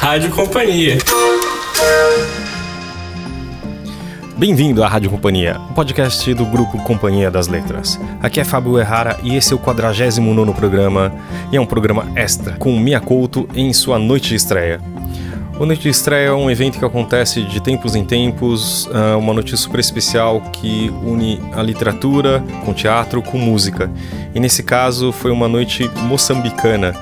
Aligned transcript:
Rádio 0.00 0.30
Companhia. 0.30 0.96
Bem-vindo 4.34 4.82
à 4.82 4.88
Rádio 4.88 5.10
Companhia, 5.10 5.60
o 5.70 5.74
podcast 5.74 6.32
do 6.32 6.46
grupo 6.46 6.78
Companhia 6.78 7.30
das 7.30 7.48
Letras. 7.48 8.00
Aqui 8.22 8.40
é 8.40 8.44
Fábio 8.44 8.78
Errara 8.78 9.18
e 9.22 9.36
esse 9.36 9.52
é 9.52 9.56
o 9.56 9.58
49 9.58 10.54
programa 10.54 11.12
e 11.52 11.58
é 11.58 11.60
um 11.60 11.66
programa 11.66 12.10
extra 12.16 12.54
com 12.54 12.78
Mia 12.78 12.98
Couto 12.98 13.46
em 13.54 13.74
sua 13.74 13.98
noite 13.98 14.30
de 14.30 14.36
estreia. 14.36 14.80
O 15.58 15.66
Noite 15.66 15.82
de 15.82 15.90
Estreia 15.90 16.28
é 16.28 16.32
um 16.32 16.50
evento 16.50 16.78
que 16.78 16.84
acontece 16.86 17.42
de 17.42 17.60
tempos 17.60 17.94
em 17.94 18.02
tempos, 18.02 18.88
ah, 18.94 19.18
uma 19.18 19.34
noite 19.34 19.54
super 19.58 19.78
especial 19.78 20.40
que 20.54 20.90
une 21.04 21.38
a 21.52 21.62
literatura 21.62 22.42
com 22.64 22.72
teatro, 22.72 23.20
com 23.20 23.36
música. 23.36 23.90
E 24.34 24.40
nesse 24.40 24.62
caso 24.62 25.12
foi 25.12 25.30
uma 25.30 25.46
noite 25.46 25.90
moçambicana 26.04 26.94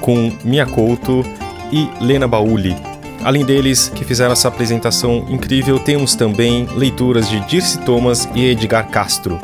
com 0.00 0.32
Mia 0.42 0.66
Couto 0.66 1.24
e 1.72 1.88
Lena 2.00 2.26
Bauli, 2.26 2.76
Além 3.22 3.44
deles, 3.44 3.90
que 3.94 4.02
fizeram 4.02 4.32
essa 4.32 4.48
apresentação 4.48 5.26
incrível, 5.28 5.78
temos 5.78 6.14
também 6.14 6.66
leituras 6.74 7.28
de 7.28 7.38
Dirce 7.40 7.78
Thomas 7.80 8.26
e 8.34 8.46
Edgar 8.46 8.88
Castro. 8.88 9.38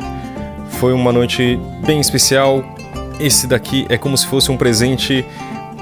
Foi 0.71 0.93
uma 0.93 1.11
noite 1.11 1.59
bem 1.85 1.99
especial. 1.99 2.63
Esse 3.19 3.45
daqui 3.45 3.85
é 3.87 3.97
como 3.97 4.17
se 4.17 4.25
fosse 4.25 4.51
um 4.51 4.57
presente, 4.57 5.23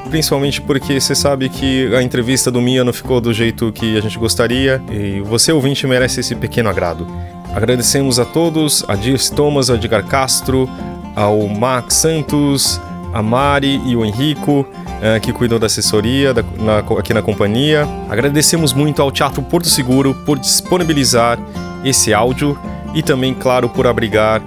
principalmente 0.09 0.61
porque 0.61 0.99
você 0.99 1.15
sabe 1.15 1.47
que 1.47 1.93
a 1.95 2.03
entrevista 2.03 2.51
do 2.51 2.61
Mia 2.61 2.83
não 2.83 2.91
ficou 2.91 3.21
do 3.21 3.33
jeito 3.33 3.71
que 3.71 3.97
a 3.97 4.01
gente 4.01 4.19
gostaria 4.19 4.81
e 4.91 5.21
você, 5.21 5.53
ouvinte, 5.53 5.87
merece 5.87 6.19
esse 6.19 6.35
pequeno 6.35 6.69
agrado. 6.69 7.07
Agradecemos 7.53 8.19
a 8.19 8.25
todos, 8.25 8.83
a 8.89 8.95
Dirce 8.95 9.31
Thomas, 9.31 9.69
a 9.69 9.75
Edgar 9.75 10.05
Castro, 10.05 10.69
ao 11.15 11.47
Max 11.47 11.93
Santos, 11.93 12.79
a 13.13 13.21
Mari 13.21 13.79
e 13.85 13.95
o 13.95 14.03
Henrico 14.03 14.65
uh, 14.97 15.19
que 15.21 15.31
cuidam 15.33 15.59
da 15.59 15.65
assessoria 15.65 16.33
da, 16.33 16.43
na, 16.59 16.79
aqui 16.79 17.13
na 17.13 17.21
companhia. 17.21 17.87
Agradecemos 18.09 18.73
muito 18.73 19.01
ao 19.01 19.11
Teatro 19.11 19.41
Porto 19.41 19.67
Seguro 19.67 20.13
por 20.25 20.39
disponibilizar 20.39 21.39
esse 21.83 22.13
áudio 22.13 22.57
e 22.93 23.03
também, 23.03 23.33
claro, 23.33 23.69
por 23.69 23.87
abrigar 23.87 24.41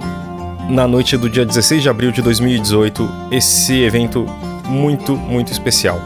na 0.69 0.87
noite 0.87 1.17
do 1.17 1.29
dia 1.29 1.45
16 1.45 1.83
de 1.83 1.89
abril 1.89 2.13
de 2.13 2.21
2018 2.21 3.09
esse 3.31 3.83
evento 3.83 4.27
muito, 4.67 5.17
muito 5.17 5.51
especial. 5.51 6.01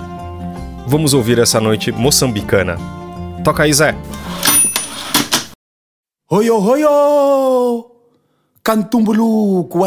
Vamos 0.86 1.14
ouvir 1.14 1.38
essa 1.38 1.60
noite 1.60 1.90
moçambicana. 1.90 2.76
Toca 3.44 3.64
aí, 3.64 3.72
Zé! 3.72 3.94
Hoyo, 6.30 6.56
hoyo! 6.56 7.86
Kantumbuluku 8.62 9.84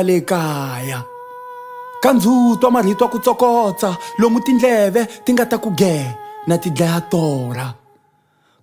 alekaya. 2.05 2.13
kandzutwa 2.13 2.71
marito 2.71 3.05
ya 3.05 3.11
ku 3.11 3.19
tsokotsa 3.19 3.97
lomu 4.19 4.39
tindleve 4.39 5.07
ti 5.25 5.33
nga 5.33 5.45
ta 5.45 5.57
ku 5.57 5.71
ge 5.71 6.05
na 6.47 6.57
ti 6.57 6.69
dlaya 6.69 7.01
tora. 7.01 7.73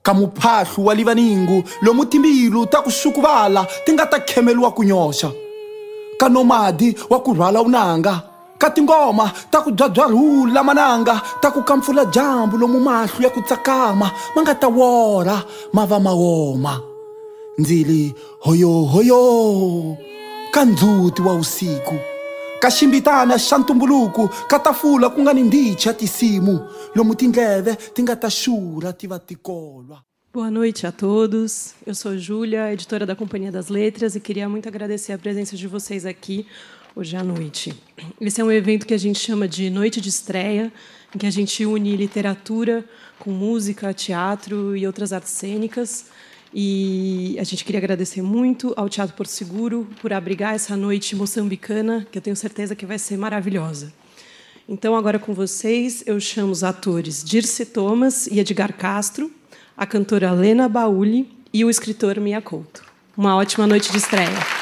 Ka 0.03 0.15
muphahlu 0.15 0.87
wa 0.87 0.95
livaningu 0.95 1.63
lomu 1.83 2.05
timbilu 2.07 2.67
ta 2.67 2.83
ku 2.83 2.91
xukuvala 2.91 3.67
ti 3.85 3.93
nga 3.93 4.07
ta 4.07 4.19
khemeliwa 4.19 4.71
ku 4.75 4.83
nyoxa. 4.83 5.31
Ka 6.19 6.29
nomadi 6.29 6.95
wa 7.11 7.19
ku 7.23 7.35
rhwala 7.35 7.63
unanga 7.63 8.23
ka 8.59 8.71
tingoma 8.71 9.33
ta 9.51 9.59
ku 9.63 9.71
byabyarhula 9.75 10.63
mananga 10.63 11.19
ta 11.43 11.51
ku 11.51 11.63
kampfula 11.63 12.07
dyambu 12.07 12.55
lomu 12.59 12.79
mahlu 12.79 13.27
ya 13.27 13.31
ku 13.31 13.43
tsakama 13.43 14.07
ma 14.35 14.41
nga 14.43 14.55
ta 14.55 14.69
wora 14.71 15.43
ma 15.75 15.83
va 15.87 15.99
ma 15.99 16.13
woma. 16.15 16.79
Ndzili 17.59 18.15
hoyohoyo 18.47 19.99
ka 20.55 20.65
ndzhuti 20.65 21.23
wa 21.23 21.35
usiku 21.35 22.12
xa 22.71 23.59
ka 24.49 24.59
tafula 24.59 25.11
ku 25.11 25.21
nga 25.23 25.33
ni 25.35 25.75
tisimu 25.75 26.61
lomu 26.95 27.15
tindleve 27.15 27.77
ti 27.95 28.03
nga 28.03 28.17
ta 28.17 28.29
xurha 28.29 28.93
ti 28.93 29.07
va 29.07 29.21
Boa 30.33 30.51
noite 30.51 30.87
a 30.87 30.93
todos. 30.93 31.75
Eu 31.87 31.95
sou 31.95 32.17
Júlia, 32.17 32.73
editora 32.73 33.05
da 33.05 33.15
Companhia 33.15 33.53
das 33.53 33.69
Letras, 33.69 34.17
e 34.17 34.21
queria 34.21 34.49
muito 34.49 34.67
agradecer 34.67 35.13
a 35.13 35.19
presença 35.19 35.55
de 35.57 35.67
vocês 35.67 36.07
aqui 36.07 36.47
hoje 36.97 37.15
à 37.17 37.23
noite. 37.23 37.75
Esse 38.19 38.41
é 38.41 38.45
um 38.45 38.51
evento 38.51 38.87
que 38.87 38.95
a 38.95 38.99
gente 38.99 39.19
chama 39.19 39.47
de 39.47 39.69
Noite 39.69 40.01
de 40.01 40.09
Estreia, 40.09 40.73
em 41.15 41.19
que 41.19 41.27
a 41.27 41.31
gente 41.31 41.67
une 41.67 41.95
literatura 41.97 42.83
com 43.19 43.31
música, 43.31 43.93
teatro 43.93 44.75
e 44.75 44.87
outras 44.87 45.13
artes 45.13 45.33
cênicas. 45.33 46.07
E 46.55 47.37
a 47.39 47.45
gente 47.45 47.65
queria 47.65 47.79
agradecer 47.79 48.21
muito 48.21 48.75
ao 48.77 48.89
Teatro 48.89 49.17
Porto 49.17 49.31
Seguro 49.31 49.89
por 50.01 50.13
abrigar 50.13 50.55
essa 50.55 50.77
noite 50.77 51.17
moçambicana, 51.17 52.07
que 52.11 52.19
eu 52.19 52.23
tenho 52.23 52.37
certeza 52.37 52.77
que 52.77 52.85
vai 52.85 52.99
ser 52.99 53.17
maravilhosa. 53.17 53.93
Então, 54.69 54.95
agora 54.95 55.19
com 55.19 55.33
vocês, 55.33 56.05
eu 56.07 56.21
chamo 56.21 56.53
os 56.53 56.63
atores 56.63 57.25
Dirce 57.25 57.67
Thomas 57.67 58.27
e 58.27 58.39
Edgar 58.39 58.77
Castro, 58.77 59.31
a 59.77 59.87
cantora 59.87 60.31
Lena 60.33 60.69
Bauli 60.69 61.29
e 61.53 61.65
o 61.65 61.71
escritor 61.71 62.21
Mia 62.21 62.41
Couto. 62.41 62.85
Uma 63.17 63.37
ótima 63.37 63.67
noite 63.67 63.91
de 63.91 63.99
estreia. 63.99 64.62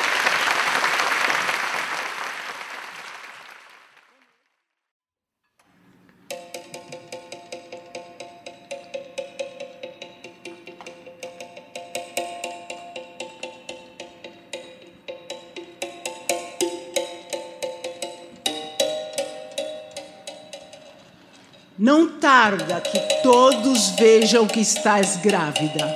Não 22.40 22.56
tarda 22.56 22.80
que 22.80 22.98
todos 23.22 23.90
vejam 23.98 24.46
que 24.46 24.60
estás 24.60 25.18
grávida, 25.18 25.86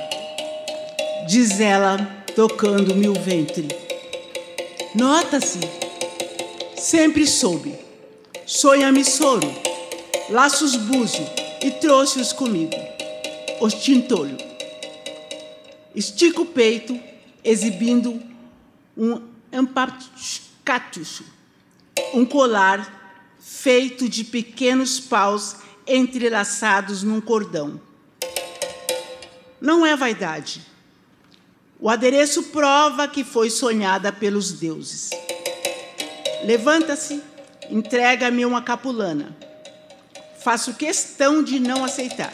diz 1.27 1.59
ela, 1.59 1.97
tocando-me 2.35 3.09
o 3.09 3.15
ventre. 3.15 3.67
Nota-se, 4.93 5.59
sempre 6.77 7.25
soube. 7.25 7.73
Sonha-me 8.45 9.03
soro, 9.03 9.51
laços 10.29 10.75
búzio 10.75 11.27
e 11.63 11.71
trouxe-os 11.71 12.31
comigo. 12.31 12.75
Os 13.59 13.73
tintolho. 13.73 14.37
Estica 15.95 16.41
o 16.41 16.45
peito, 16.45 16.99
exibindo 17.43 18.21
um 18.95 19.19
empatcatus, 19.51 21.23
um 22.13 22.23
colar 22.23 23.33
feito 23.39 24.07
de 24.07 24.23
pequenos 24.23 24.99
paus 24.99 25.64
entrelaçados 25.87 27.03
num 27.03 27.21
cordão. 27.21 27.79
Não 29.59 29.85
é 29.85 29.95
vaidade. 29.95 30.61
O 31.79 31.89
adereço 31.89 32.43
prova 32.43 33.07
que 33.07 33.23
foi 33.23 33.49
sonhada 33.49 34.11
pelos 34.11 34.53
deuses. 34.53 35.09
Levanta-se, 36.43 37.21
entrega-me 37.69 38.45
uma 38.45 38.61
capulana. 38.61 39.35
Faço 40.39 40.75
questão 40.75 41.43
de 41.43 41.59
não 41.59 41.83
aceitar, 41.83 42.31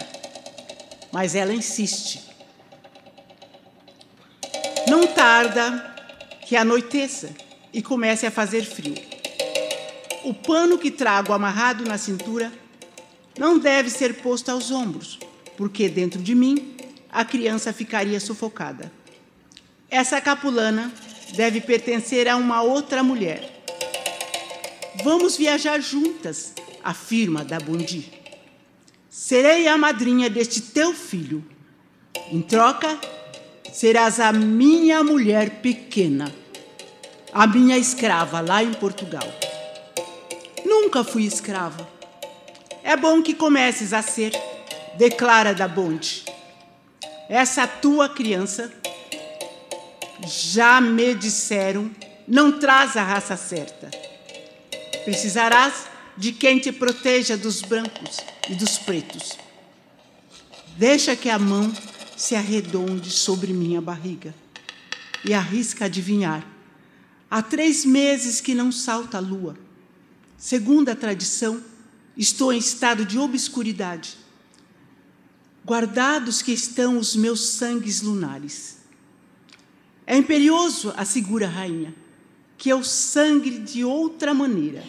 mas 1.12 1.34
ela 1.34 1.54
insiste. 1.54 2.30
Não 4.88 5.08
tarda 5.08 5.96
que 6.46 6.56
anoiteça 6.58 7.30
e 7.74 7.82
comece 7.82 8.26
a 8.26 8.32
fazer 8.32 8.64
frio. 8.64 8.96
O 10.26 10.34
pano 10.34 10.78
que 10.78 10.92
trago 10.92 11.32
amarrado 11.32 11.86
na 11.86 11.98
cintura 11.98 12.52
não 13.38 13.58
deve 13.58 13.90
ser 13.90 14.16
posto 14.16 14.50
aos 14.50 14.72
ombros, 14.72 15.20
porque 15.58 15.88
dentro 15.88 16.22
de 16.22 16.36
mim 16.36 16.76
a 17.12 17.24
criança 17.24 17.72
ficaria 17.74 18.20
sufocada. 18.20 18.92
Essa 19.90 20.22
capulana 20.22 20.92
deve 21.36 21.62
pertencer 21.62 22.28
a 22.28 22.36
uma 22.36 22.62
outra 22.62 23.04
mulher. 23.04 23.64
Vamos 25.04 25.38
viajar 25.38 25.80
juntas, 25.82 26.54
afirma 26.84 27.44
Dabundi. 27.44 28.12
Serei 29.10 29.68
a 29.68 29.78
madrinha 29.78 30.30
deste 30.30 30.62
teu 30.62 30.94
filho. 30.94 31.44
Em 32.32 32.42
troca, 32.42 33.00
serás 33.74 34.20
a 34.20 34.32
minha 34.32 35.04
mulher 35.04 35.62
pequena, 35.62 36.34
a 37.34 37.48
minha 37.48 37.78
escrava 37.78 38.40
lá 38.42 38.64
em 38.64 38.74
Portugal. 38.74 39.28
Nunca 40.66 41.04
fui 41.04 41.24
escrava 41.24 42.01
é 42.84 42.96
bom 42.98 43.22
que 43.22 43.34
comeces 43.34 43.94
a 43.94 44.02
ser, 44.02 44.32
declara 44.98 45.54
da 45.54 45.68
Bonte. 45.68 46.26
Essa 47.30 47.68
tua 47.68 48.10
criança, 48.10 48.72
já 50.26 50.82
me 50.82 51.16
disseram, 51.16 51.90
não 52.28 52.60
traz 52.60 52.98
a 52.98 53.04
raça 53.04 53.38
certa. 53.38 53.90
Precisarás 55.04 55.86
de 56.18 56.32
quem 56.32 56.60
te 56.60 56.72
proteja 56.72 57.38
dos 57.38 57.62
brancos 57.62 58.18
e 58.50 58.56
dos 58.56 58.78
pretos. 58.78 59.38
Deixa 60.78 61.16
que 61.16 61.30
a 61.30 61.40
mão 61.40 61.74
se 62.16 62.36
arredonde 62.36 63.10
sobre 63.10 63.54
minha 63.54 63.82
barriga 63.82 64.34
e 65.26 65.34
arrisca 65.34 65.86
adivinhar. 65.86 66.46
Há 67.30 67.42
três 67.42 67.86
meses 67.86 68.42
que 68.42 68.54
não 68.54 68.72
salta 68.72 69.18
a 69.18 69.22
lua. 69.22 69.58
Segundo 70.38 70.90
a 70.90 70.96
tradição, 70.96 71.62
Estou 72.16 72.52
em 72.52 72.58
estado 72.58 73.06
de 73.06 73.18
obscuridade. 73.18 74.18
guardados 75.66 76.42
que 76.42 76.52
estão 76.52 76.98
os 76.98 77.16
meus 77.16 77.50
sangues 77.50 78.02
lunares. 78.02 78.80
É 80.08 80.18
imperioso, 80.18 80.92
assegura 80.98 81.46
a 81.46 81.50
rainha, 81.50 81.94
que 82.58 82.70
eu 82.70 82.84
sangre 82.84 83.60
de 83.60 83.84
outra 83.84 84.34
maneira. 84.34 84.84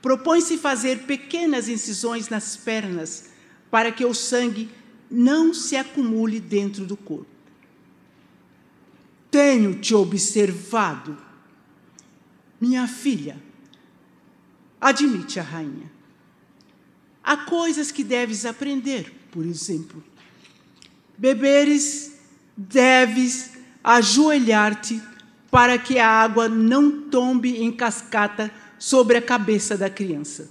Propõe-se 0.00 0.58
fazer 0.58 1.00
pequenas 1.06 1.68
incisões 1.68 2.28
nas 2.28 2.56
pernas 2.56 3.30
para 3.70 3.92
que 3.92 4.04
o 4.04 4.14
sangue 4.14 4.70
não 5.10 5.52
se 5.52 5.76
acumule 5.76 6.40
dentro 6.40 6.84
do 6.86 6.96
corpo. 6.96 7.26
Tenho 9.30 9.78
te 9.78 9.94
observado, 9.94 11.16
minha 12.60 12.86
filha, 12.86 13.36
admite 14.82 15.38
a 15.38 15.44
rainha. 15.44 15.88
Há 17.22 17.36
coisas 17.36 17.92
que 17.92 18.02
deves 18.02 18.44
aprender, 18.44 19.12
por 19.30 19.46
exemplo. 19.46 20.02
Beberes, 21.16 22.18
deves 22.56 23.52
ajoelhar-te 23.84 25.00
para 25.48 25.78
que 25.78 26.00
a 26.00 26.08
água 26.08 26.48
não 26.48 27.02
tombe 27.02 27.62
em 27.62 27.70
cascata 27.70 28.52
sobre 28.76 29.16
a 29.16 29.22
cabeça 29.22 29.76
da 29.76 29.88
criança. 29.88 30.50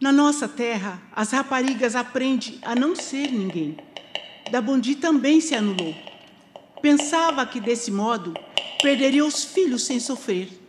Na 0.00 0.10
nossa 0.10 0.48
terra, 0.48 1.00
as 1.14 1.30
raparigas 1.30 1.94
aprendem 1.94 2.58
a 2.62 2.74
não 2.74 2.96
ser 2.96 3.30
ninguém. 3.30 3.76
Da 4.50 4.60
Bondi 4.60 4.96
também 4.96 5.40
se 5.40 5.54
anulou. 5.54 5.94
Pensava 6.82 7.46
que 7.46 7.60
desse 7.60 7.92
modo 7.92 8.34
perderia 8.82 9.24
os 9.24 9.44
filhos 9.44 9.84
sem 9.84 10.00
sofrer. 10.00 10.65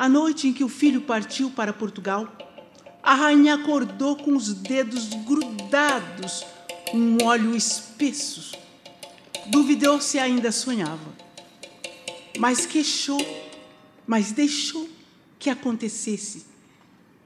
A 0.00 0.08
noite 0.08 0.48
em 0.48 0.52
que 0.54 0.64
o 0.64 0.68
filho 0.70 1.02
partiu 1.02 1.50
para 1.50 1.74
Portugal, 1.74 2.26
a 3.02 3.14
rainha 3.14 3.56
acordou 3.56 4.16
com 4.16 4.34
os 4.34 4.54
dedos 4.54 5.10
grudados, 5.26 6.42
um 6.94 7.22
óleo 7.22 7.54
espesso. 7.54 8.56
Duvidou 9.48 10.00
se 10.00 10.18
ainda 10.18 10.50
sonhava. 10.50 11.14
Mas 12.38 12.64
queixou, 12.64 13.20
mas 14.06 14.32
deixou 14.32 14.88
que 15.38 15.50
acontecesse. 15.50 16.46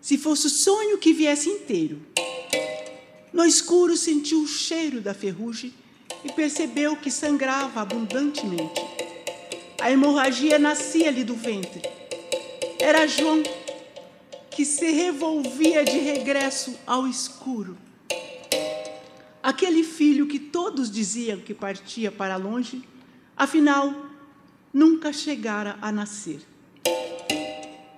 Se 0.00 0.18
fosse 0.18 0.48
o 0.48 0.50
sonho 0.50 0.98
que 0.98 1.12
viesse 1.12 1.48
inteiro. 1.48 2.02
No 3.32 3.44
escuro 3.44 3.96
sentiu 3.96 4.42
o 4.42 4.48
cheiro 4.48 5.00
da 5.00 5.14
ferrugem 5.14 5.72
e 6.24 6.32
percebeu 6.32 6.96
que 6.96 7.08
sangrava 7.08 7.82
abundantemente. 7.82 8.82
A 9.80 9.92
hemorragia 9.92 10.58
nascia-lhe 10.58 11.22
do 11.22 11.36
ventre. 11.36 12.03
Era 12.86 13.06
João 13.06 13.42
que 14.50 14.62
se 14.62 14.90
revolvia 14.90 15.86
de 15.86 15.96
regresso 16.00 16.78
ao 16.86 17.06
escuro. 17.06 17.78
Aquele 19.42 19.82
filho 19.82 20.26
que 20.26 20.38
todos 20.38 20.90
diziam 20.90 21.40
que 21.40 21.54
partia 21.54 22.12
para 22.12 22.36
longe, 22.36 22.86
afinal, 23.34 24.10
nunca 24.70 25.14
chegara 25.14 25.78
a 25.80 25.90
nascer. 25.90 26.42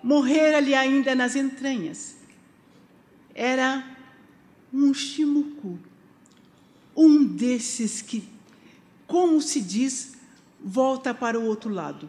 Morrera-lhe 0.04 0.72
ainda 0.72 1.16
nas 1.16 1.34
entranhas. 1.34 2.18
Era 3.34 3.84
um 4.72 4.94
chimucu, 4.94 5.80
um 6.96 7.24
desses 7.24 8.00
que, 8.00 8.22
como 9.04 9.42
se 9.42 9.60
diz, 9.60 10.12
volta 10.60 11.12
para 11.12 11.40
o 11.40 11.44
outro 11.44 11.70
lado. 11.70 12.08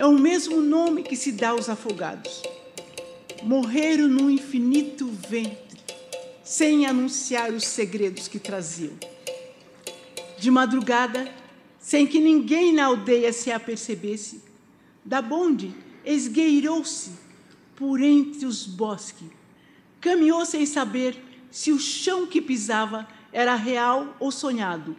É 0.00 0.06
o 0.06 0.18
mesmo 0.18 0.62
nome 0.62 1.02
que 1.02 1.14
se 1.14 1.30
dá 1.30 1.50
aos 1.50 1.68
afogados 1.68 2.42
morreram 3.42 4.08
no 4.08 4.30
infinito 4.30 5.06
ventre, 5.28 5.78
sem 6.42 6.86
anunciar 6.86 7.52
os 7.52 7.66
segredos 7.66 8.26
que 8.26 8.38
traziam. 8.38 8.94
De 10.38 10.50
madrugada, 10.50 11.30
sem 11.78 12.06
que 12.06 12.18
ninguém 12.18 12.72
na 12.72 12.86
aldeia 12.86 13.30
se 13.30 13.52
apercebesse, 13.52 14.42
da 15.04 15.20
bonde 15.20 15.74
esgueirou-se 16.02 17.10
por 17.76 18.00
entre 18.00 18.46
os 18.46 18.66
bosques, 18.66 19.28
caminhou 20.00 20.46
sem 20.46 20.64
saber 20.64 21.22
se 21.50 21.72
o 21.72 21.78
chão 21.78 22.26
que 22.26 22.40
pisava 22.40 23.06
era 23.30 23.54
real 23.54 24.16
ou 24.18 24.32
sonhado. 24.32 24.96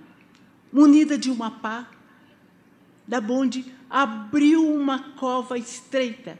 Munida 0.71 1.17
de 1.17 1.31
uma 1.31 1.49
pá, 1.49 1.89
da 3.07 3.19
bonde 3.19 3.80
abriu 3.91 4.73
uma 4.73 4.99
cova 5.15 5.57
estreita, 5.57 6.39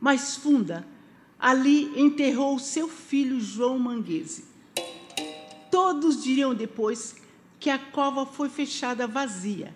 mas 0.00 0.36
funda, 0.36 0.86
Ali 1.38 1.92
enterrou 2.00 2.58
seu 2.58 2.88
filho 2.88 3.38
João 3.38 3.78
Manguese. 3.78 4.44
Todos 5.70 6.22
diriam 6.22 6.54
depois 6.54 7.16
que 7.60 7.68
a 7.68 7.78
cova 7.78 8.24
foi 8.24 8.48
fechada 8.48 9.06
vazia, 9.06 9.74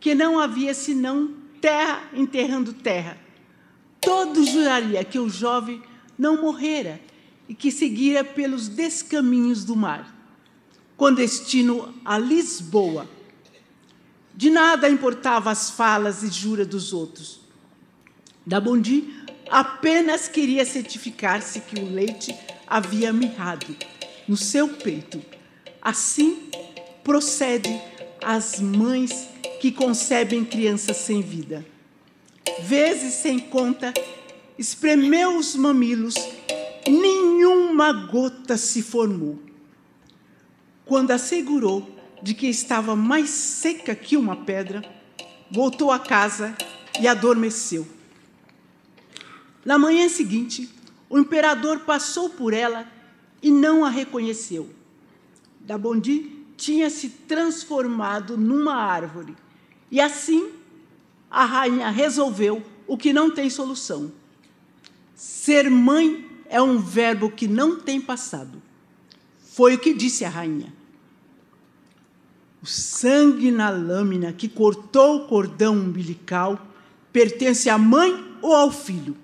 que 0.00 0.14
não 0.14 0.40
havia 0.40 0.74
senão 0.74 1.34
terra 1.60 2.02
enterrando 2.12 2.72
terra. 2.72 3.16
Todos 4.00 4.50
juraria 4.50 5.04
que 5.04 5.20
o 5.20 5.28
jovem 5.28 5.80
não 6.18 6.42
morrera 6.42 7.00
e 7.48 7.54
que 7.54 7.70
seguira 7.70 8.24
pelos 8.24 8.66
descaminhos 8.66 9.64
do 9.64 9.76
mar, 9.76 10.12
com 10.96 11.12
destino 11.12 11.94
a 12.04 12.18
Lisboa. 12.18 13.08
De 14.34 14.50
nada 14.50 14.88
importava 14.88 15.50
as 15.50 15.70
falas 15.70 16.22
e 16.22 16.28
juras 16.28 16.66
dos 16.66 16.92
outros. 16.92 17.40
Da 18.46 18.60
Bondi 18.60 19.22
apenas 19.50 20.28
queria 20.28 20.64
certificar-se 20.64 21.60
que 21.60 21.78
o 21.78 21.92
leite 21.92 22.34
havia 22.66 23.12
mirrado 23.12 23.76
no 24.26 24.36
seu 24.36 24.68
peito. 24.68 25.22
Assim 25.80 26.50
procede 27.04 27.80
as 28.22 28.60
mães 28.60 29.28
que 29.60 29.70
concebem 29.70 30.44
crianças 30.44 30.96
sem 30.96 31.20
vida. 31.20 31.64
Vezes 32.60 33.14
sem 33.14 33.38
conta, 33.38 33.92
espremeu 34.58 35.36
os 35.36 35.54
mamilos, 35.54 36.14
nenhuma 36.88 37.92
gota 37.92 38.56
se 38.56 38.82
formou. 38.82 39.38
Quando 40.84 41.10
assegurou 41.10 41.88
de 42.22 42.34
que 42.34 42.46
estava 42.46 42.94
mais 42.94 43.28
seca 43.30 43.94
que 43.94 44.16
uma 44.16 44.36
pedra, 44.36 44.82
voltou 45.50 45.90
a 45.90 45.98
casa 45.98 46.56
e 47.00 47.08
adormeceu. 47.08 47.86
Na 49.64 49.76
manhã 49.78 50.08
seguinte, 50.08 50.70
o 51.10 51.18
imperador 51.18 51.80
passou 51.80 52.30
por 52.30 52.54
ela 52.54 52.86
e 53.42 53.50
não 53.50 53.84
a 53.84 53.90
reconheceu. 53.90 54.70
Dabondi 55.60 56.30
tinha 56.56 56.88
se 56.88 57.08
transformado 57.08 58.36
numa 58.36 58.74
árvore. 58.74 59.36
E 59.90 60.00
assim, 60.00 60.50
a 61.30 61.44
rainha 61.44 61.90
resolveu 61.90 62.62
o 62.86 62.96
que 62.96 63.12
não 63.12 63.30
tem 63.30 63.50
solução. 63.50 64.12
Ser 65.14 65.68
mãe 65.70 66.28
é 66.48 66.60
um 66.62 66.78
verbo 66.78 67.30
que 67.30 67.48
não 67.48 67.80
tem 67.80 68.00
passado. 68.00 68.62
Foi 69.38 69.74
o 69.74 69.78
que 69.78 69.92
disse 69.92 70.24
a 70.24 70.28
rainha. 70.28 70.72
O 72.62 72.66
sangue 72.66 73.50
na 73.50 73.70
lâmina 73.70 74.32
que 74.32 74.48
cortou 74.48 75.16
o 75.16 75.26
cordão 75.26 75.74
umbilical 75.74 76.64
pertence 77.12 77.68
à 77.68 77.76
mãe 77.76 78.24
ou 78.40 78.54
ao 78.54 78.70
filho? 78.70 79.16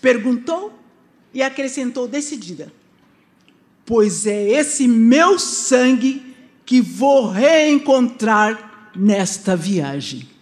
Perguntou 0.00 0.76
e 1.32 1.42
acrescentou 1.42 2.08
decidida: 2.08 2.72
Pois 3.84 4.26
é 4.26 4.50
esse 4.50 4.88
meu 4.88 5.38
sangue 5.38 6.34
que 6.64 6.80
vou 6.80 7.30
reencontrar 7.30 8.90
nesta 8.96 9.54
viagem. 9.54 10.35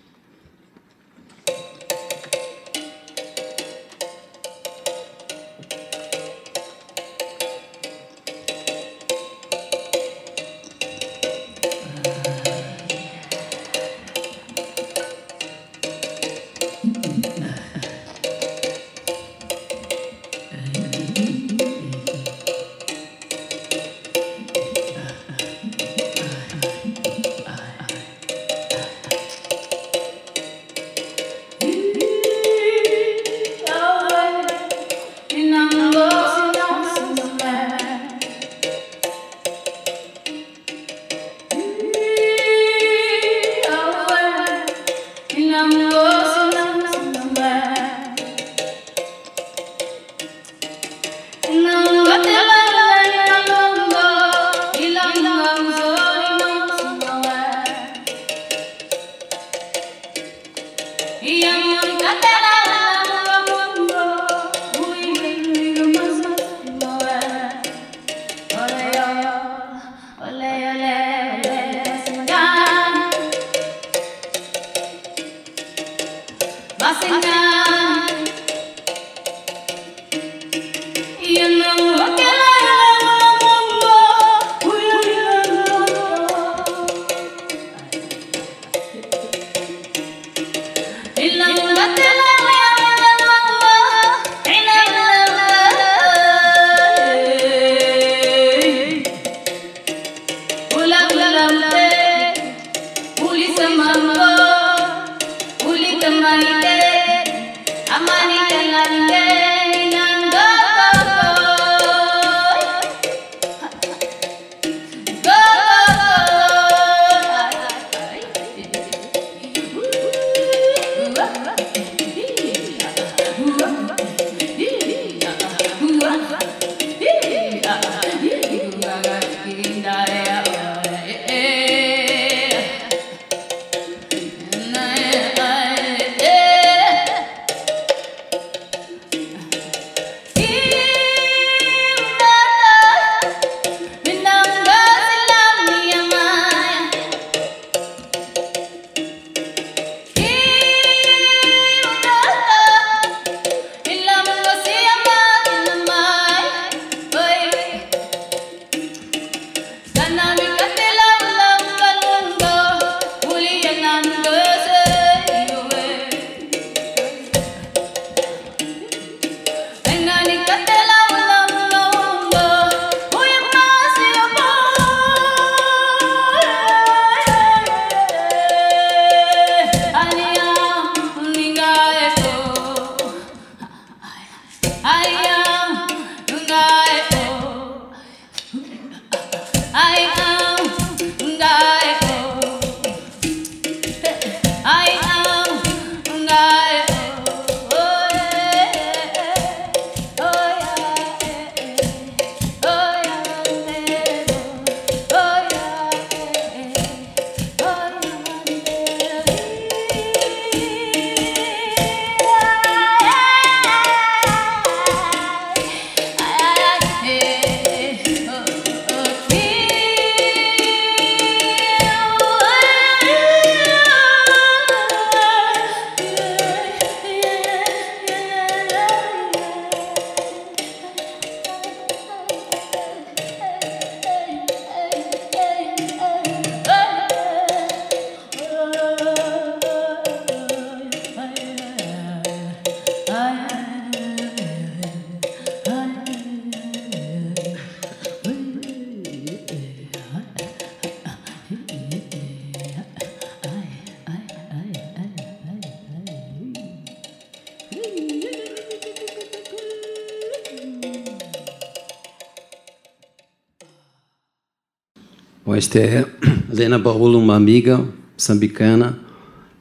Esta 265.75 265.89
é 265.89 266.07
Lena 266.55 266.79
Baúl, 266.79 267.19
uma 267.19 267.35
amiga 267.35 267.85
sambicana, 268.17 268.97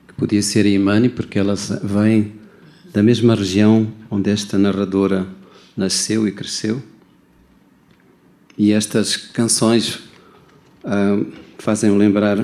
que 0.08 0.14
podia 0.14 0.44
ser 0.44 0.64
a 0.64 0.70
Imani, 0.70 1.10
porque 1.10 1.40
ela 1.40 1.56
vem 1.82 2.34
da 2.94 3.02
mesma 3.02 3.34
região 3.34 3.92
onde 4.12 4.30
esta 4.30 4.56
narradora 4.60 5.26
nasceu 5.76 6.28
e 6.28 6.32
cresceu. 6.32 6.84
E 8.56 8.72
estas 8.72 9.18
canções 9.18 10.02
uh, 10.84 11.26
fazem 11.58 11.98
lembrar 11.98 12.38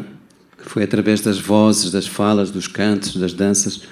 que 0.58 0.68
foi 0.68 0.82
através 0.82 1.22
das 1.22 1.40
vozes, 1.40 1.92
das 1.92 2.08
falas, 2.08 2.50
dos 2.50 2.68
cantos, 2.68 3.18
das 3.18 3.34
danças 3.34 3.84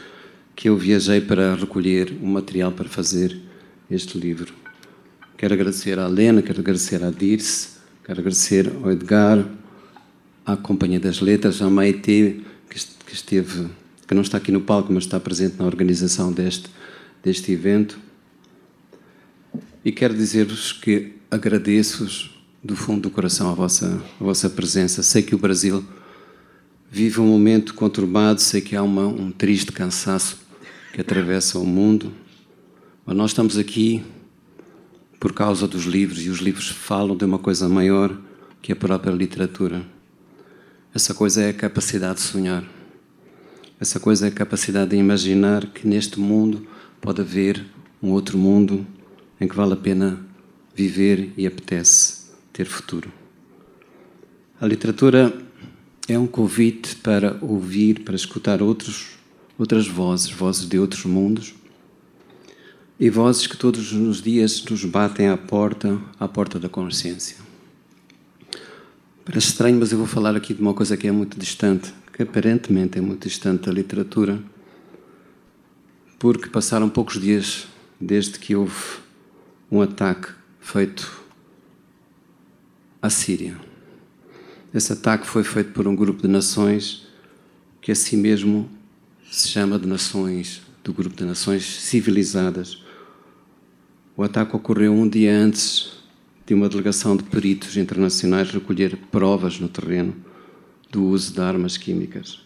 que 0.56 0.70
eu 0.70 0.76
viajei 0.76 1.22
para 1.22 1.54
recolher 1.54 2.18
o 2.20 2.26
material 2.26 2.72
para 2.72 2.90
fazer 2.90 3.40
este 3.92 4.18
livro. 4.18 4.52
Quero 5.38 5.54
agradecer 5.54 6.00
à 6.00 6.08
Lena, 6.08 6.42
quero 6.42 6.62
agradecer 6.62 7.04
à 7.04 7.12
Dirce, 7.12 7.78
Quero 8.08 8.22
agradecer 8.22 8.72
ao 8.82 8.90
Edgar, 8.90 9.46
à 10.48 10.56
Companhia 10.56 10.98
das 10.98 11.20
Letras, 11.20 11.62
à 11.62 11.70
Maite, 11.70 12.42
que 12.70 13.14
esteve, 13.14 13.68
que 14.08 14.16
não 14.16 14.22
está 14.22 14.38
aqui 14.38 14.50
no 14.50 14.62
palco, 14.62 14.94
mas 14.94 15.04
está 15.04 15.20
presente 15.20 15.58
na 15.60 15.66
organização 15.66 16.32
deste, 16.32 16.70
deste 17.22 17.52
evento. 17.52 18.00
E 19.84 19.92
quero 19.92 20.16
dizer-vos 20.16 20.72
que 20.72 21.16
agradeço-vos 21.30 22.34
do 22.64 22.78
fundo 22.78 23.02
do 23.02 23.10
coração 23.10 23.52
a 23.52 23.54
vossa, 23.54 24.02
a 24.22 24.24
vossa 24.24 24.50
presença. 24.50 25.04
Sei 25.04 25.22
que 25.22 25.36
o 25.36 25.38
Brasil 25.38 25.84
vive 26.90 27.20
um 27.20 27.28
momento 27.28 27.74
conturbado, 27.74 28.42
sei 28.42 28.62
que 28.62 28.74
há 28.74 28.82
uma, 28.82 29.06
um 29.06 29.30
triste 29.32 29.74
cansaço 29.74 30.40
que 30.94 31.02
atravessa 31.02 31.60
o 31.60 31.66
mundo, 31.66 32.14
mas 33.06 33.18
nós 33.18 33.32
estamos 33.32 33.58
aqui 33.58 34.02
por 35.20 35.34
causa 35.34 35.68
dos 35.68 35.84
livros, 35.84 36.26
e 36.26 36.30
os 36.30 36.40
livros 36.40 36.70
falam 36.70 37.18
de 37.18 37.26
uma 37.26 37.38
coisa 37.38 37.68
maior 37.68 38.18
que 38.62 38.72
a 38.72 38.76
própria 38.78 39.12
literatura. 39.12 39.97
Essa 40.94 41.14
coisa 41.14 41.42
é 41.44 41.50
a 41.50 41.54
capacidade 41.54 42.16
de 42.16 42.22
sonhar. 42.22 42.64
Essa 43.80 44.00
coisa 44.00 44.26
é 44.26 44.30
a 44.30 44.32
capacidade 44.32 44.92
de 44.92 44.96
imaginar 44.96 45.68
que 45.68 45.88
neste 45.88 46.20
mundo 46.20 46.68
pode 47.00 47.22
haver 47.22 47.64
um 48.02 48.12
outro 48.12 48.38
mundo 48.38 48.86
em 49.40 49.48
que 49.48 49.56
vale 49.56 49.74
a 49.74 49.78
pena 49.78 50.20
viver 50.74 51.34
e 51.38 51.46
apetece 51.46 52.32
ter 52.52 52.66
futuro. 52.66 53.12
A 54.60 54.66
literatura 54.66 55.32
é 56.08 56.18
um 56.18 56.26
convite 56.26 56.96
para 56.96 57.38
ouvir, 57.42 58.04
para 58.04 58.16
escutar 58.16 58.62
outros, 58.62 59.10
outras 59.60 59.88
vozes, 59.88 60.32
vozes 60.32 60.68
de 60.68 60.80
outros 60.80 61.06
mundos, 61.06 61.54
e 63.00 63.10
vozes 63.10 63.46
que 63.46 63.58
todos 63.58 63.92
os 63.94 64.22
dias 64.22 64.64
nos 64.64 64.84
batem 64.86 65.28
à 65.28 65.38
porta, 65.38 66.00
à 66.20 66.28
porta 66.28 66.60
da 66.60 66.68
consciência. 66.68 67.47
Parece 69.28 69.48
estranho, 69.48 69.78
mas 69.78 69.92
eu 69.92 69.98
vou 69.98 70.08
falar 70.08 70.38
aqui 70.38 70.54
de 70.54 70.62
uma 70.62 70.74
coisa 70.74 70.96
que 70.96 71.06
é 71.06 71.12
muito 71.12 71.38
distante, 71.38 71.94
que 72.14 72.24
aparentemente 72.24 72.98
é 72.98 73.02
muito 73.02 73.28
distante 73.28 73.66
da 73.66 73.74
literatura, 73.74 74.42
porque 76.18 76.48
passaram 76.48 76.88
poucos 76.88 77.20
dias 77.20 77.68
desde 78.00 78.40
que 78.40 78.56
houve 78.56 78.74
um 79.70 79.82
ataque 79.82 80.30
feito 80.62 81.12
à 83.02 83.10
Síria. 83.10 83.60
Esse 84.74 84.94
ataque 84.94 85.28
foi 85.28 85.44
feito 85.44 85.74
por 85.74 85.90
um 85.90 85.96
grupo 85.96 86.22
de 86.22 86.30
nações 86.30 87.06
que 87.82 87.92
a 87.92 87.96
si 87.96 88.16
mesmo 88.16 88.70
se 89.30 89.50
chama 89.50 89.78
de 89.78 89.88
Nações 89.88 90.62
do 90.86 90.94
Grupo 90.94 91.18
de 91.18 91.26
Nações 91.26 91.66
Civilizadas. 91.66 92.82
O 94.16 94.24
ataque 94.24 94.56
ocorreu 94.56 94.94
um 94.94 95.08
dia 95.08 95.38
antes 95.38 95.97
de 96.48 96.54
uma 96.54 96.70
delegação 96.70 97.18
de 97.18 97.24
peritos 97.24 97.76
internacionais 97.76 98.50
recolher 98.50 98.96
provas 99.12 99.60
no 99.60 99.68
terreno 99.68 100.16
do 100.90 101.04
uso 101.04 101.34
de 101.34 101.42
armas 101.42 101.76
químicas. 101.76 102.40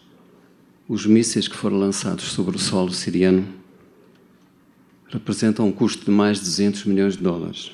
Os 0.88 1.06
mísseis 1.06 1.46
que 1.46 1.56
foram 1.56 1.78
lançados 1.78 2.24
sobre 2.24 2.56
o 2.56 2.58
solo 2.58 2.92
siriano 2.92 3.46
representam 5.08 5.68
um 5.68 5.72
custo 5.72 6.04
de 6.04 6.10
mais 6.10 6.38
de 6.38 6.46
200 6.46 6.84
milhões 6.84 7.16
de 7.16 7.22
dólares. 7.22 7.70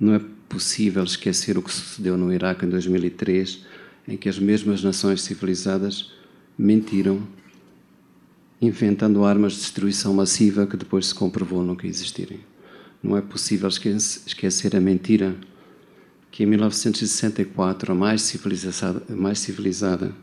Não 0.00 0.14
é 0.14 0.20
possível 0.48 1.04
esquecer 1.04 1.58
o 1.58 1.62
que 1.62 1.72
sucedeu 1.72 2.16
no 2.16 2.32
Iraque 2.32 2.64
em 2.64 2.70
2003, 2.70 3.60
em 4.08 4.16
que 4.16 4.30
as 4.30 4.38
mesmas 4.38 4.82
nações 4.82 5.20
civilizadas 5.20 6.12
mentiram, 6.56 7.20
inventando 8.58 9.22
armas 9.22 9.52
de 9.52 9.58
destruição 9.58 10.14
massiva 10.14 10.66
que 10.66 10.78
depois 10.78 11.08
se 11.08 11.14
comprovou 11.14 11.62
nunca 11.62 11.86
existirem. 11.86 12.40
Não 13.02 13.16
é 13.16 13.20
possível 13.20 13.68
esquecer 13.68 14.74
a 14.74 14.80
mentira 14.80 15.36
que 16.30 16.42
em 16.42 16.46
1964 16.46 17.92
a 17.92 17.94
mais 17.94 18.22
civilizada, 18.22 19.02
a 19.08 19.16
mais 19.16 19.38
civilizada 19.38 20.14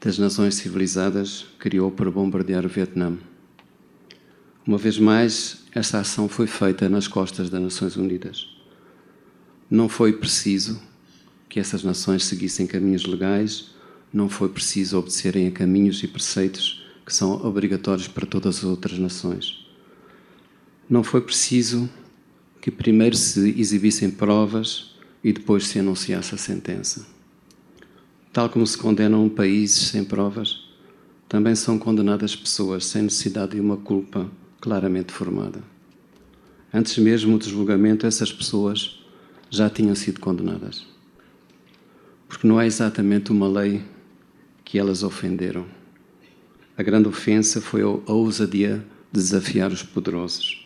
das 0.00 0.18
nações 0.18 0.54
civilizadas 0.54 1.46
criou 1.58 1.90
para 1.90 2.10
bombardear 2.10 2.64
o 2.64 2.68
Vietnã. 2.68 3.18
Uma 4.66 4.78
vez 4.78 4.98
mais, 4.98 5.64
esta 5.74 5.98
ação 5.98 6.28
foi 6.28 6.46
feita 6.46 6.88
nas 6.88 7.08
costas 7.08 7.50
das 7.50 7.60
Nações 7.60 7.96
Unidas. 7.96 8.48
Não 9.70 9.88
foi 9.88 10.12
preciso 10.12 10.80
que 11.48 11.58
essas 11.58 11.82
nações 11.82 12.24
seguissem 12.24 12.66
caminhos 12.66 13.04
legais, 13.04 13.70
não 14.12 14.28
foi 14.28 14.48
preciso 14.48 14.98
obedecerem 14.98 15.48
a 15.48 15.50
caminhos 15.50 16.02
e 16.02 16.06
preceitos 16.06 16.84
que 17.04 17.14
são 17.14 17.32
obrigatórios 17.44 18.08
para 18.08 18.26
todas 18.26 18.58
as 18.58 18.64
outras 18.64 18.98
nações. 18.98 19.67
Não 20.88 21.02
foi 21.02 21.20
preciso 21.20 21.88
que 22.60 22.70
primeiro 22.70 23.14
se 23.14 23.60
exibissem 23.60 24.10
provas 24.10 24.94
e 25.22 25.32
depois 25.32 25.66
se 25.66 25.78
anunciasse 25.78 26.34
a 26.34 26.38
sentença. 26.38 27.06
Tal 28.32 28.48
como 28.48 28.66
se 28.66 28.78
condenam 28.78 29.28
países 29.28 29.88
sem 29.88 30.02
provas, 30.04 30.66
também 31.28 31.54
são 31.54 31.78
condenadas 31.78 32.34
pessoas 32.34 32.86
sem 32.86 33.02
necessidade 33.02 33.52
de 33.52 33.60
uma 33.60 33.76
culpa 33.76 34.30
claramente 34.60 35.12
formada. 35.12 35.62
Antes 36.72 36.96
mesmo 36.98 37.38
do 37.38 37.48
julgamento, 37.48 38.06
essas 38.06 38.32
pessoas 38.32 39.02
já 39.50 39.68
tinham 39.68 39.94
sido 39.94 40.20
condenadas. 40.20 40.86
Porque 42.26 42.46
não 42.46 42.60
é 42.60 42.66
exatamente 42.66 43.30
uma 43.30 43.48
lei 43.48 43.82
que 44.64 44.78
elas 44.78 45.02
ofenderam. 45.02 45.66
A 46.76 46.82
grande 46.82 47.08
ofensa 47.08 47.60
foi 47.60 47.82
a 47.82 48.12
ousadia 48.12 48.84
de 49.12 49.20
desafiar 49.20 49.72
os 49.72 49.82
poderosos. 49.82 50.57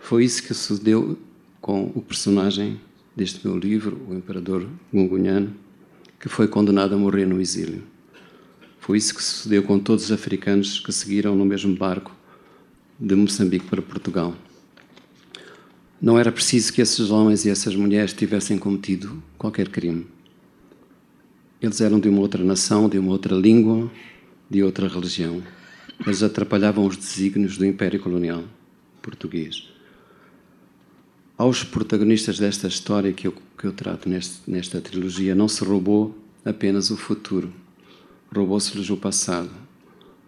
Foi 0.00 0.24
isso 0.24 0.42
que 0.42 0.52
sucedeu 0.52 1.16
com 1.60 1.84
o 1.94 2.02
personagem 2.02 2.80
deste 3.14 3.46
meu 3.46 3.56
livro, 3.56 4.00
o 4.08 4.14
Imperador 4.14 4.66
Gungunhano, 4.92 5.54
que 6.18 6.28
foi 6.28 6.48
condenado 6.48 6.94
a 6.94 6.98
morrer 6.98 7.26
no 7.26 7.40
exílio. 7.40 7.84
Foi 8.80 8.98
isso 8.98 9.14
que 9.14 9.22
sucedeu 9.22 9.62
com 9.62 9.78
todos 9.78 10.06
os 10.06 10.12
africanos 10.12 10.80
que 10.80 10.90
seguiram 10.90 11.36
no 11.36 11.44
mesmo 11.44 11.76
barco 11.76 12.16
de 12.98 13.14
Moçambique 13.14 13.66
para 13.66 13.80
Portugal. 13.82 14.34
Não 16.02 16.18
era 16.18 16.32
preciso 16.32 16.72
que 16.72 16.80
esses 16.80 17.10
homens 17.10 17.44
e 17.44 17.50
essas 17.50 17.76
mulheres 17.76 18.12
tivessem 18.12 18.58
cometido 18.58 19.22
qualquer 19.38 19.68
crime. 19.68 20.06
Eles 21.60 21.80
eram 21.80 22.00
de 22.00 22.08
uma 22.08 22.20
outra 22.20 22.42
nação, 22.42 22.88
de 22.88 22.98
uma 22.98 23.12
outra 23.12 23.36
língua, 23.36 23.88
de 24.48 24.62
outra 24.62 24.88
religião. 24.88 25.42
Eles 26.04 26.22
atrapalhavam 26.22 26.86
os 26.86 26.96
desígnios 26.96 27.58
do 27.58 27.66
Império 27.66 28.00
Colonial 28.00 28.42
português 29.00 29.69
aos 31.40 31.64
protagonistas 31.64 32.38
desta 32.38 32.68
história 32.68 33.14
que 33.14 33.26
eu, 33.26 33.34
que 33.56 33.64
eu 33.64 33.72
trato 33.72 34.10
neste, 34.10 34.40
nesta 34.46 34.78
trilogia, 34.78 35.34
não 35.34 35.48
se 35.48 35.64
roubou 35.64 36.14
apenas 36.44 36.90
o 36.90 36.98
futuro, 36.98 37.50
roubou-se-lhes 38.30 38.90
o 38.90 38.96
passado, 38.98 39.48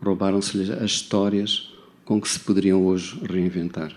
roubaram-se-lhes 0.03 0.71
as 0.71 0.93
histórias 0.93 1.71
com 2.03 2.19
que 2.19 2.27
se 2.27 2.41
poderiam 2.41 2.87
hoje 2.87 3.21
reinventar. 3.31 3.95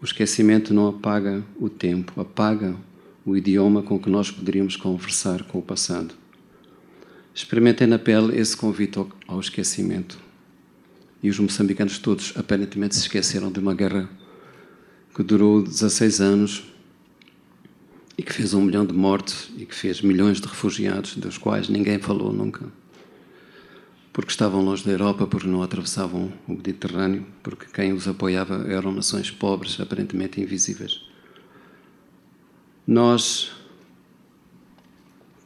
O 0.00 0.06
esquecimento 0.06 0.72
não 0.72 0.88
apaga 0.88 1.44
o 1.60 1.68
tempo, 1.68 2.18
apaga 2.18 2.74
o 3.22 3.36
idioma 3.36 3.82
com 3.82 3.98
que 3.98 4.08
nós 4.08 4.30
poderíamos 4.30 4.76
conversar 4.76 5.42
com 5.42 5.58
o 5.58 5.62
passado. 5.62 6.14
Experimentei 7.34 7.86
na 7.86 7.98
pele 7.98 8.40
esse 8.40 8.56
convite 8.56 8.98
ao, 8.98 9.06
ao 9.28 9.38
esquecimento. 9.38 10.18
E 11.22 11.28
os 11.28 11.38
moçambicanos 11.38 11.98
todos 11.98 12.32
aparentemente 12.36 12.94
se 12.94 13.02
esqueceram 13.02 13.52
de 13.52 13.60
uma 13.60 13.74
guerra 13.74 14.08
que 15.20 15.24
durou 15.24 15.62
16 15.62 16.18
anos 16.22 16.64
e 18.16 18.22
que 18.22 18.32
fez 18.32 18.54
um 18.54 18.62
milhão 18.62 18.86
de 18.86 18.94
mortes 18.94 19.50
e 19.58 19.66
que 19.66 19.74
fez 19.74 20.00
milhões 20.00 20.40
de 20.40 20.48
refugiados, 20.48 21.14
dos 21.14 21.36
quais 21.36 21.68
ninguém 21.68 21.98
falou 21.98 22.32
nunca. 22.32 22.64
Porque 24.14 24.30
estavam 24.30 24.64
longe 24.64 24.82
da 24.82 24.92
Europa, 24.92 25.26
porque 25.26 25.46
não 25.46 25.62
atravessavam 25.62 26.32
o 26.48 26.52
Mediterrâneo, 26.52 27.26
porque 27.42 27.66
quem 27.66 27.92
os 27.92 28.08
apoiava 28.08 28.64
eram 28.66 28.92
nações 28.92 29.30
pobres, 29.30 29.78
aparentemente 29.78 30.40
invisíveis. 30.40 31.02
Nós 32.86 33.52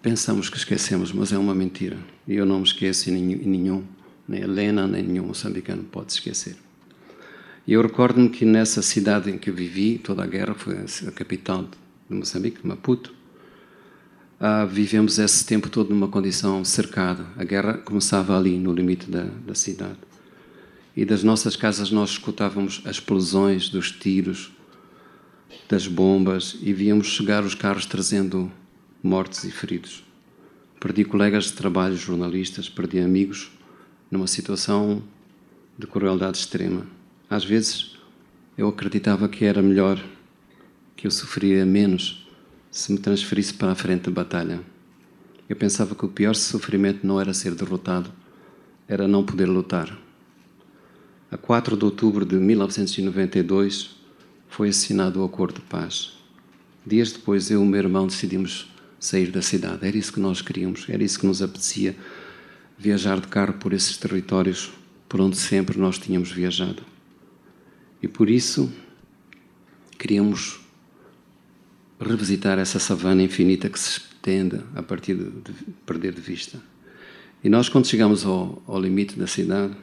pensamos 0.01 0.49
que 0.49 0.57
esquecemos, 0.57 1.11
mas 1.11 1.33
é 1.33 1.37
uma 1.37 1.53
mentira. 1.53 1.99
E 2.29 2.37
eu 2.37 2.47
não 2.47 2.59
me 2.59 2.65
esqueço, 2.65 3.11
e 3.11 3.13
nenhum, 3.13 3.83
nem 4.29 4.41
Helena, 4.41 4.87
nem 4.87 5.03
nenhum 5.03 5.27
moçambicano 5.27 5.83
pode 5.83 6.13
esquecer. 6.13 6.64
Eu 7.67 7.81
recordo-me 7.81 8.29
que 8.29 8.45
nessa 8.45 8.83
cidade 8.83 9.31
em 9.31 9.39
que 9.39 9.51
vivi, 9.51 9.97
toda 9.97 10.23
a 10.23 10.27
guerra, 10.27 10.55
foi 10.55 10.77
a 10.77 11.11
capital 11.11 11.67
de 12.11 12.15
Moçambique, 12.15 12.67
Maputo, 12.67 13.15
ah, 14.39 14.67
vivemos 14.67 15.19
esse 15.19 15.47
tempo 15.47 15.71
todo 15.71 15.89
numa 15.89 16.09
condição 16.09 16.63
cercada. 16.63 17.25
A 17.39 17.43
guerra 17.43 17.79
começava 17.79 18.37
ali, 18.37 18.59
no 18.59 18.71
limite 18.71 19.11
da, 19.11 19.23
da 19.47 19.55
cidade. 19.55 19.97
E 20.95 21.07
das 21.07 21.23
nossas 21.25 21.57
casas 21.57 21.91
nós 21.91 22.11
escutávamos 22.11 22.83
as 22.85 22.97
explosões 22.97 23.71
dos 23.71 23.91
tiros, 23.91 24.53
das 25.67 25.87
bombas, 25.87 26.59
e 26.61 26.71
víamos 26.71 27.07
chegar 27.07 27.45
os 27.45 27.55
carros 27.55 27.87
trazendo 27.87 28.53
mortos 29.03 29.43
e 29.45 29.51
feridos. 29.51 30.05
Perdi 30.79 31.03
colegas 31.03 31.45
de 31.45 31.55
trabalho, 31.55 31.97
jornalistas, 31.97 32.69
perdi 32.69 32.99
amigos 32.99 33.51
numa 34.11 34.27
situação 34.27 35.03
de 35.79 35.87
crueldade 35.87 36.37
extrema. 36.37 36.87
Às 37.35 37.45
vezes 37.45 37.91
eu 38.57 38.69
acreditava 38.69 39.29
que 39.29 39.45
era 39.45 39.61
melhor, 39.61 40.01
que 40.95 41.05
eu 41.05 41.11
sofria 41.11 41.67
menos 41.67 42.25
se 42.71 42.93
me 42.93 42.99
transferisse 42.99 43.55
para 43.55 43.73
a 43.73 43.75
frente 43.75 44.03
da 44.03 44.13
batalha. 44.13 44.61
Eu 45.49 45.57
pensava 45.57 45.97
que 45.97 46.05
o 46.05 46.09
pior 46.09 46.37
sofrimento 46.37 47.05
não 47.05 47.21
era 47.21 47.35
ser 47.35 47.57
derrotado, 47.57 48.09
era 48.87 49.09
não 49.09 49.25
poder 49.25 49.47
lutar. 49.47 49.99
A 51.29 51.37
4 51.37 51.77
de 51.77 51.85
outubro 51.85 52.25
de 52.25 52.37
1992 52.37 53.97
foi 54.47 54.69
assinado 54.69 55.21
o 55.21 55.25
acordo 55.25 55.57
de 55.57 55.63
paz. 55.63 56.13
Dias 56.87 57.11
depois, 57.11 57.51
eu 57.51 57.61
e 57.61 57.65
o 57.65 57.67
meu 57.67 57.81
irmão 57.81 58.07
decidimos 58.07 58.73
sair 59.01 59.33
da 59.33 59.43
cidade. 59.43 59.85
Era 59.85 59.97
isso 59.97 60.13
que 60.13 60.21
nós 60.21 60.41
queríamos, 60.41 60.87
era 60.89 61.03
isso 61.03 61.19
que 61.19 61.27
nos 61.27 61.43
apetecia 61.43 61.97
viajar 62.79 63.19
de 63.19 63.27
carro 63.27 63.55
por 63.55 63.73
esses 63.73 63.97
territórios 63.97 64.73
por 65.09 65.21
onde 65.21 65.37
sempre 65.37 65.77
nós 65.77 65.99
tínhamos 65.99 66.31
viajado. 66.31 66.94
E 68.05 68.07
por 68.09 68.29
isso 68.29 68.71
queríamos 69.99 70.61
revisitar 71.99 72.59
essa 72.59 72.79
savana 72.79 73.23
infinita 73.23 73.71
que 73.71 73.79
se 73.79 73.99
estende 73.99 74.61
a 74.75 74.83
partir 74.83 75.15
de, 75.15 75.31
de 75.31 75.53
perder 75.87 76.13
de 76.13 76.21
vista. 76.21 76.61
E 77.43 77.49
nós, 77.49 77.71
quando 77.71 77.87
chegamos 77.87 78.27
ao, 78.27 78.63
ao 78.67 78.79
limite 78.79 79.19
da 79.19 79.27
cidade 79.27 79.75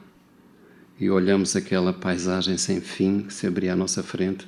e 0.99 1.09
olhamos 1.09 1.55
aquela 1.55 1.91
paisagem 1.91 2.59
sem 2.59 2.79
fim 2.79 3.21
que 3.21 3.33
se 3.33 3.47
abria 3.47 3.73
à 3.73 3.75
nossa 3.75 4.03
frente, 4.03 4.47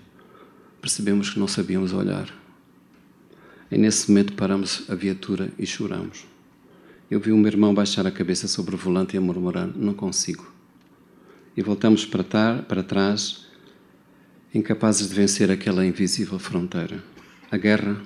percebemos 0.80 1.32
que 1.32 1.40
não 1.40 1.48
sabíamos 1.48 1.94
olhar. 1.94 2.32
E 3.72 3.78
nesse 3.80 4.12
momento 4.12 4.34
paramos 4.34 4.88
a 4.88 4.94
viatura 4.94 5.52
e 5.58 5.66
choramos. 5.66 6.28
Eu 7.10 7.20
vi 7.20 7.32
o 7.32 7.38
meu 7.38 7.48
irmão 7.48 7.74
baixar 7.74 8.06
a 8.06 8.12
cabeça 8.12 8.48
sobre 8.48 8.76
o 8.76 8.78
volante 8.78 9.16
e 9.16 9.18
a 9.18 9.22
murmurar: 9.22 9.68
Não 9.76 9.96
consigo. 9.96 10.46
E 11.58 11.64
voltamos 11.64 12.06
para, 12.06 12.24
tar, 12.24 12.62
para 12.66 12.84
trás 12.84 13.52
incapazes 14.54 15.10
de 15.10 15.16
vencer 15.16 15.50
aquela 15.50 15.84
invisível 15.84 16.38
fronteira. 16.38 17.04
A 17.50 17.58
guerra 17.58 18.00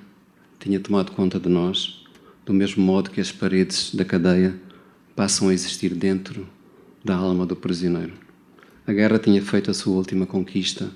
tinha 0.59 0.79
tomado 0.79 1.11
conta 1.11 1.37
de 1.37 1.49
nós, 1.49 2.05
do 2.45 2.53
mesmo 2.53 2.81
modo 2.83 3.11
que 3.11 3.19
as 3.19 3.31
paredes 3.31 3.93
da 3.93 4.05
cadeia 4.05 4.57
passam 5.13 5.49
a 5.49 5.53
existir 5.53 5.93
dentro 5.93 6.47
da 7.03 7.15
alma 7.15 7.45
do 7.45 7.55
prisioneiro. 7.55 8.13
A 8.85 8.93
guerra 8.93 9.19
tinha 9.19 9.41
feito 9.41 9.69
a 9.69 9.73
sua 9.73 9.95
última 9.95 10.25
conquista, 10.25 10.89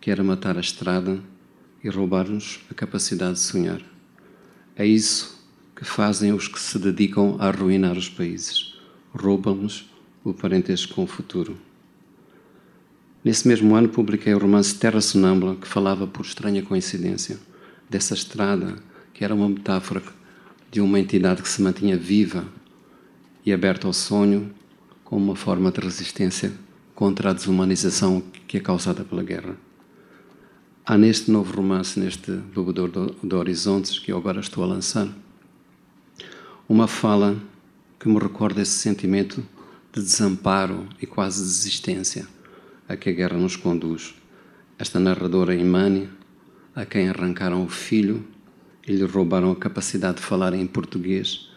que 0.00 0.10
era 0.10 0.22
matar 0.22 0.58
a 0.58 0.60
estrada 0.60 1.18
e 1.82 1.88
roubar-nos 1.88 2.60
a 2.70 2.74
capacidade 2.74 3.34
de 3.34 3.40
sonhar. 3.40 3.80
É 4.76 4.84
isso 4.84 5.42
que 5.74 5.84
fazem 5.84 6.32
os 6.34 6.46
que 6.46 6.60
se 6.60 6.78
dedicam 6.78 7.36
a 7.38 7.48
arruinar 7.48 7.96
os 7.96 8.10
países. 8.10 8.74
Roubam-nos 9.14 9.90
o 10.22 10.34
parentesco 10.34 10.94
com 10.94 11.04
o 11.04 11.06
futuro. 11.06 11.56
Nesse 13.22 13.46
mesmo 13.46 13.74
ano 13.74 13.90
publiquei 13.90 14.32
o 14.32 14.38
romance 14.38 14.74
Terra 14.74 14.98
Sonâmbula, 14.98 15.54
que 15.54 15.68
falava, 15.68 16.06
por 16.06 16.24
estranha 16.24 16.62
coincidência, 16.62 17.38
dessa 17.88 18.14
estrada 18.14 18.76
que 19.12 19.22
era 19.22 19.34
uma 19.34 19.46
metáfora 19.46 20.02
de 20.70 20.80
uma 20.80 20.98
entidade 20.98 21.42
que 21.42 21.48
se 21.48 21.60
mantinha 21.60 21.98
viva 21.98 22.46
e 23.44 23.52
aberta 23.52 23.86
ao 23.86 23.92
sonho 23.92 24.50
como 25.04 25.22
uma 25.22 25.36
forma 25.36 25.70
de 25.70 25.80
resistência 25.80 26.50
contra 26.94 27.28
a 27.28 27.32
desumanização 27.34 28.22
que 28.48 28.56
é 28.56 28.60
causada 28.60 29.04
pela 29.04 29.22
guerra. 29.22 29.54
Há 30.86 30.96
neste 30.96 31.30
novo 31.30 31.54
romance, 31.54 32.00
neste 32.00 32.30
Bebedor 32.30 33.14
de 33.22 33.34
Horizontes, 33.34 33.98
que 33.98 34.12
eu 34.12 34.16
agora 34.16 34.40
estou 34.40 34.64
a 34.64 34.66
lançar, 34.66 35.08
uma 36.66 36.86
fala 36.86 37.36
que 37.98 38.08
me 38.08 38.18
recorda 38.18 38.62
esse 38.62 38.78
sentimento 38.78 39.44
de 39.92 40.00
desamparo 40.00 40.88
e 41.02 41.06
quase 41.06 41.42
desistência 41.42 42.26
a 42.90 42.96
que 42.96 43.08
a 43.08 43.12
guerra 43.12 43.38
nos 43.38 43.54
conduz. 43.54 44.14
Esta 44.76 44.98
narradora 44.98 45.54
Imani, 45.54 46.08
a 46.74 46.84
quem 46.84 47.08
arrancaram 47.08 47.64
o 47.64 47.68
filho 47.68 48.24
e 48.86 48.92
lhe 48.92 49.04
roubaram 49.04 49.52
a 49.52 49.56
capacidade 49.56 50.16
de 50.16 50.24
falar 50.24 50.54
em 50.54 50.66
português, 50.66 51.48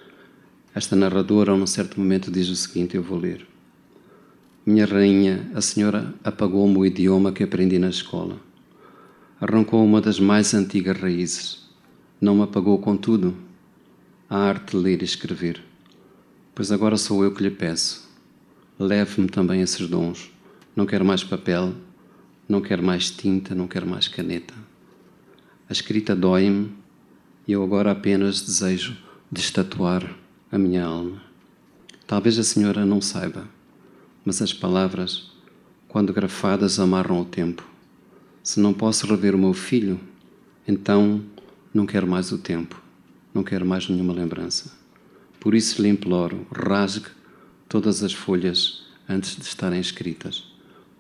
esta 0.76 0.96
narradora, 0.96 1.52
a 1.52 1.56
um 1.56 1.65
certo 1.65 2.00
momento, 2.00 2.30
diz 2.30 2.50
o 2.50 2.56
seguinte: 2.56 2.96
Eu 2.96 3.02
vou 3.02 3.17
ler. 3.17 3.48
Minha 4.63 4.86
rainha, 4.86 5.50
a 5.56 5.62
senhora 5.62 6.13
apagou-me 6.24 6.78
o 6.78 6.86
idioma 6.86 7.32
que 7.32 7.43
aprendi 7.43 7.80
na 7.80 7.89
escola. 7.89 8.39
Arrancou 9.41 9.84
uma 9.84 10.02
das 10.02 10.19
mais 10.19 10.54
antigas 10.54 11.00
raízes. 11.00 11.67
Não 12.22 12.36
me 12.36 12.43
apagou, 12.43 12.78
contudo, 12.78 13.36
a 14.30 14.38
arte 14.38 14.78
de 14.78 14.84
ler 14.84 15.02
e 15.02 15.06
escrever. 15.06 15.63
Pois 16.54 16.72
agora 16.72 16.96
sou 16.96 17.24
eu 17.24 17.34
que 17.34 17.41
lhe 17.41 17.52
peço. 17.52 18.08
Leve-me 18.80 19.28
também 19.28 19.62
esses 19.62 19.88
dons. 19.88 20.33
Não 20.75 20.86
quero 20.86 21.05
mais 21.05 21.23
papel, 21.23 21.73
não 22.47 22.62
quero 22.62 22.83
mais 22.83 23.12
tinta, 23.12 23.53
não 23.53 23.67
quero 23.67 23.88
mais 23.88 24.07
caneta. 24.07 24.53
A 25.69 25.71
escrita 25.71 26.15
dói-me 26.15 26.71
e 27.47 27.51
eu 27.51 27.63
agora 27.63 27.91
apenas 27.91 28.41
desejo 28.41 28.97
destatuar 29.31 30.17
a 30.51 30.57
minha 30.57 30.86
alma. 30.86 31.21
Talvez 32.07 32.38
a 32.38 32.43
senhora 32.43 32.86
não 32.86 33.01
saiba 33.01 33.47
mas 34.25 34.41
as 34.41 34.53
palavras, 34.53 35.31
quando 35.88 36.13
grafadas, 36.13 36.79
amarram 36.79 37.19
o 37.19 37.25
tempo. 37.25 37.67
Se 38.41 38.59
não 38.59 38.73
posso 38.73 39.05
rever 39.07 39.36
o 39.36 39.38
meu 39.38 39.53
filho, 39.53 39.99
então 40.67 41.23
não 41.73 41.86
quero 41.86 42.07
mais 42.07 42.31
o 42.31 42.38
tempo, 42.38 42.81
não 43.33 43.43
quero 43.43 43.65
mais 43.65 43.88
nenhuma 43.89 44.13
lembrança. 44.13 44.71
Por 45.39 45.53
isso 45.53 45.81
lhe 45.81 45.89
imploro, 45.89 46.47
rasgue 46.51 47.07
todas 47.67 48.01
as 48.01 48.13
folhas 48.13 48.86
antes 49.07 49.36
de 49.36 49.43
estarem 49.43 49.79
escritas. 49.79 50.53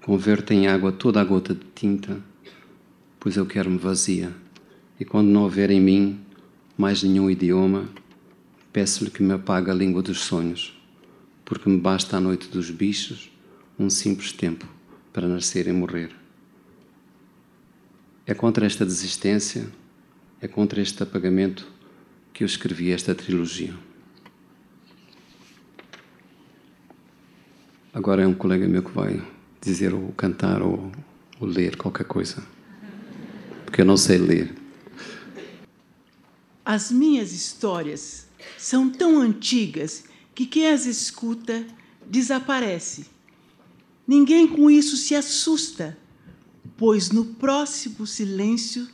Converta 0.03 0.53
em 0.53 0.67
água 0.67 0.91
toda 0.91 1.19
a 1.19 1.23
gota 1.23 1.55
de 1.55 1.65
tinta, 1.73 2.21
pois 3.19 3.35
eu 3.35 3.45
quero-me 3.47 3.79
vazia. 3.79 4.31
E 4.99 5.03
quando 5.03 5.29
não 5.29 5.41
houver 5.41 5.71
em 5.71 5.81
mim 5.81 6.19
mais 6.77 7.01
nenhum 7.01 7.27
idioma, 7.27 7.89
peço-lhe 8.71 9.09
que 9.09 9.23
me 9.23 9.33
apague 9.33 9.71
a 9.71 9.73
língua 9.73 10.03
dos 10.03 10.19
sonhos 10.19 10.77
porque 11.45 11.69
me 11.69 11.79
basta 11.79 12.17
a 12.17 12.19
noite 12.19 12.47
dos 12.47 12.69
bichos 12.69 13.31
um 13.77 13.89
simples 13.89 14.31
tempo 14.31 14.67
para 15.11 15.27
nascer 15.27 15.67
e 15.67 15.71
morrer. 15.71 16.11
É 18.25 18.33
contra 18.33 18.65
esta 18.65 18.85
desistência, 18.85 19.67
é 20.39 20.47
contra 20.47 20.81
este 20.81 21.03
apagamento 21.03 21.67
que 22.31 22.43
eu 22.43 22.45
escrevi 22.45 22.91
esta 22.91 23.13
trilogia. 23.13 23.73
Agora 27.93 28.23
é 28.23 28.27
um 28.27 28.33
colega 28.33 28.67
meu 28.67 28.81
que 28.81 28.91
vai 28.91 29.21
dizer 29.63 29.93
ou 29.93 30.11
cantar 30.11 30.61
ou, 30.61 30.91
ou 31.39 31.47
ler 31.47 31.77
qualquer 31.77 32.05
coisa, 32.05 32.43
porque 33.65 33.81
eu 33.81 33.85
não 33.85 33.97
sei 33.97 34.17
ler. 34.17 34.53
As 36.65 36.91
minhas 36.91 37.31
histórias 37.31 38.27
são 38.57 38.89
tão 38.89 39.19
antigas 39.19 40.03
que 40.35 40.45
quem 40.45 40.67
as 40.67 40.85
escuta 40.85 41.65
desaparece. 42.05 43.05
Ninguém 44.07 44.47
com 44.47 44.69
isso 44.69 44.97
se 44.97 45.15
assusta, 45.15 45.97
pois 46.77 47.09
no 47.09 47.25
próximo 47.25 48.05
silêncio 48.05 48.87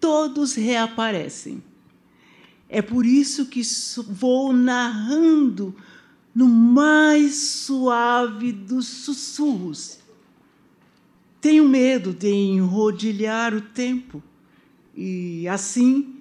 todos 0.00 0.54
reaparecem. 0.54 1.62
É 2.68 2.80
por 2.80 3.04
isso 3.04 3.46
que 3.46 3.62
vou 4.08 4.52
narrando 4.52 5.74
no 6.36 6.46
mais 6.46 7.34
suave 7.34 8.52
dos 8.52 8.86
sussurros. 8.86 10.00
Tenho 11.40 11.66
medo 11.66 12.12
de 12.12 12.28
enrodilhar 12.28 13.54
o 13.54 13.62
tempo 13.62 14.22
e, 14.94 15.48
assim, 15.48 16.20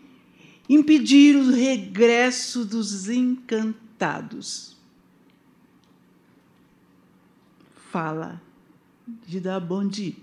impedir 0.70 1.36
o 1.36 1.52
regresso 1.52 2.64
dos 2.64 3.10
encantados. 3.10 4.78
Fala 7.92 8.42
de 9.28 9.42
dia. 9.42 10.16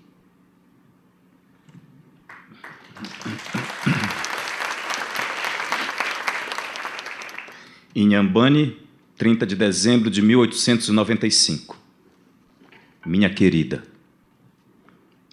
Inhambane, 7.94 8.81
30 9.22 9.46
de 9.46 9.54
dezembro 9.54 10.10
de 10.10 10.20
1895. 10.20 11.78
Minha 13.06 13.30
querida, 13.30 13.84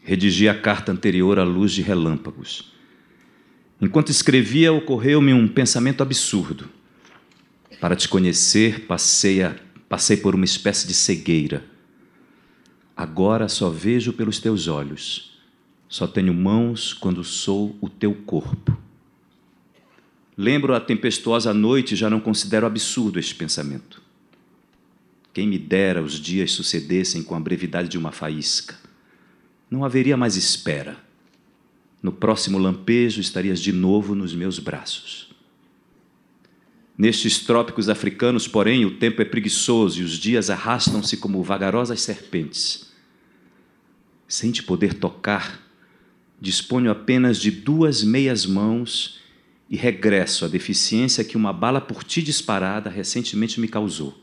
redigi 0.03 0.47
a 0.47 0.53
carta 0.53 0.91
anterior 0.91 1.39
à 1.39 1.43
luz 1.43 1.71
de 1.71 1.81
relâmpagos. 1.81 2.71
Enquanto 3.81 4.11
escrevia, 4.11 4.71
ocorreu-me 4.71 5.33
um 5.33 5.47
pensamento 5.47 6.03
absurdo. 6.03 6.69
Para 7.81 7.95
te 7.95 8.07
conhecer, 8.07 8.81
passei, 8.81 9.41
a, 9.41 9.55
passei 9.89 10.17
por 10.17 10.35
uma 10.35 10.45
espécie 10.45 10.87
de 10.87 10.93
cegueira. 10.93 11.65
Agora 12.95 13.49
só 13.49 13.71
vejo 13.71 14.13
pelos 14.13 14.37
teus 14.37 14.67
olhos. 14.67 15.41
Só 15.87 16.05
tenho 16.05 16.31
mãos 16.31 16.93
quando 16.93 17.23
sou 17.23 17.75
o 17.81 17.89
teu 17.89 18.13
corpo. 18.13 18.77
Lembro 20.41 20.73
a 20.73 20.79
tempestuosa 20.79 21.53
noite 21.53 21.91
e 21.91 21.97
já 21.97 22.09
não 22.09 22.21
considero 22.21 22.65
absurdo 22.65 23.19
este 23.19 23.35
pensamento. 23.35 24.01
Quem 25.33 25.45
me 25.45 25.59
dera 25.59 26.01
os 26.01 26.13
dias 26.13 26.53
sucedessem 26.53 27.21
com 27.21 27.35
a 27.35 27.39
brevidade 27.41 27.89
de 27.89 27.97
uma 27.97 28.13
faísca. 28.13 28.73
Não 29.69 29.83
haveria 29.83 30.15
mais 30.15 30.37
espera. 30.37 30.95
No 32.01 32.13
próximo 32.13 32.57
lampejo 32.57 33.19
estarias 33.19 33.59
de 33.59 33.73
novo 33.73 34.15
nos 34.15 34.33
meus 34.33 34.59
braços. 34.59 35.29
Nestes 36.97 37.39
trópicos 37.39 37.89
africanos, 37.89 38.47
porém, 38.47 38.85
o 38.85 38.95
tempo 38.95 39.21
é 39.21 39.25
preguiçoso 39.25 39.99
e 39.99 40.05
os 40.05 40.13
dias 40.13 40.49
arrastam-se 40.49 41.17
como 41.17 41.43
vagarosas 41.43 41.99
serpentes. 41.99 42.93
Sem 44.25 44.53
te 44.53 44.63
poder 44.63 44.93
tocar, 44.93 45.61
disponho 46.39 46.89
apenas 46.89 47.39
de 47.39 47.51
duas 47.51 48.01
meias 48.05 48.45
mãos 48.45 49.19
e 49.69 49.77
regresso 49.77 50.45
à 50.45 50.47
deficiência 50.47 51.23
que 51.23 51.37
uma 51.37 51.53
bala 51.53 51.79
por 51.79 52.03
ti 52.03 52.23
disparada 52.23 52.89
recentemente 52.89 53.59
me 53.59 53.67
causou. 53.67 54.17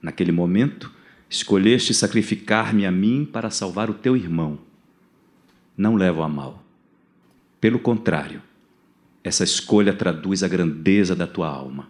Naquele 0.00 0.32
momento, 0.32 0.90
escolheste 1.28 1.92
sacrificar-me 1.92 2.86
a 2.86 2.90
mim 2.90 3.28
para 3.30 3.50
salvar 3.50 3.90
o 3.90 3.94
teu 3.94 4.16
irmão. 4.16 4.58
Não 5.76 5.94
levo 5.94 6.22
a 6.22 6.28
mal. 6.28 6.64
Pelo 7.60 7.78
contrário, 7.78 8.42
essa 9.22 9.44
escolha 9.44 9.92
traduz 9.92 10.42
a 10.42 10.48
grandeza 10.48 11.14
da 11.14 11.26
tua 11.26 11.48
alma. 11.48 11.88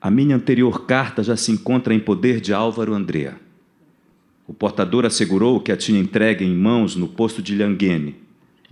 A 0.00 0.10
minha 0.10 0.36
anterior 0.36 0.84
carta 0.86 1.22
já 1.22 1.36
se 1.36 1.52
encontra 1.52 1.94
em 1.94 2.00
poder 2.00 2.40
de 2.40 2.52
Álvaro 2.52 2.94
Andrea. 2.94 3.38
O 4.46 4.52
portador 4.52 5.06
assegurou 5.06 5.60
que 5.60 5.72
a 5.72 5.76
tinha 5.76 6.00
entregue 6.00 6.44
em 6.44 6.54
mãos 6.54 6.96
no 6.96 7.08
posto 7.08 7.40
de 7.40 7.56
Lhanguene, 7.56 8.21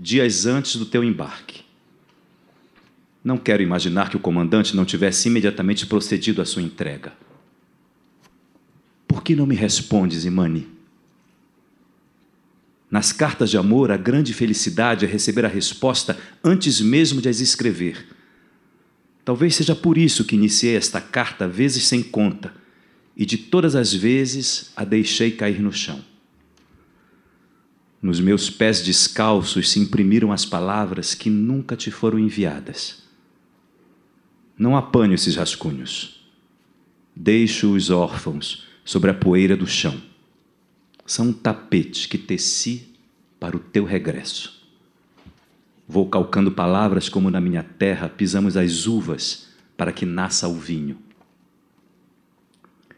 dias 0.03 0.47
antes 0.47 0.77
do 0.77 0.87
teu 0.87 1.05
embarque. 1.05 1.61
Não 3.23 3.37
quero 3.37 3.63
imaginar 3.63 4.09
que 4.09 4.17
o 4.17 4.21
comandante 4.21 4.75
não 4.75 4.87
tivesse 4.87 5.29
imediatamente 5.29 5.87
procedido 5.87 6.41
à 6.41 6.47
sua 6.47 6.63
entrega. 6.63 7.13
Por 9.07 9.23
que 9.23 9.37
não 9.37 9.45
me 9.45 9.55
respondes, 9.55 10.25
Imani? 10.25 10.67
Nas 12.91 13.13
cartas 13.13 13.51
de 13.51 13.59
amor, 13.59 13.91
a 13.91 13.97
grande 13.99 14.33
felicidade 14.33 15.05
é 15.05 15.09
receber 15.09 15.45
a 15.45 15.49
resposta 15.49 16.19
antes 16.43 16.81
mesmo 16.81 17.21
de 17.21 17.29
as 17.29 17.41
escrever. 17.41 18.07
Talvez 19.23 19.55
seja 19.55 19.77
por 19.77 19.99
isso 19.99 20.25
que 20.25 20.35
iniciei 20.35 20.77
esta 20.77 21.01
carta 21.01 21.47
vezes 21.47 21.87
sem 21.87 22.03
conta 22.03 22.55
e 23.15 23.27
de 23.27 23.37
todas 23.37 23.77
as 23.77 23.93
vezes 23.93 24.73
a 24.75 24.83
deixei 24.83 25.31
cair 25.31 25.61
no 25.61 25.73
chão. 25.73 26.10
Nos 28.01 28.21
meus 28.21 28.49
pés 28.49 28.81
descalços 28.81 29.71
se 29.71 29.79
imprimiram 29.79 30.33
as 30.33 30.45
palavras 30.45 31.15
que 31.15 31.29
nunca 31.29 31.77
te 31.77 31.91
foram 31.91 32.19
enviadas. 32.19 33.03
Não 34.59 34.77
apanho 34.77 35.15
esses 35.15 35.37
rascunhos. 35.37 36.25
Deixo-os 37.15 37.91
órfãos 37.91 38.67
sobre 38.85 39.11
a 39.11 39.15
poeira 39.15 39.57
do 39.57 39.67
chão 39.67 40.01
são 41.11 41.31
um 41.31 41.33
tapete 41.33 42.09
que 42.09 42.17
teci 42.17 42.89
para 43.41 43.57
o 43.57 43.59
teu 43.59 43.85
regresso. 43.85 44.63
Vou 45.89 46.09
calcando 46.09 46.53
palavras 46.53 47.09
como 47.09 47.33
na 47.33 47.41
minha 47.41 47.65
terra 47.65 48.09
pisamos 48.09 48.57
as 48.57 48.87
uvas 48.87 49.49
para 49.77 49.91
que 49.91 50.07
nasça 50.07 50.47
o 50.47 50.55
vinho. 50.55 50.97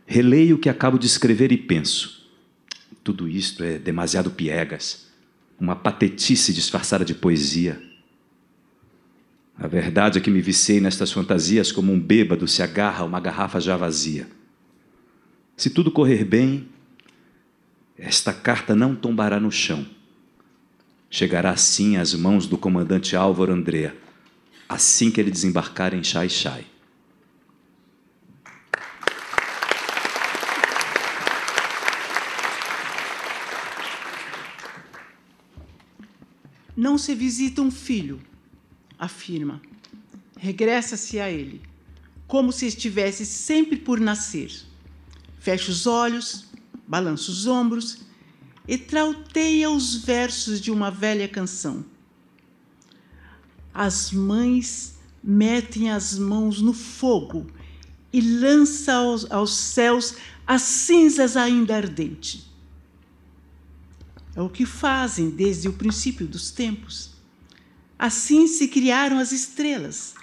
Releio 0.05 0.57
o 0.57 0.59
que 0.59 0.69
acabo 0.69 0.99
de 0.99 1.07
escrever 1.07 1.53
e 1.53 1.57
penso: 1.57 2.22
tudo 3.03 3.29
isto 3.29 3.65
é 3.65 3.79
demasiado 3.79 4.31
piegas, 4.31 5.09
uma 5.59 5.75
patetice 5.75 6.53
disfarçada 6.53 7.05
de 7.05 7.15
poesia. 7.15 7.83
A 9.57 9.67
verdade 9.67 10.19
é 10.19 10.21
que 10.21 10.31
me 10.31 10.41
viciei 10.41 10.81
nestas 10.81 11.13
fantasias 11.13 11.71
como 11.71 11.93
um 11.93 12.01
bêbado 12.01 12.49
se 12.49 12.63
agarra 12.63 13.03
a 13.03 13.07
uma 13.07 13.21
garrafa 13.21 13.61
já 13.61 13.77
vazia. 13.77 14.27
Se 15.57 15.71
tudo 15.71 15.91
correr 15.91 16.25
bem, 16.25 16.69
esta 17.97 18.33
carta 18.33 18.75
não 18.75 18.97
tombará 18.97 19.39
no 19.39 19.53
chão. 19.53 19.87
Chegará 21.11 21.51
assim 21.51 21.97
às 21.97 22.15
mãos 22.15 22.47
do 22.47 22.57
comandante 22.57 23.15
Álvaro 23.15 23.53
Andrea, 23.53 23.95
assim 24.69 25.11
que 25.11 25.21
ele 25.21 25.31
desembarcar 25.31 25.93
em 25.95 26.03
Xai 26.03 26.29
Xai. 26.29 26.72
Não 36.77 36.97
se 36.97 37.15
visita 37.15 37.61
um 37.61 37.71
filho, 37.71 38.21
afirma. 38.99 39.61
Regressa-se 40.39 41.21
a 41.21 41.31
ele, 41.31 41.61
como 42.27 42.51
se 42.51 42.67
estivesse 42.67 43.27
sempre 43.27 43.77
por 43.77 44.01
nascer. 44.01 44.51
Fecha 45.39 45.71
os 45.71 45.87
olhos, 45.87 46.47
balança 46.87 47.31
os 47.31 47.47
ombros 47.47 47.99
e 48.67 48.79
trauteia 48.79 49.71
os 49.71 49.97
versos 49.97 50.61
de 50.61 50.71
uma 50.71 50.91
velha 50.91 51.29
canção. 51.29 51.85
As 53.75 54.11
mães 54.13 54.97
metem 55.23 55.91
as 55.91 56.19
mãos 56.19 56.61
no 56.61 56.73
fogo 56.73 57.47
e 58.13 58.21
lança 58.21 58.95
aos, 58.95 59.31
aos 59.31 59.55
céus 59.55 60.17
as 60.47 60.63
cinzas 60.63 61.37
ainda 61.37 61.77
ardentes. 61.77 62.52
É 64.35 64.41
o 64.41 64.49
que 64.49 64.65
fazem 64.65 65.31
desde 65.31 65.69
o 65.69 65.73
princípio 65.73 66.27
dos 66.27 66.51
tempos. 66.51 67.11
Assim 67.99 68.47
se 68.47 68.69
criaram 68.69 69.19
as 69.19 69.31
estrelas. 69.33 70.15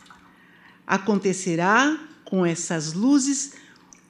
Acontecerá 0.85 1.99
com 2.25 2.45
essas 2.45 2.93
luzes 2.93 3.53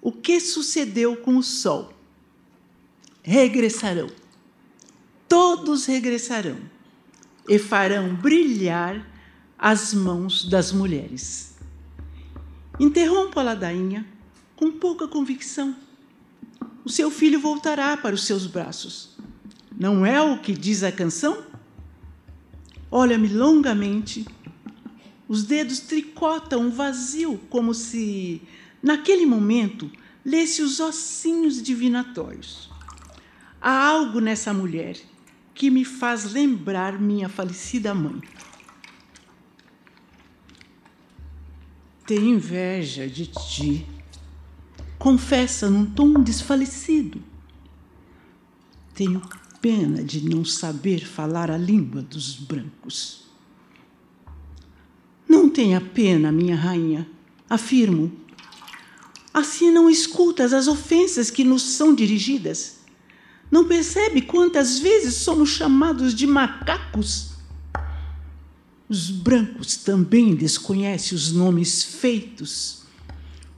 o 0.02 0.12
que 0.12 0.40
sucedeu 0.40 1.18
com 1.18 1.38
o 1.38 1.44
sol. 1.44 1.94
Regressarão. 3.22 4.10
Todos 5.28 5.86
regressarão 5.86 6.58
e 7.48 7.60
farão 7.60 8.16
brilhar 8.16 9.06
as 9.58 9.94
mãos 9.94 10.46
das 10.46 10.72
mulheres. 10.72 11.56
Interrompa 12.80 13.42
a 13.42 13.44
ladainha 13.44 14.08
com 14.56 14.72
pouca 14.72 15.08
convicção. 15.08 15.76
O 16.86 16.90
seu 16.90 17.12
filho 17.12 17.40
voltará 17.40 17.98
para 17.98 18.16
os 18.16 18.26
seus 18.26 18.48
braços. 18.48 19.18
Não 19.80 20.06
é 20.06 20.22
o 20.22 20.38
que 20.40 20.52
diz 20.52 20.84
a 20.84 20.92
canção? 20.92 21.42
Olha-me 22.92 23.30
longamente. 23.30 24.26
Os 25.26 25.46
dedos 25.46 25.80
tricotam 25.80 26.64
um 26.64 26.70
vazio, 26.70 27.40
como 27.50 27.74
se, 27.74 28.42
naquele 28.84 29.26
momento, 29.26 29.90
lesse 30.26 30.62
os 30.62 30.82
ossinhos 30.82 31.64
divinatórios. 31.64 32.70
Há 33.62 33.88
algo 33.88 34.20
nessa 34.20 34.54
mulher 34.54 34.98
que 35.56 35.70
me 35.70 35.86
faz 35.86 36.30
lembrar 36.30 37.00
minha 37.00 37.30
falecida 37.30 37.94
mãe. 37.94 38.22
Tenho 42.06 42.26
inveja 42.26 43.08
de 43.08 43.28
ti, 43.28 43.86
confessa 44.98 45.70
num 45.70 45.86
tom 45.86 46.22
desfalecido. 46.22 47.22
Tenho 48.94 49.22
pena 49.62 50.04
de 50.04 50.28
não 50.28 50.44
saber 50.46 51.06
falar 51.06 51.52
a 51.52 51.58
língua 51.58 52.02
dos 52.02 52.36
brancos. 52.36 53.24
Não 55.28 55.50
tenha 55.50 55.80
pena, 55.80 56.32
minha 56.32 56.56
rainha, 56.56 57.08
afirmo. 57.50 58.12
Assim 59.34 59.72
não 59.72 59.90
escutas 59.90 60.54
as 60.54 60.68
ofensas 60.68 61.30
que 61.30 61.44
nos 61.44 61.62
são 61.62 61.94
dirigidas. 61.94 62.80
Não 63.52 63.68
percebe 63.68 64.22
quantas 64.22 64.80
vezes 64.80 65.16
somos 65.16 65.50
chamados 65.50 66.14
de 66.14 66.26
macacos? 66.26 67.30
Os 68.88 69.12
brancos 69.12 69.78
também 69.78 70.36
desconhecem 70.36 71.16
os 71.16 71.32
nomes 71.32 71.84
feitos, 71.84 72.84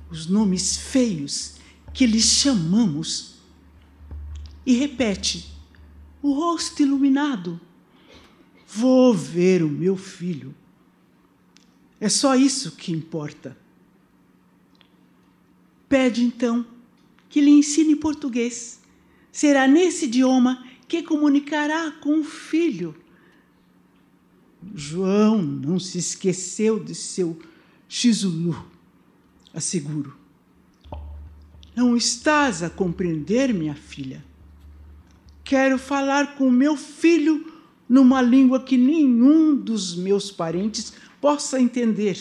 os 0.10 0.28
nomes 0.28 0.76
feios 0.76 1.54
que 1.94 2.06
lhes 2.06 2.26
chamamos. 2.26 3.36
E 4.66 4.74
repete: 4.76 5.51
o 6.22 6.34
rosto 6.34 6.82
iluminado. 6.82 7.60
Vou 8.68 9.14
ver 9.14 9.64
o 9.64 9.70
meu 9.70 9.98
filho. 9.98 10.56
É 12.00 12.10
só 12.10 12.36
isso 12.36 12.76
que 12.76 12.92
importa. 12.92 13.58
Pede 15.90 16.24
então 16.24 16.66
que 17.30 17.42
lhe 17.42 17.52
ensine 17.52 17.96
português. 17.96 18.80
Será 19.32 19.68
nesse 19.68 20.06
idioma 20.06 20.66
que 20.88 21.04
comunicará 21.04 21.92
com 21.92 22.20
o 22.20 22.24
filho. 22.24 22.96
João 24.76 25.42
não 25.42 25.80
se 25.80 25.98
esqueceu 25.98 26.84
de 26.84 26.94
seu 26.94 27.40
xizulu, 27.88 28.66
asseguro. 29.54 30.16
Não 31.76 31.96
estás 31.96 32.62
a 32.62 32.70
compreender, 32.70 33.54
minha 33.54 33.76
filha? 33.76 34.24
Quero 35.52 35.78
falar 35.78 36.36
com 36.36 36.50
meu 36.50 36.78
filho 36.78 37.46
numa 37.90 38.22
língua 38.22 38.64
que 38.64 38.78
nenhum 38.78 39.54
dos 39.54 39.98
meus 39.98 40.32
parentes 40.32 40.94
possa 41.20 41.60
entender. 41.60 42.18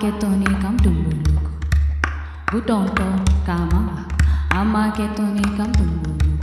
ke 0.00 0.10
toni 0.20 0.50
kam 0.62 0.76
tumbuluk. 0.84 1.44
Buton 2.50 2.86
to 2.96 3.06
kama. 3.46 4.00
के 4.52 4.56
तोने 4.56 4.56
कम 4.56 4.56
डुम्बुलुक 4.56 4.56
बुटोंटो 4.56 4.56
कामा 4.56 4.58
आमा 4.58 4.82
के 4.96 5.06
तोने 5.16 5.42
कम 5.58 5.72
डुम्बुलुक 5.72 6.40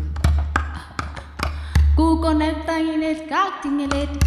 कुकोनेट 1.98 2.58
ताइनेट 2.68 3.20
काटिंगलेट 3.32 4.24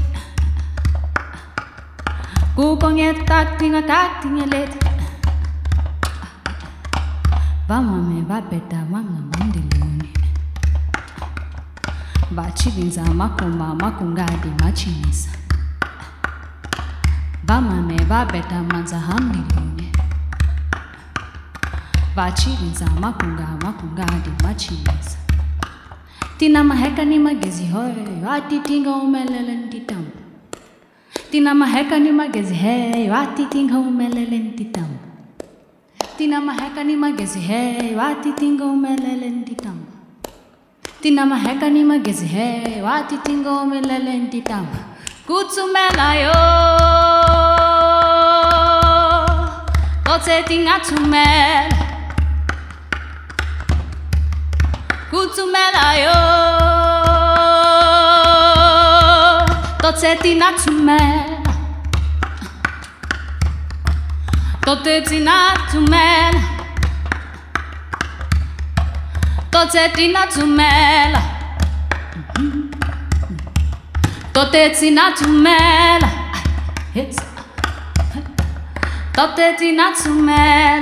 कुकोंगे 2.57 3.13
ताक्टिंगा 3.31 3.81
काटिंगलेट 3.93 4.73
vamame 7.71 8.19
vabhedha 8.29 8.81
vangamandiloni. 8.93 10.09
Vachidinza 12.37 13.05
makumba 13.21 13.69
makungadi 13.83 14.51
machinisa 14.61 15.31
vamame 17.51 17.97
vabeta 18.09 18.63
manza 18.63 18.99
hambilone 18.99 19.93
vachivinza 22.17 22.87
makunga 23.01 23.47
makungadi 23.65 24.31
machinisa 24.43 25.19
tina 26.39 26.65
maheka 26.65 27.05
ni 27.05 27.19
magezi 27.19 27.67
hore 27.67 28.05
atitinga 28.31 28.91
umelele 28.91 29.55
ntitambo 29.55 30.11
Tina 31.31 31.55
maheka 31.55 31.99
ni 31.99 32.13
magezi 32.13 32.55
he, 32.55 33.11
wati 33.11 33.47
tinga 33.47 33.79
umelelenti 33.79 34.65
tam. 34.65 34.89
Tina 36.17 36.41
maheka 36.41 36.85
ni 36.85 36.97
magezi 36.97 37.41
he, 37.41 37.95
wati 37.97 38.33
tinga 38.33 38.65
umelelenti 38.65 39.55
tam. 39.55 39.79
Tina 41.01 41.27
maheka 41.27 41.71
ni 41.71 41.85
magezi 41.85 42.27
he, 42.27 42.83
wati 42.83 43.17
tinga 43.19 43.53
umelelenti 43.53 44.43
tam. 44.43 44.67
Kutsumela 45.27 46.15
yo, 46.15 47.00
Το 50.11 50.19
τσέτινα 50.19 50.75
το 50.89 51.01
μέλα, 51.09 51.87
κουτσομέλα 55.11 55.87
το 59.83 59.93
τσέτινα 59.93 60.47
το 60.65 60.73
μέλα, 60.85 61.41
το 64.61 64.81
τετσινά 64.81 65.33
το 65.73 65.81
μέλα, 65.81 66.43
το 69.49 69.67
τετσινά 69.73 70.27
το 70.35 70.47
μέλα, 70.47 71.23
το 74.33 74.49
τετσινά 74.49 75.13
το 75.21 75.29
μέλα. 75.29 75.71
Na 79.17 79.93
tumela. 79.93 80.81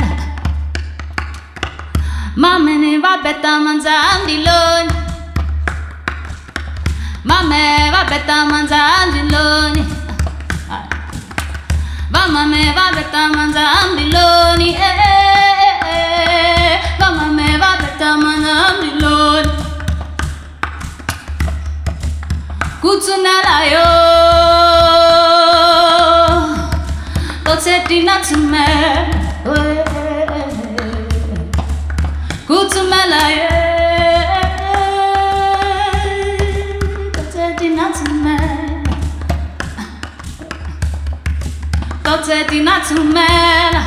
Mamene 2.37 2.99
va 3.01 3.19
beta 3.23 3.59
manza 3.61 3.91
andiloni. 4.13 4.95
Mame 7.25 7.91
va 7.91 8.05
beta 8.09 8.45
manza 8.45 8.77
andiloni. 9.03 9.85
Vama 12.11 12.47
me 12.47 12.73
va 12.75 12.91
beta 12.95 13.29
manza 13.29 13.61
andiloni. 13.83 14.75
Eh, 14.75 14.79
eh, 14.79 15.79
eh, 15.85 16.31
eh. 16.73 16.81
Vama 16.99 17.27
me 17.33 17.59
va 17.59 17.77
beta 17.81 18.17
manza 18.17 18.53
andiloni. 18.69 19.51
Kutsunela 22.81 23.57
yo 23.73 25.08
dinatsime 27.89 28.67
kutsumela 32.47 33.23
ye. 33.37 33.49
Tote 37.13 37.45
dinatsime 37.59 38.37
tote 42.05 42.45
dinatsumela 42.51 43.85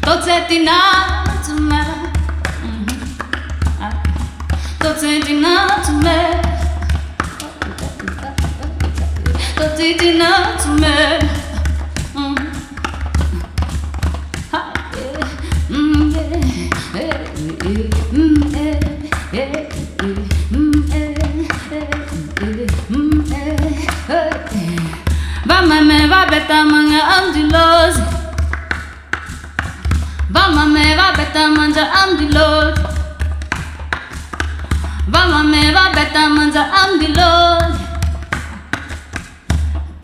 tote 0.00 0.36
dinatsumela 0.48 1.96
tote 4.80 5.20
dinatsumela 5.26 6.55
leading 9.86 10.20
out 10.20 10.58
to 10.58 10.68
me. 10.82 10.96
Vamame 25.48 26.08
va 26.08 26.26
beta 26.30 26.64
manga 26.64 27.00
andilos 27.16 27.96
Vamame 30.34 30.96
va 30.98 31.08
beta 31.16 31.48
manja 31.56 31.84
andilos 32.02 32.78
Vamame 35.12 35.72
va 35.76 35.84
beta 35.94 36.28
manja 36.36 36.62
andilos 36.82 37.85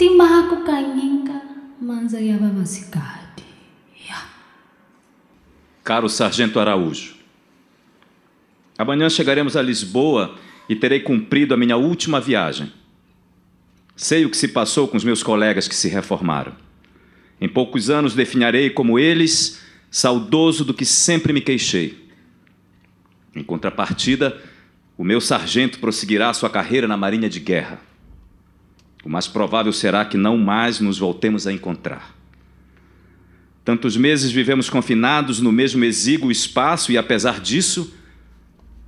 Timako 0.02 0.56
kanyinga 0.56 1.40
manza 1.80 2.20
ya 2.20 2.36
vavasikadi 2.36 3.44
Caro 5.84 6.08
Sargento 6.08 6.58
Araújo, 6.58 7.14
amanhã 8.76 9.08
chegaremos 9.08 9.56
a 9.56 9.62
Lisboa 9.62 10.36
e 10.68 10.74
terei 10.74 10.98
cumprido 10.98 11.54
a 11.54 11.56
minha 11.56 11.76
última 11.76 12.20
viagem. 12.20 12.72
Sei 13.94 14.24
o 14.24 14.30
que 14.30 14.36
se 14.36 14.48
passou 14.48 14.88
com 14.88 14.96
os 14.96 15.04
meus 15.04 15.22
colegas 15.22 15.68
que 15.68 15.74
se 15.74 15.88
reformaram. 15.88 16.52
Em 17.40 17.48
poucos 17.48 17.88
anos 17.88 18.12
definharei 18.12 18.70
como 18.70 18.98
eles, 18.98 19.62
saudoso 19.88 20.64
do 20.64 20.74
que 20.74 20.84
sempre 20.84 21.32
me 21.32 21.40
queixei. 21.40 22.08
Em 23.36 23.44
contrapartida, 23.44 24.36
o 24.98 25.04
meu 25.04 25.20
sargento 25.20 25.78
prosseguirá 25.78 26.34
sua 26.34 26.50
carreira 26.50 26.88
na 26.88 26.96
Marinha 26.96 27.28
de 27.28 27.38
Guerra. 27.38 27.91
O 29.04 29.08
mais 29.08 29.26
provável 29.26 29.72
será 29.72 30.04
que 30.04 30.16
não 30.16 30.38
mais 30.38 30.80
nos 30.80 30.98
voltemos 30.98 31.46
a 31.46 31.52
encontrar. 31.52 32.14
Tantos 33.64 33.96
meses 33.96 34.30
vivemos 34.30 34.68
confinados 34.68 35.40
no 35.40 35.52
mesmo 35.52 35.84
exíguo 35.84 36.30
espaço 36.30 36.90
e, 36.90 36.98
apesar 36.98 37.40
disso, 37.40 37.94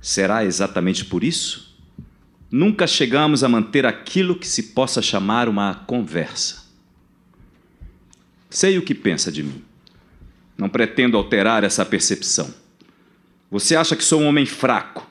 será 0.01 0.43
exatamente 0.43 1.05
por 1.05 1.23
isso? 1.23 1.75
Nunca 2.51 2.85
chegamos 2.85 3.43
a 3.43 3.49
manter 3.49 3.85
aquilo 3.85 4.35
que 4.35 4.47
se 4.47 4.63
possa 4.63 5.01
chamar 5.01 5.49
uma 5.49 5.75
conversa. 5.75 6.65
Sei 8.49 8.77
o 8.77 8.81
que 8.81 8.95
pensa 8.95 9.31
de 9.31 9.43
mim. 9.43 9.61
Não 10.57 10.69
pretendo 10.69 11.17
alterar 11.17 11.63
essa 11.63 11.85
percepção. 11.85 12.53
Você 13.51 13.75
acha 13.75 13.95
que 13.95 14.03
sou 14.03 14.21
um 14.21 14.27
homem 14.27 14.45
fraco, 14.45 15.09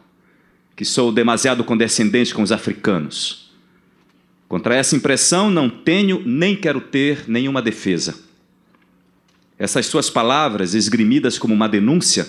que 0.75 0.85
sou 0.85 1.12
demasiado 1.12 1.64
condescendente 1.64 2.35
com 2.35 2.43
os 2.43 2.53
africanos. 2.53 3.43
Contra 4.55 4.77
essa 4.77 4.95
impressão, 4.95 5.51
não 5.51 5.69
tenho 5.69 6.23
nem 6.25 6.55
quero 6.55 6.81
ter 6.81 7.29
nenhuma 7.29 7.61
defesa. 7.61 8.17
Essas 9.59 9.87
suas 9.87 10.09
palavras, 10.09 10.75
esgrimidas 10.75 11.37
como 11.37 11.53
uma 11.53 11.69
denúncia, 11.69 12.25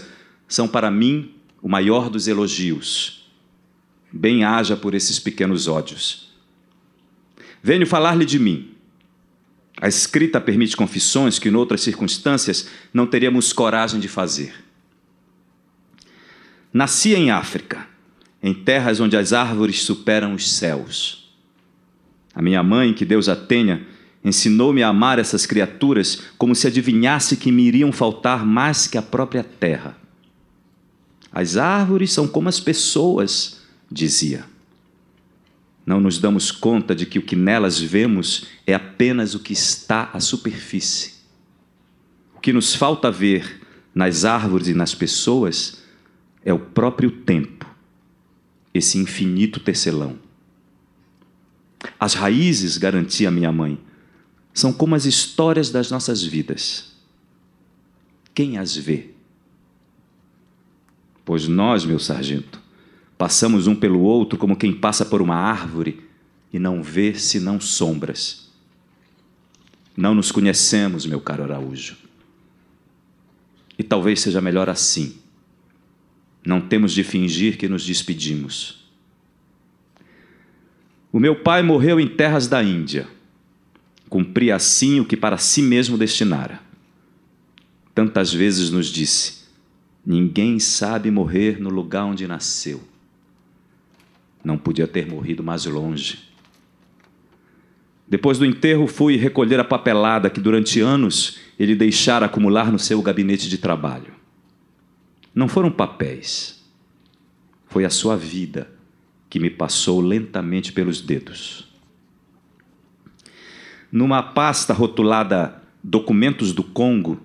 são 0.47 0.67
para 0.67 0.89
mim 0.89 1.35
o 1.61 1.69
maior 1.69 2.09
dos 2.09 2.27
elogios. 2.27 3.29
Bem 4.11 4.43
haja 4.43 4.75
por 4.75 4.95
esses 4.95 5.19
pequenos 5.19 5.67
ódios. 5.67 6.33
Venho 7.61 7.85
falar-lhe 7.85 8.25
de 8.25 8.39
mim. 8.39 8.71
A 9.79 9.87
escrita 9.87 10.41
permite 10.41 10.75
confissões 10.75 11.37
que, 11.37 11.47
em 11.47 11.53
outras 11.53 11.81
circunstâncias, 11.81 12.69
não 12.91 13.05
teríamos 13.05 13.53
coragem 13.53 13.99
de 13.99 14.07
fazer. 14.07 14.65
Nasci 16.73 17.13
em 17.13 17.29
África, 17.29 17.87
em 18.41 18.51
terras 18.51 18.99
onde 18.99 19.15
as 19.15 19.31
árvores 19.31 19.83
superam 19.83 20.33
os 20.33 20.51
céus. 20.51 21.24
A 22.35 22.41
minha 22.41 22.61
mãe, 22.61 22.93
que 22.93 23.05
Deus 23.05 23.29
a 23.29 23.35
tenha, 23.35 23.87
ensinou-me 24.23 24.83
a 24.83 24.89
amar 24.89 25.19
essas 25.19 25.45
criaturas 25.45 26.23
como 26.37 26.53
se 26.53 26.67
adivinhasse 26.67 27.37
que 27.37 27.51
me 27.51 27.63
iriam 27.63 27.93
faltar 27.93 28.45
mais 28.45 28.87
que 28.87 28.97
a 28.97 29.01
própria 29.01 29.43
terra. 29.43 29.97
As 31.31 31.55
árvores 31.55 32.11
são 32.11 32.27
como 32.27 32.49
as 32.49 32.59
pessoas, 32.59 33.61
dizia. 33.89 34.45
Não 35.85 36.01
nos 36.01 36.17
damos 36.17 36.51
conta 36.51 36.95
de 36.95 37.05
que 37.05 37.19
o 37.19 37.21
que 37.21 37.35
nelas 37.35 37.79
vemos 37.79 38.47
é 38.65 38.73
apenas 38.73 39.35
o 39.35 39.39
que 39.39 39.53
está 39.53 40.09
à 40.11 40.19
superfície. 40.19 41.13
O 42.35 42.39
que 42.39 42.51
nos 42.51 42.75
falta 42.75 43.11
ver 43.11 43.61
nas 43.93 44.25
árvores 44.25 44.67
e 44.67 44.73
nas 44.73 44.95
pessoas 44.95 45.83
é 46.43 46.53
o 46.53 46.59
próprio 46.59 47.11
tempo, 47.11 47.65
esse 48.73 48.97
infinito 48.97 49.59
tecelão. 49.59 50.24
As 51.99 52.13
raízes, 52.13 52.77
garantia 52.77 53.31
minha 53.31 53.51
mãe, 53.51 53.79
são 54.53 54.71
como 54.71 54.95
as 54.95 55.05
histórias 55.05 55.69
das 55.69 55.91
nossas 55.91 56.23
vidas. 56.23 56.93
Quem 58.33 58.57
as 58.57 58.75
vê? 58.75 59.11
Pois 61.25 61.47
nós, 61.47 61.83
meu 61.83 61.99
sargento, 61.99 62.61
passamos 63.17 63.67
um 63.67 63.75
pelo 63.75 64.01
outro 64.01 64.37
como 64.37 64.55
quem 64.55 64.73
passa 64.73 65.05
por 65.05 65.21
uma 65.21 65.35
árvore 65.35 66.03
e 66.53 66.59
não 66.59 66.83
vê 66.83 67.15
senão 67.15 67.59
sombras. 67.59 68.49
Não 69.97 70.13
nos 70.13 70.31
conhecemos, 70.31 71.05
meu 71.05 71.19
caro 71.19 71.43
Araújo. 71.43 71.97
E 73.77 73.83
talvez 73.83 74.21
seja 74.21 74.39
melhor 74.39 74.69
assim. 74.69 75.17
Não 76.45 76.61
temos 76.61 76.93
de 76.93 77.03
fingir 77.03 77.57
que 77.57 77.67
nos 77.67 77.85
despedimos. 77.85 78.84
O 81.15 81.19
meu 81.19 81.33
pai 81.33 81.63
morreu 81.63 81.97
em 81.97 82.09
terras 82.09 82.45
da 82.45 82.61
Índia. 82.61 83.07
Cumpria 84.09 84.53
assim 84.53 84.99
o 84.99 85.05
que 85.05 85.15
para 85.15 85.37
si 85.37 85.61
mesmo 85.61 85.97
destinara. 85.97 86.59
Tantas 87.93 88.33
vezes 88.33 88.69
nos 88.69 88.87
disse: 88.87 89.45
Ninguém 90.05 90.59
sabe 90.59 91.09
morrer 91.09 91.57
no 91.57 91.69
lugar 91.69 92.03
onde 92.03 92.27
nasceu. 92.27 92.83
Não 94.43 94.57
podia 94.57 94.85
ter 94.89 95.07
morrido 95.07 95.41
mais 95.41 95.65
longe. 95.65 96.19
Depois 98.05 98.37
do 98.37 98.45
enterro, 98.45 98.85
fui 98.85 99.15
recolher 99.15 99.61
a 99.61 99.63
papelada 99.63 100.29
que 100.29 100.41
durante 100.41 100.81
anos 100.81 101.37
ele 101.57 101.75
deixara 101.75 102.25
acumular 102.25 102.69
no 102.69 102.77
seu 102.77 103.01
gabinete 103.01 103.47
de 103.47 103.57
trabalho. 103.57 104.13
Não 105.33 105.47
foram 105.47 105.71
papéis, 105.71 106.61
foi 107.67 107.85
a 107.85 107.89
sua 107.89 108.17
vida 108.17 108.74
que 109.35 109.39
me 109.41 109.49
passou 109.49 109.99
lentamente 109.99 110.71
pelos 110.71 111.01
dedos. 111.01 111.67
Numa 113.91 114.23
pasta 114.23 114.71
rotulada 114.73 115.61
Documentos 115.83 116.53
do 116.53 116.63
Congo, 116.63 117.19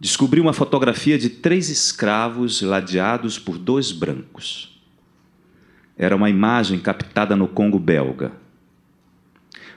descobri 0.00 0.40
uma 0.40 0.52
fotografia 0.52 1.16
de 1.16 1.28
três 1.28 1.68
escravos 1.68 2.62
ladeados 2.62 3.38
por 3.38 3.58
dois 3.58 3.92
brancos. 3.92 4.82
Era 5.96 6.16
uma 6.16 6.28
imagem 6.28 6.80
captada 6.80 7.36
no 7.36 7.46
Congo 7.46 7.78
belga. 7.78 8.32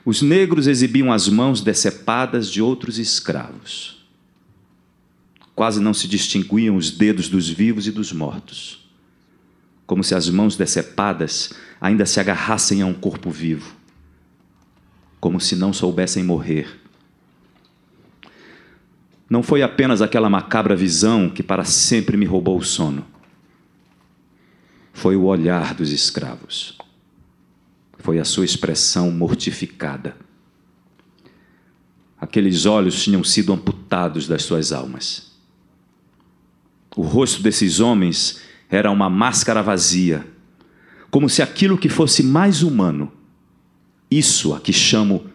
Os 0.03 0.23
negros 0.23 0.65
exibiam 0.65 1.13
as 1.13 1.29
mãos 1.29 1.61
decepadas 1.61 2.49
de 2.49 2.63
outros 2.63 2.97
escravos. 2.97 4.03
Quase 5.53 5.79
não 5.79 5.93
se 5.93 6.07
distinguiam 6.07 6.75
os 6.75 6.89
dedos 6.89 7.29
dos 7.29 7.47
vivos 7.47 7.85
e 7.85 7.91
dos 7.91 8.11
mortos, 8.11 8.84
como 9.85 10.03
se 10.03 10.15
as 10.15 10.29
mãos 10.29 10.57
decepadas 10.57 11.51
ainda 11.79 12.05
se 12.05 12.19
agarrassem 12.19 12.81
a 12.81 12.85
um 12.85 12.93
corpo 12.93 13.29
vivo, 13.29 13.75
como 15.19 15.39
se 15.39 15.55
não 15.55 15.71
soubessem 15.71 16.23
morrer 16.23 16.85
não 19.29 19.41
foi 19.41 19.63
apenas 19.63 20.01
aquela 20.01 20.29
macabra 20.29 20.75
visão 20.75 21.29
que 21.29 21.41
para 21.41 21.65
sempre 21.65 22.15
me 22.15 22.25
roubou 22.25 22.57
o 22.57 22.63
sono. 22.63 23.05
Foi 24.93 25.15
o 25.15 25.23
olhar 25.23 25.73
dos 25.73 25.91
escravos. 25.91 26.77
Foi 27.97 28.19
a 28.19 28.25
sua 28.25 28.45
expressão 28.45 29.11
mortificada. 29.11 30.15
Aqueles 32.21 32.65
olhos 32.65 33.03
tinham 33.03 33.23
sido 33.23 33.51
amputados 33.51 34.27
das 34.27 34.43
suas 34.43 34.71
almas. 34.71 35.33
O 36.95 37.01
rosto 37.01 37.41
desses 37.41 37.79
homens 37.79 38.41
era 38.69 38.91
uma 38.91 39.09
máscara 39.09 39.61
vazia, 39.61 40.25
como 41.09 41.29
se 41.29 41.41
aquilo 41.41 41.77
que 41.77 41.89
fosse 41.89 42.23
mais 42.23 42.63
humano, 42.63 43.11
isso 44.09 44.53
a 44.53 44.59
que 44.59 44.73
chamo 44.73 45.25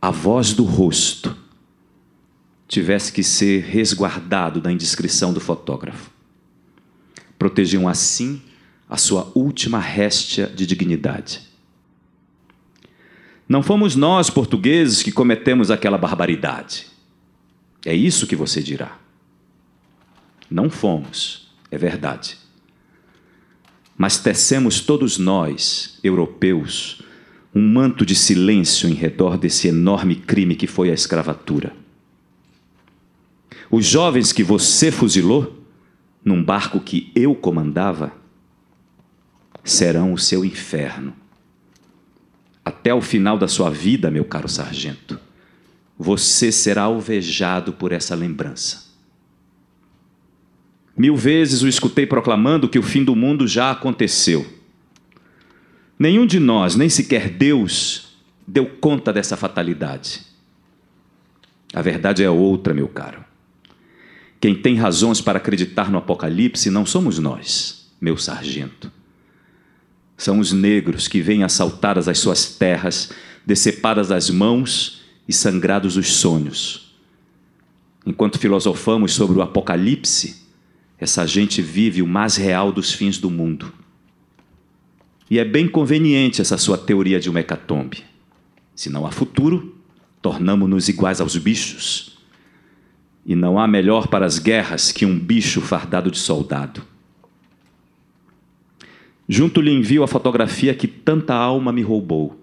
a 0.00 0.10
voz 0.10 0.52
do 0.52 0.64
rosto, 0.64 1.36
tivesse 2.66 3.12
que 3.12 3.22
ser 3.22 3.62
resguardado 3.64 4.60
da 4.60 4.72
indiscrição 4.72 5.32
do 5.32 5.40
fotógrafo. 5.40 6.10
Protegiam 7.38 7.88
assim 7.88 8.40
a 8.88 8.96
sua 8.96 9.30
última 9.34 9.78
réstia 9.78 10.46
de 10.46 10.66
dignidade. 10.66 11.42
Não 13.48 13.62
fomos 13.62 13.96
nós, 13.96 14.30
portugueses, 14.30 15.02
que 15.02 15.10
cometemos 15.10 15.70
aquela 15.70 15.98
barbaridade. 15.98 16.86
É 17.84 17.94
isso 17.94 18.26
que 18.26 18.36
você 18.36 18.62
dirá. 18.62 18.96
Não 20.48 20.70
fomos, 20.70 21.49
é 21.70 21.78
verdade. 21.78 22.36
Mas 23.96 24.18
tecemos 24.18 24.80
todos 24.80 25.18
nós, 25.18 25.98
europeus, 26.02 27.02
um 27.54 27.60
manto 27.60 28.06
de 28.06 28.14
silêncio 28.14 28.88
em 28.88 28.94
redor 28.94 29.36
desse 29.36 29.68
enorme 29.68 30.16
crime 30.16 30.54
que 30.54 30.66
foi 30.66 30.90
a 30.90 30.94
escravatura. 30.94 31.74
Os 33.70 33.84
jovens 33.86 34.32
que 34.32 34.42
você 34.42 34.90
fuzilou, 34.90 35.64
num 36.24 36.42
barco 36.42 36.80
que 36.80 37.12
eu 37.14 37.34
comandava, 37.34 38.12
serão 39.62 40.12
o 40.12 40.18
seu 40.18 40.44
inferno. 40.44 41.14
Até 42.64 42.92
o 42.94 43.00
final 43.00 43.38
da 43.38 43.48
sua 43.48 43.70
vida, 43.70 44.10
meu 44.10 44.24
caro 44.24 44.48
sargento, 44.48 45.18
você 45.98 46.50
será 46.50 46.82
alvejado 46.82 47.72
por 47.72 47.92
essa 47.92 48.14
lembrança. 48.14 48.89
Mil 51.00 51.16
vezes 51.16 51.62
o 51.62 51.66
escutei 51.66 52.04
proclamando 52.04 52.68
que 52.68 52.78
o 52.78 52.82
fim 52.82 53.02
do 53.02 53.16
mundo 53.16 53.48
já 53.48 53.70
aconteceu. 53.70 54.46
Nenhum 55.98 56.26
de 56.26 56.38
nós, 56.38 56.76
nem 56.76 56.90
sequer 56.90 57.30
Deus, 57.30 58.18
deu 58.46 58.66
conta 58.66 59.10
dessa 59.10 59.34
fatalidade. 59.34 60.20
A 61.72 61.80
verdade 61.80 62.22
é 62.22 62.28
outra, 62.28 62.74
meu 62.74 62.86
caro. 62.86 63.24
Quem 64.38 64.54
tem 64.54 64.76
razões 64.76 65.22
para 65.22 65.38
acreditar 65.38 65.90
no 65.90 65.96
Apocalipse 65.96 66.68
não 66.68 66.84
somos 66.84 67.18
nós, 67.18 67.90
meu 67.98 68.18
sargento. 68.18 68.92
São 70.18 70.38
os 70.38 70.52
negros 70.52 71.08
que 71.08 71.22
vêm 71.22 71.42
assaltadas 71.42 72.08
as 72.08 72.18
suas 72.18 72.44
terras, 72.56 73.10
decepadas 73.46 74.12
as 74.12 74.28
mãos 74.28 75.00
e 75.26 75.32
sangrados 75.32 75.96
os 75.96 76.12
sonhos. 76.12 76.94
Enquanto 78.04 78.38
filosofamos 78.38 79.14
sobre 79.14 79.38
o 79.38 79.42
Apocalipse, 79.42 80.39
essa 81.00 81.26
gente 81.26 81.62
vive 81.62 82.02
o 82.02 82.06
mais 82.06 82.36
real 82.36 82.70
dos 82.70 82.92
fins 82.92 83.16
do 83.16 83.30
mundo. 83.30 83.72
E 85.30 85.38
é 85.38 85.44
bem 85.44 85.66
conveniente 85.66 86.42
essa 86.42 86.58
sua 86.58 86.76
teoria 86.76 87.18
de 87.18 87.30
uma 87.30 87.40
hecatombe. 87.40 88.04
Se 88.74 88.90
não 88.90 89.06
há 89.06 89.10
futuro, 89.10 89.74
tornamos-nos 90.20 90.88
iguais 90.88 91.20
aos 91.20 91.36
bichos 91.36 92.18
e 93.24 93.34
não 93.34 93.58
há 93.58 93.66
melhor 93.66 94.08
para 94.08 94.26
as 94.26 94.38
guerras 94.38 94.92
que 94.92 95.06
um 95.06 95.18
bicho 95.18 95.60
fardado 95.60 96.10
de 96.10 96.18
soldado. 96.18 96.82
Junto 99.28 99.60
lhe 99.60 99.70
envio 99.70 100.02
a 100.02 100.08
fotografia 100.08 100.74
que 100.74 100.88
tanta 100.88 101.34
alma 101.34 101.72
me 101.72 101.82
roubou. 101.82 102.38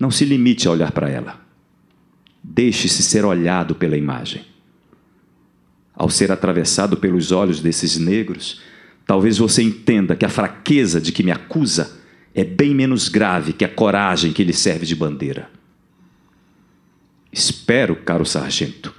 Não 0.00 0.10
se 0.10 0.24
limite 0.24 0.68
a 0.68 0.70
olhar 0.70 0.92
para 0.92 1.10
ela. 1.10 1.40
Deixe-se 2.42 3.02
ser 3.02 3.24
olhado 3.24 3.74
pela 3.74 3.96
imagem. 3.96 4.44
Ao 5.98 6.08
ser 6.08 6.30
atravessado 6.30 6.96
pelos 6.96 7.32
olhos 7.32 7.58
desses 7.60 7.98
negros, 7.98 8.60
talvez 9.04 9.36
você 9.36 9.64
entenda 9.64 10.14
que 10.14 10.24
a 10.24 10.28
fraqueza 10.28 11.00
de 11.00 11.10
que 11.10 11.24
me 11.24 11.32
acusa 11.32 12.00
é 12.32 12.44
bem 12.44 12.72
menos 12.72 13.08
grave 13.08 13.52
que 13.52 13.64
a 13.64 13.68
coragem 13.68 14.32
que 14.32 14.44
lhe 14.44 14.52
serve 14.52 14.86
de 14.86 14.94
bandeira. 14.94 15.50
Espero, 17.32 17.96
caro 17.96 18.24
sargento, 18.24 18.94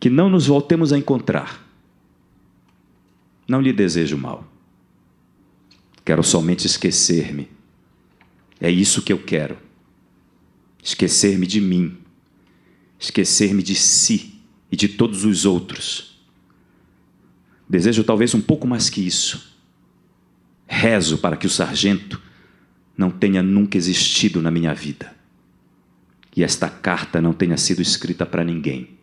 que 0.00 0.10
não 0.10 0.28
nos 0.28 0.48
voltemos 0.48 0.92
a 0.92 0.98
encontrar. 0.98 1.64
Não 3.46 3.60
lhe 3.60 3.72
desejo 3.72 4.18
mal. 4.18 4.44
Quero 6.04 6.24
somente 6.24 6.66
esquecer-me. 6.66 7.48
É 8.60 8.68
isso 8.68 9.00
que 9.00 9.12
eu 9.12 9.18
quero. 9.18 9.56
Esquecer-me 10.82 11.46
de 11.46 11.60
mim. 11.60 11.96
Esquecer-me 12.98 13.62
de 13.62 13.76
si 13.76 14.40
e 14.72 14.76
de 14.76 14.88
todos 14.88 15.24
os 15.24 15.44
outros. 15.44 16.15
Desejo 17.68 18.04
talvez 18.04 18.34
um 18.34 18.40
pouco 18.40 18.66
mais 18.66 18.88
que 18.88 19.04
isso. 19.04 19.54
Rezo 20.66 21.18
para 21.18 21.36
que 21.36 21.46
o 21.46 21.50
sargento 21.50 22.20
não 22.96 23.10
tenha 23.10 23.42
nunca 23.42 23.76
existido 23.76 24.40
na 24.40 24.50
minha 24.50 24.74
vida. 24.74 25.14
E 26.34 26.42
esta 26.42 26.68
carta 26.68 27.20
não 27.20 27.32
tenha 27.32 27.56
sido 27.56 27.80
escrita 27.80 28.26
para 28.26 28.44
ninguém 28.44 28.96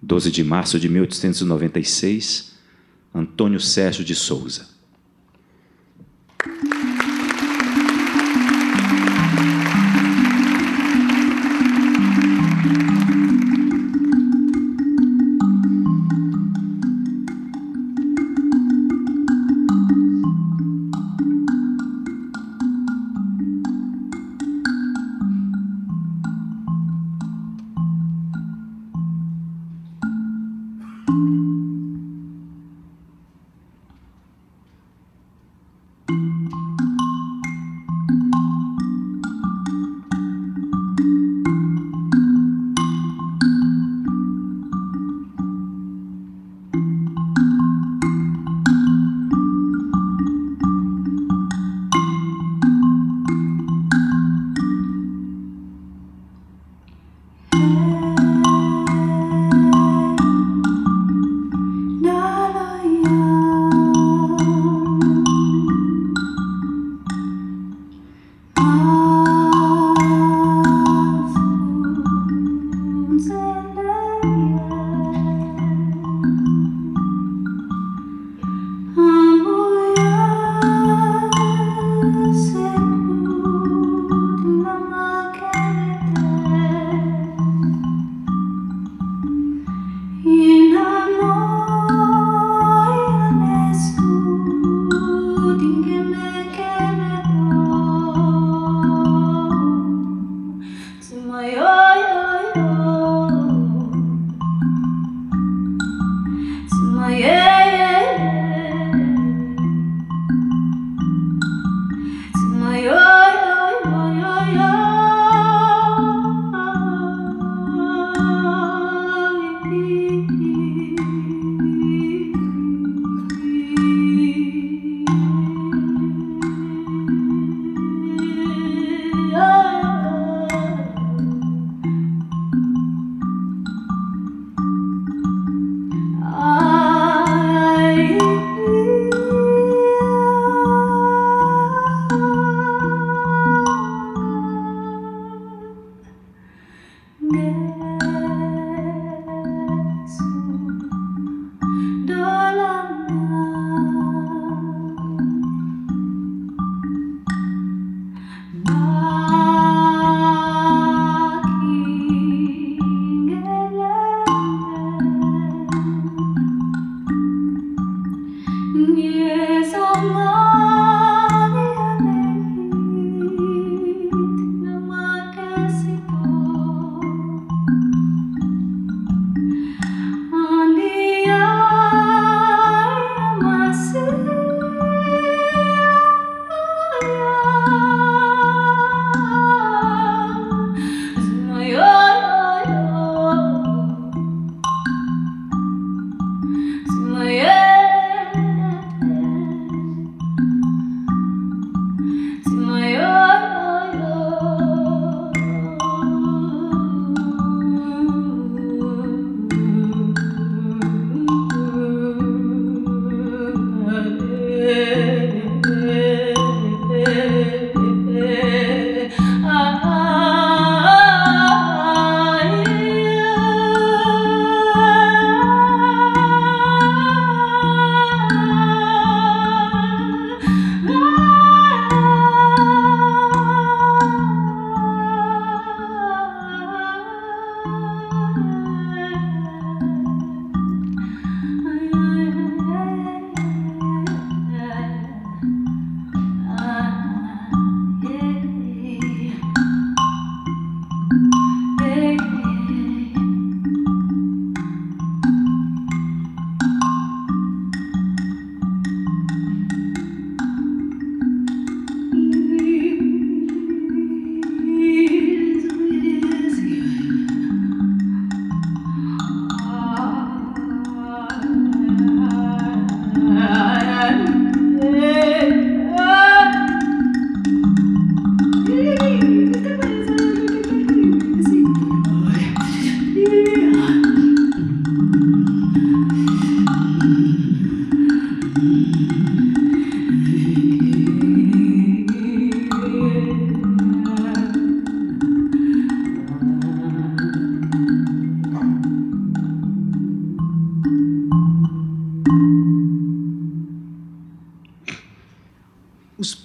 12 0.00 0.30
de 0.30 0.44
março 0.44 0.78
de 0.78 0.88
1896, 0.88 2.54
Antônio 3.12 3.60
Sérgio 3.60 4.04
de 4.04 4.14
Souza. 4.14 4.77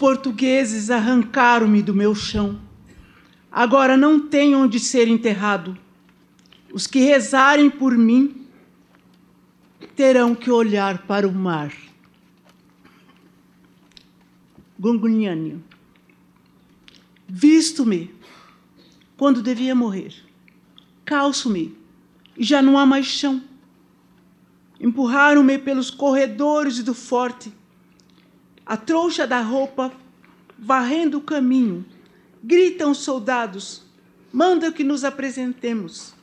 Portugueses 0.04 0.89
arrancaram-me 0.89 1.82
do 1.82 1.93
meu 1.93 2.14
chão. 2.14 2.60
Agora 3.49 3.95
não 3.95 4.20
tenho 4.20 4.60
onde 4.60 4.78
ser 4.78 5.08
enterrado. 5.08 5.78
Os 6.74 6.86
que 6.86 6.99
rezarem 6.99 7.70
por 7.70 7.97
mim 7.97 8.45
terão 9.95 10.36
que 10.36 10.51
olhar 10.51 11.08
para 11.08 11.26
o 11.26 11.32
mar. 11.32 11.72
Gongunhânio. 14.78 15.64
Visto-me 17.26 18.14
quando 19.16 19.41
devia 19.41 19.74
morrer. 19.74 20.14
Calço-me 21.06 21.78
e 22.36 22.43
já 22.43 22.62
não 22.62 22.78
há 22.78 22.86
mais 22.86 23.06
chão. 23.06 23.41
Empurraram-me 24.82 25.58
pelos 25.58 25.89
corredores 25.89 26.84
do 26.84 26.93
forte. 26.93 27.54
A 28.66 28.78
trouxa 28.78 29.28
da 29.28 29.41
roupa 29.41 29.91
varrendo 30.57 31.18
o 31.18 31.22
caminho, 31.22 31.86
gritam 32.43 32.91
os 32.91 32.99
soldados: 32.99 33.84
manda 34.32 34.72
que 34.72 34.84
nos 34.84 35.03
apresentemos, 35.03 36.14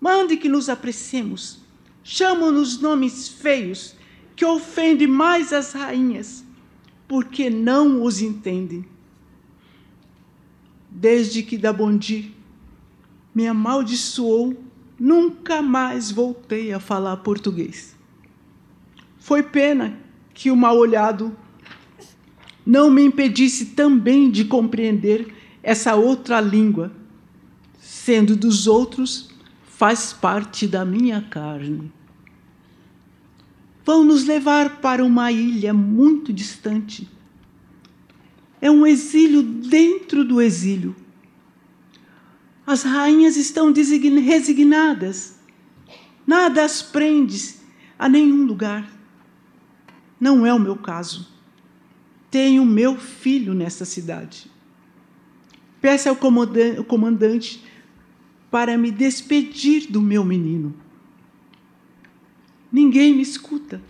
mande 0.00 0.36
que 0.36 0.48
nos 0.48 0.68
apreciemos. 0.68 1.64
Chamam-nos 2.04 2.80
nomes 2.80 3.26
feios 3.26 3.96
que 4.36 4.44
ofendem 4.44 5.08
mais 5.08 5.52
as 5.52 5.72
rainhas, 5.72 6.44
porque 7.08 7.50
não 7.50 8.02
os 8.02 8.20
entendem. 8.20 8.84
Desde 10.88 11.42
que 11.42 11.58
da 11.58 11.72
Bondi 11.72 12.32
me 13.34 13.48
amaldiçoou, 13.48 14.56
nunca 14.98 15.60
mais 15.60 16.12
voltei 16.12 16.72
a 16.72 16.78
falar 16.78 17.16
português. 17.18 17.96
Foi 19.18 19.42
pena 19.42 19.98
que 20.32 20.50
o 20.50 20.56
mal-olhado 20.56 21.36
não 22.66 22.90
me 22.90 23.04
impedisse 23.04 23.66
também 23.66 24.28
de 24.28 24.44
compreender 24.44 25.32
essa 25.62 25.94
outra 25.94 26.40
língua, 26.40 26.92
sendo 27.78 28.34
dos 28.34 28.66
outros, 28.66 29.30
faz 29.68 30.12
parte 30.12 30.66
da 30.66 30.84
minha 30.84 31.22
carne. 31.22 31.92
Vão 33.84 34.02
nos 34.02 34.24
levar 34.24 34.80
para 34.80 35.04
uma 35.04 35.30
ilha 35.30 35.72
muito 35.72 36.32
distante. 36.32 37.08
É 38.60 38.68
um 38.68 38.84
exílio 38.84 39.44
dentro 39.44 40.24
do 40.24 40.42
exílio. 40.42 40.96
As 42.66 42.82
rainhas 42.82 43.36
estão 43.36 43.72
resignadas. 43.72 45.38
Nada 46.26 46.64
as 46.64 46.82
prende 46.82 47.54
a 47.96 48.08
nenhum 48.08 48.44
lugar. 48.44 48.90
Não 50.18 50.44
é 50.44 50.52
o 50.52 50.58
meu 50.58 50.74
caso 50.74 51.35
tenho 52.36 52.66
meu 52.66 52.98
filho 52.98 53.54
nessa 53.54 53.86
cidade. 53.86 54.50
Peça 55.80 56.10
ao 56.10 56.16
comandante 56.16 57.64
para 58.50 58.76
me 58.76 58.90
despedir 58.90 59.90
do 59.90 60.02
meu 60.02 60.22
menino. 60.22 60.76
Ninguém 62.70 63.14
me 63.14 63.22
escuta. 63.22 63.80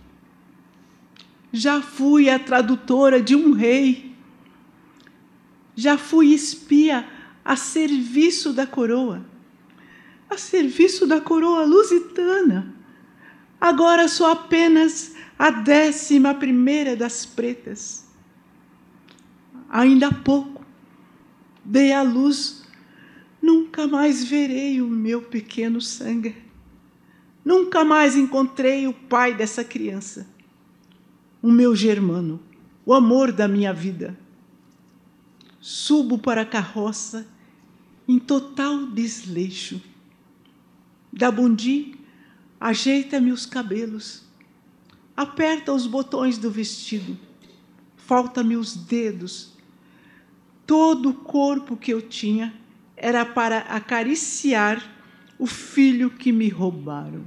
Já 1.51 1.81
fui 1.81 2.29
a 2.29 2.39
tradutora 2.39 3.21
de 3.21 3.35
um 3.35 3.51
rei. 3.51 4.15
Já 5.75 5.97
fui 5.97 6.27
espia 6.27 7.05
a 7.43 7.57
serviço 7.57 8.53
da 8.53 8.65
coroa. 8.65 9.25
A 10.29 10.37
serviço 10.37 11.05
da 11.05 11.19
coroa 11.19 11.65
lusitana. 11.65 12.73
Agora 13.59 14.07
sou 14.07 14.27
apenas 14.27 15.15
a 15.37 15.51
décima 15.51 16.33
primeira 16.33 16.95
das 16.95 17.25
pretas 17.25 18.06
ainda 19.69 20.07
há 20.07 20.13
pouco 20.13 20.57
dei 21.67 21.91
à 21.91 22.01
luz, 22.01 22.63
nunca 23.41 23.85
mais 23.85 24.23
verei 24.23 24.81
o 24.81 24.87
meu 24.87 25.21
pequeno 25.21 25.81
sangue. 25.81 26.35
Nunca 27.43 27.83
mais 27.83 28.15
encontrei 28.15 28.87
o 28.87 28.93
pai 28.93 29.33
dessa 29.33 29.63
criança, 29.63 30.27
o 31.41 31.51
meu 31.51 31.75
germano, 31.75 32.41
o 32.85 32.93
amor 32.93 33.31
da 33.31 33.47
minha 33.47 33.73
vida. 33.73 34.17
Subo 35.59 36.17
para 36.17 36.41
a 36.41 36.45
carroça 36.45 37.27
em 38.07 38.17
total 38.17 38.87
desleixo. 38.87 39.81
Da 41.11 41.31
Bundi, 41.31 41.95
ajeita-me 42.59 43.31
os 43.31 43.45
cabelos, 43.45 44.23
aperta 45.15 45.73
os 45.73 45.87
botões 45.87 46.37
do 46.37 46.51
vestido, 46.51 47.17
falta-me 47.95 48.55
os 48.55 48.75
dedos 48.75 49.56
todo 50.67 51.09
o 51.09 51.13
corpo 51.13 51.77
que 51.77 51.91
eu 51.91 52.01
tinha 52.01 52.53
era 52.97 53.25
para 53.25 53.59
acariciar 53.59 54.83
o 55.39 55.47
filho 55.47 56.09
que 56.09 56.31
me 56.31 56.49
roubaram. 56.49 57.23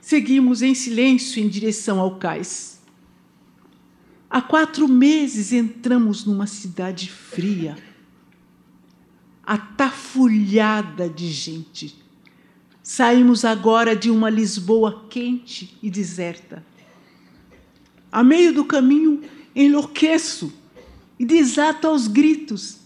Seguimos 0.00 0.62
em 0.62 0.74
silêncio 0.74 1.42
em 1.42 1.48
direção 1.48 2.00
ao 2.00 2.16
cais. 2.16 2.80
Há 4.30 4.40
quatro 4.40 4.88
meses 4.88 5.52
entramos 5.52 6.24
numa 6.24 6.46
cidade 6.46 7.10
fria, 7.10 7.76
atafulhada 9.44 11.08
de 11.10 11.30
gente. 11.30 11.94
Saímos 12.82 13.44
agora 13.44 13.94
de 13.94 14.10
uma 14.10 14.30
Lisboa 14.30 15.06
quente 15.10 15.76
e 15.82 15.90
deserta. 15.90 16.64
A 18.10 18.24
meio 18.24 18.54
do 18.54 18.64
caminho, 18.64 19.22
enlouqueço 19.54 20.52
e 21.18 21.24
desato 21.24 21.86
aos 21.86 22.06
gritos. 22.06 22.78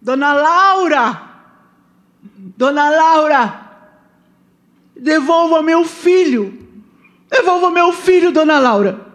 Dona 0.00 0.32
Laura! 0.32 1.28
Dona 2.56 2.88
Laura! 2.90 3.70
Devolva 4.96 5.62
meu 5.62 5.84
filho! 5.84 6.68
Devolva 7.30 7.70
meu 7.70 7.92
filho, 7.92 8.32
Dona 8.32 8.58
Laura! 8.58 9.08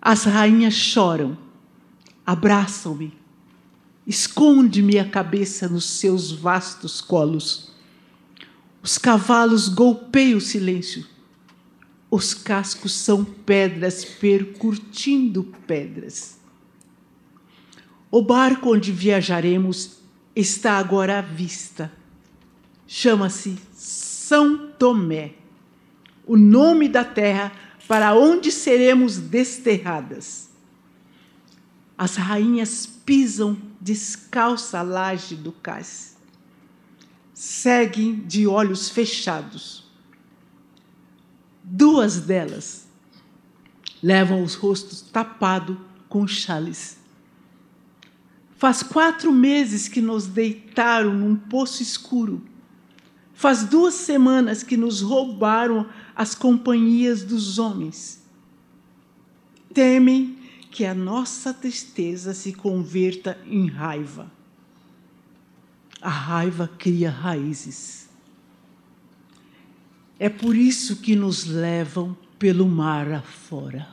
As 0.00 0.24
rainhas 0.24 0.74
choram, 0.74 1.38
abraçam-me, 2.26 3.16
esconde-me 4.04 4.98
a 4.98 5.08
cabeça 5.08 5.68
nos 5.68 5.84
seus 5.84 6.32
vastos 6.32 7.00
colos. 7.00 7.72
Os 8.82 8.98
cavalos 8.98 9.68
golpeiam 9.68 10.38
o 10.38 10.40
silêncio. 10.40 11.06
Os 12.10 12.34
cascos 12.34 12.92
são 12.92 13.24
pedras 13.24 14.04
percutindo 14.04 15.44
pedras. 15.66 16.41
O 18.14 18.20
barco 18.20 18.74
onde 18.74 18.92
viajaremos 18.92 19.96
está 20.36 20.76
agora 20.76 21.20
à 21.20 21.22
vista. 21.22 21.90
Chama-se 22.86 23.58
São 23.72 24.70
Tomé, 24.78 25.32
o 26.26 26.36
nome 26.36 26.90
da 26.90 27.06
terra 27.06 27.50
para 27.88 28.14
onde 28.14 28.52
seremos 28.52 29.16
desterradas. 29.16 30.50
As 31.96 32.16
rainhas 32.16 32.84
pisam 32.84 33.56
descalça 33.80 34.80
a 34.80 34.82
laje 34.82 35.34
do 35.34 35.50
cais. 35.50 36.14
Seguem 37.32 38.16
de 38.16 38.46
olhos 38.46 38.90
fechados. 38.90 39.90
Duas 41.64 42.20
delas 42.20 42.86
levam 44.02 44.42
os 44.42 44.54
rostos 44.54 45.00
tapados 45.00 45.78
com 46.10 46.26
chales 46.26 47.00
Faz 48.62 48.80
quatro 48.80 49.32
meses 49.32 49.88
que 49.88 50.00
nos 50.00 50.28
deitaram 50.28 51.12
num 51.12 51.34
poço 51.34 51.82
escuro. 51.82 52.40
Faz 53.34 53.64
duas 53.64 53.92
semanas 53.92 54.62
que 54.62 54.76
nos 54.76 55.00
roubaram 55.00 55.90
as 56.14 56.36
companhias 56.36 57.24
dos 57.24 57.58
homens. 57.58 58.22
Temem 59.74 60.38
que 60.70 60.84
a 60.84 60.94
nossa 60.94 61.52
tristeza 61.52 62.32
se 62.32 62.52
converta 62.52 63.36
em 63.48 63.66
raiva. 63.66 64.30
A 66.00 66.08
raiva 66.08 66.70
cria 66.78 67.10
raízes. 67.10 68.08
É 70.20 70.28
por 70.28 70.54
isso 70.54 71.02
que 71.02 71.16
nos 71.16 71.46
levam 71.46 72.16
pelo 72.38 72.68
mar 72.68 73.10
afora. 73.10 73.91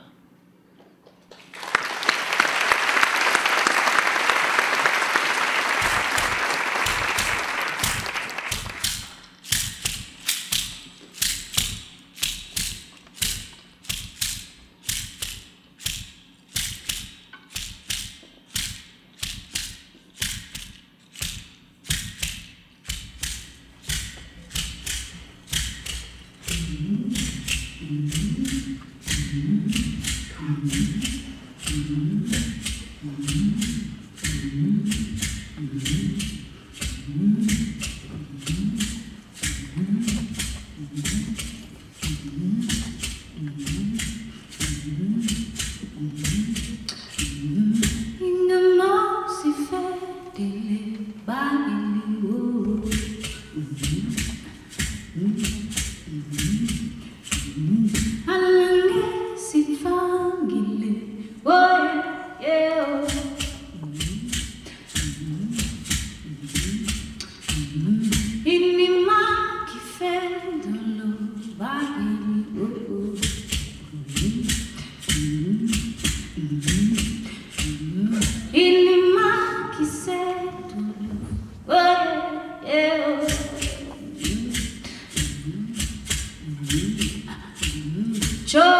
Joy. 88.50 88.79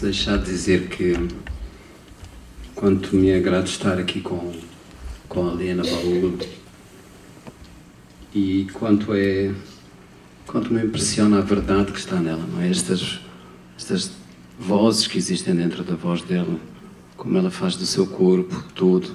deixar 0.00 0.38
de 0.38 0.46
dizer 0.46 0.88
que 0.88 1.14
quanto 2.74 3.14
me 3.14 3.32
agrada 3.32 3.66
estar 3.66 3.98
aqui 3.98 4.20
com, 4.20 4.52
com 5.28 5.48
a 5.48 5.52
Helena 5.52 5.82
Baúl 5.82 6.38
e 8.34 8.66
quanto 8.72 9.12
é 9.12 9.52
quanto 10.46 10.72
me 10.72 10.82
impressiona 10.82 11.38
a 11.38 11.42
verdade 11.42 11.92
que 11.92 11.98
está 11.98 12.18
nela, 12.18 12.44
não 12.44 12.60
é? 12.60 12.70
Estas, 12.70 13.20
estas 13.78 14.10
vozes 14.58 15.06
que 15.06 15.16
existem 15.16 15.54
dentro 15.54 15.84
da 15.84 15.94
voz 15.94 16.22
dela, 16.22 16.58
como 17.16 17.38
ela 17.38 17.50
faz 17.50 17.76
do 17.76 17.86
seu 17.86 18.06
corpo 18.06 18.64
todo 18.74 19.14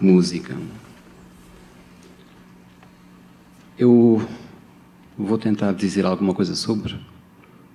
música. 0.00 0.56
Eu 3.78 4.26
vou 5.16 5.38
tentar 5.38 5.72
dizer 5.72 6.04
alguma 6.04 6.34
coisa 6.34 6.56
sobre 6.56 6.98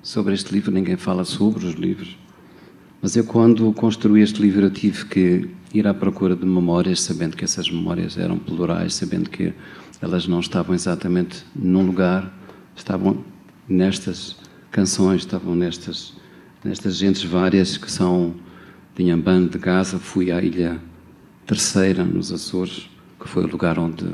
sobre 0.06 0.36
este 0.36 0.54
livro, 0.54 0.72
ninguém 0.72 0.96
fala 0.96 1.26
sobre 1.26 1.66
os 1.66 1.74
livros. 1.74 2.16
Mas 3.02 3.16
eu, 3.16 3.24
quando 3.24 3.74
construí 3.74 4.22
este 4.22 4.40
livro, 4.40 4.68
eu 4.68 4.70
tive 4.70 5.04
que 5.06 5.50
ir 5.74 5.88
à 5.88 5.96
procura 5.96 6.36
de 6.36 6.46
memórias, 6.46 7.02
sabendo 7.02 7.36
que 7.36 7.44
essas 7.44 7.68
memórias 7.72 8.16
eram 8.16 8.38
plurais, 8.38 8.94
sabendo 8.94 9.32
que 9.32 9.52
elas 10.00 10.28
não 10.28 10.40
estavam 10.40 10.76
exatamente 10.76 11.44
num 11.56 11.84
lugar, 11.84 12.32
estavam 12.76 13.26
nestas 13.68 14.38
canções, 14.70 15.22
estavam 15.22 15.56
nestas, 15.56 16.14
nestas 16.64 16.98
gentes 16.98 17.24
várias 17.24 17.76
que 17.76 17.92
são 17.92 18.36
de 18.96 19.02
Inhambane, 19.02 19.50
de 19.50 19.58
Gaza. 19.58 19.98
Fui 19.98 20.32
à 20.32 20.40
Ilha 20.40 20.80
Terceira, 21.48 22.04
nos 22.04 22.32
Açores, 22.32 22.88
que 23.20 23.28
foi 23.28 23.44
o 23.44 23.48
lugar 23.48 23.80
onde, 23.80 24.06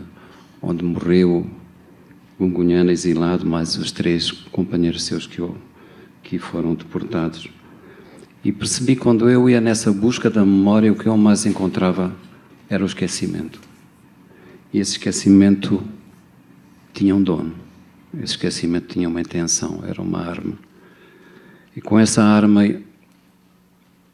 onde 0.61 0.85
morreu 0.85 1.45
Gungunhana, 2.39 2.93
exilado, 2.93 3.45
mais 3.45 3.75
os 3.75 3.91
três 3.91 4.31
companheiros 4.31 5.03
seus 5.03 5.27
que 5.27 5.39
eu 5.39 5.57
que 6.23 6.39
foram 6.39 6.73
deportados. 6.73 7.49
E 8.43 8.51
percebi 8.51 8.95
quando 8.95 9.29
eu 9.29 9.49
ia 9.49 9.61
nessa 9.61 9.91
busca 9.91 10.29
da 10.29 10.43
memória, 10.43 10.91
o 10.91 10.95
que 10.95 11.07
eu 11.07 11.15
mais 11.15 11.45
encontrava 11.45 12.15
era 12.69 12.83
o 12.83 12.87
esquecimento. 12.87 13.59
E 14.73 14.79
esse 14.79 14.93
esquecimento 14.93 15.83
tinha 16.93 17.15
um 17.15 17.21
dono. 17.21 17.53
Esse 18.15 18.33
esquecimento 18.33 18.87
tinha 18.87 19.07
uma 19.07 19.21
intenção, 19.21 19.83
era 19.85 20.01
uma 20.01 20.19
arma. 20.19 20.57
E 21.75 21.81
com 21.81 21.99
essa 21.99 22.23
arma 22.23 22.63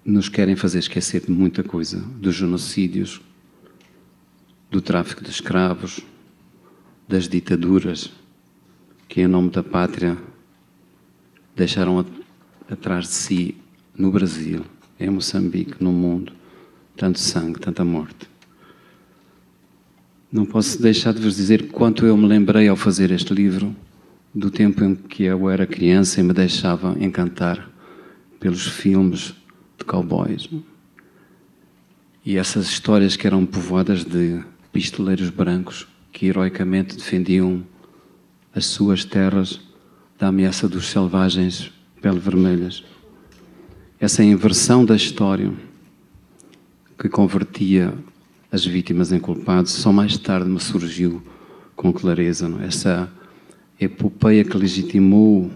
nos 0.03 0.30
querem 0.30 0.55
fazer 0.55 0.80
esquecer 0.80 1.22
de 1.22 1.32
muita 1.32 1.64
coisa, 1.64 1.99
dos 1.99 2.36
genocídios, 2.36 3.22
do 4.70 4.82
tráfico 4.82 5.24
de 5.24 5.30
escravos, 5.30 6.01
das 7.08 7.28
ditaduras 7.28 8.12
que 9.08 9.22
em 9.22 9.28
nome 9.28 9.49
da 9.49 9.64
pátria 9.64 10.18
deixaram 11.58 12.05
atrás 12.70 13.05
de 13.05 13.14
si 13.14 13.58
no 13.97 14.12
Brasil, 14.12 14.64
em 14.99 15.10
Moçambique, 15.10 15.84
no 15.84 15.91
mundo, 15.91 16.32
tanto 16.95 17.20
sangue, 17.20 17.60
tanta 17.60 17.84
morte. 17.84 18.30
Não 20.32 20.45
posso 20.45 20.80
deixar 20.80 21.14
de 21.14 21.22
vos 21.22 21.36
dizer 21.36 21.70
quanto 21.70 22.05
eu 22.05 22.16
me 22.16 22.28
lembrei 22.28 22.68
ao 22.68 22.76
fazer 22.76 23.10
este 23.10 23.34
livro 23.34 23.76
do 24.36 24.51
tempo 24.51 24.84
em 24.84 24.93
que 24.93 25.24
eu 25.24 25.49
era 25.49 25.66
criança 25.66 26.20
e 26.20 26.24
me 26.24 26.32
deixava 26.32 26.95
encantar 27.03 27.68
pelos 28.39 28.68
filmes 28.68 29.34
de 29.80 29.84
cowboys. 29.84 30.47
E 32.24 32.38
essas 32.38 32.68
histórias 32.68 33.16
que 33.16 33.26
eram 33.26 33.45
povoadas 33.45 34.05
de 34.05 34.43
pistoleiros 34.72 35.32
brancos 35.32 35.88
que 36.12 36.28
heroicamente 36.28 36.95
defendiam 36.95 37.64
as 38.53 38.66
suas 38.66 39.03
terras 39.03 39.66
da 40.18 40.28
ameaça 40.28 40.68
dos 40.68 40.88
selvagens 40.88 41.72
pele 42.01 42.20
vermelhas. 42.20 42.84
Essa 43.99 44.24
inversão 44.24 44.84
da 44.84 44.95
história 44.95 45.51
que 46.97 47.07
convertia 47.07 47.93
as 48.51 48.65
vítimas 48.65 49.11
em 49.11 49.20
culpados 49.20 49.72
só 49.72 49.91
mais 49.91 50.18
tarde 50.18 50.49
me 50.49 50.59
surgiu 50.59 51.22
com 51.76 51.93
clareza. 51.93 52.47
Não? 52.47 52.61
é? 52.61 52.68
Essa 52.68 53.11
epopeia 53.80 54.43
que 54.43 54.57
legitimou 54.57 55.51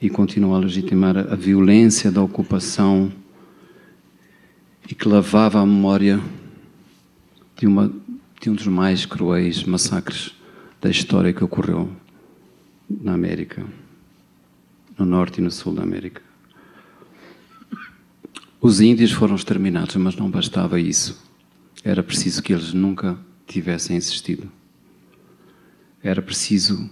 e 0.00 0.08
continua 0.08 0.56
a 0.56 0.60
legitimar 0.60 1.16
a 1.18 1.34
violência 1.34 2.10
da 2.10 2.22
ocupação 2.22 3.12
e 4.88 4.94
que 4.94 5.06
lavava 5.06 5.60
a 5.60 5.66
memória 5.66 6.18
de, 7.56 7.66
uma, 7.66 7.92
de 8.40 8.48
um 8.48 8.54
dos 8.54 8.66
mais 8.66 9.04
cruéis 9.04 9.62
massacres 9.64 10.34
da 10.80 10.88
história 10.88 11.32
que 11.34 11.44
ocorreu 11.44 11.90
na 12.90 13.14
América, 13.14 13.64
no 14.98 15.04
norte 15.04 15.38
e 15.38 15.40
no 15.40 15.50
sul 15.50 15.74
da 15.74 15.82
América. 15.82 16.22
Os 18.60 18.80
índios 18.80 19.12
foram 19.12 19.36
exterminados, 19.36 19.96
mas 19.96 20.16
não 20.16 20.30
bastava 20.30 20.80
isso. 20.80 21.22
Era 21.84 22.02
preciso 22.02 22.42
que 22.42 22.52
eles 22.52 22.74
nunca 22.74 23.16
tivessem 23.46 23.96
existido. 23.96 24.50
Era 26.02 26.20
preciso 26.20 26.90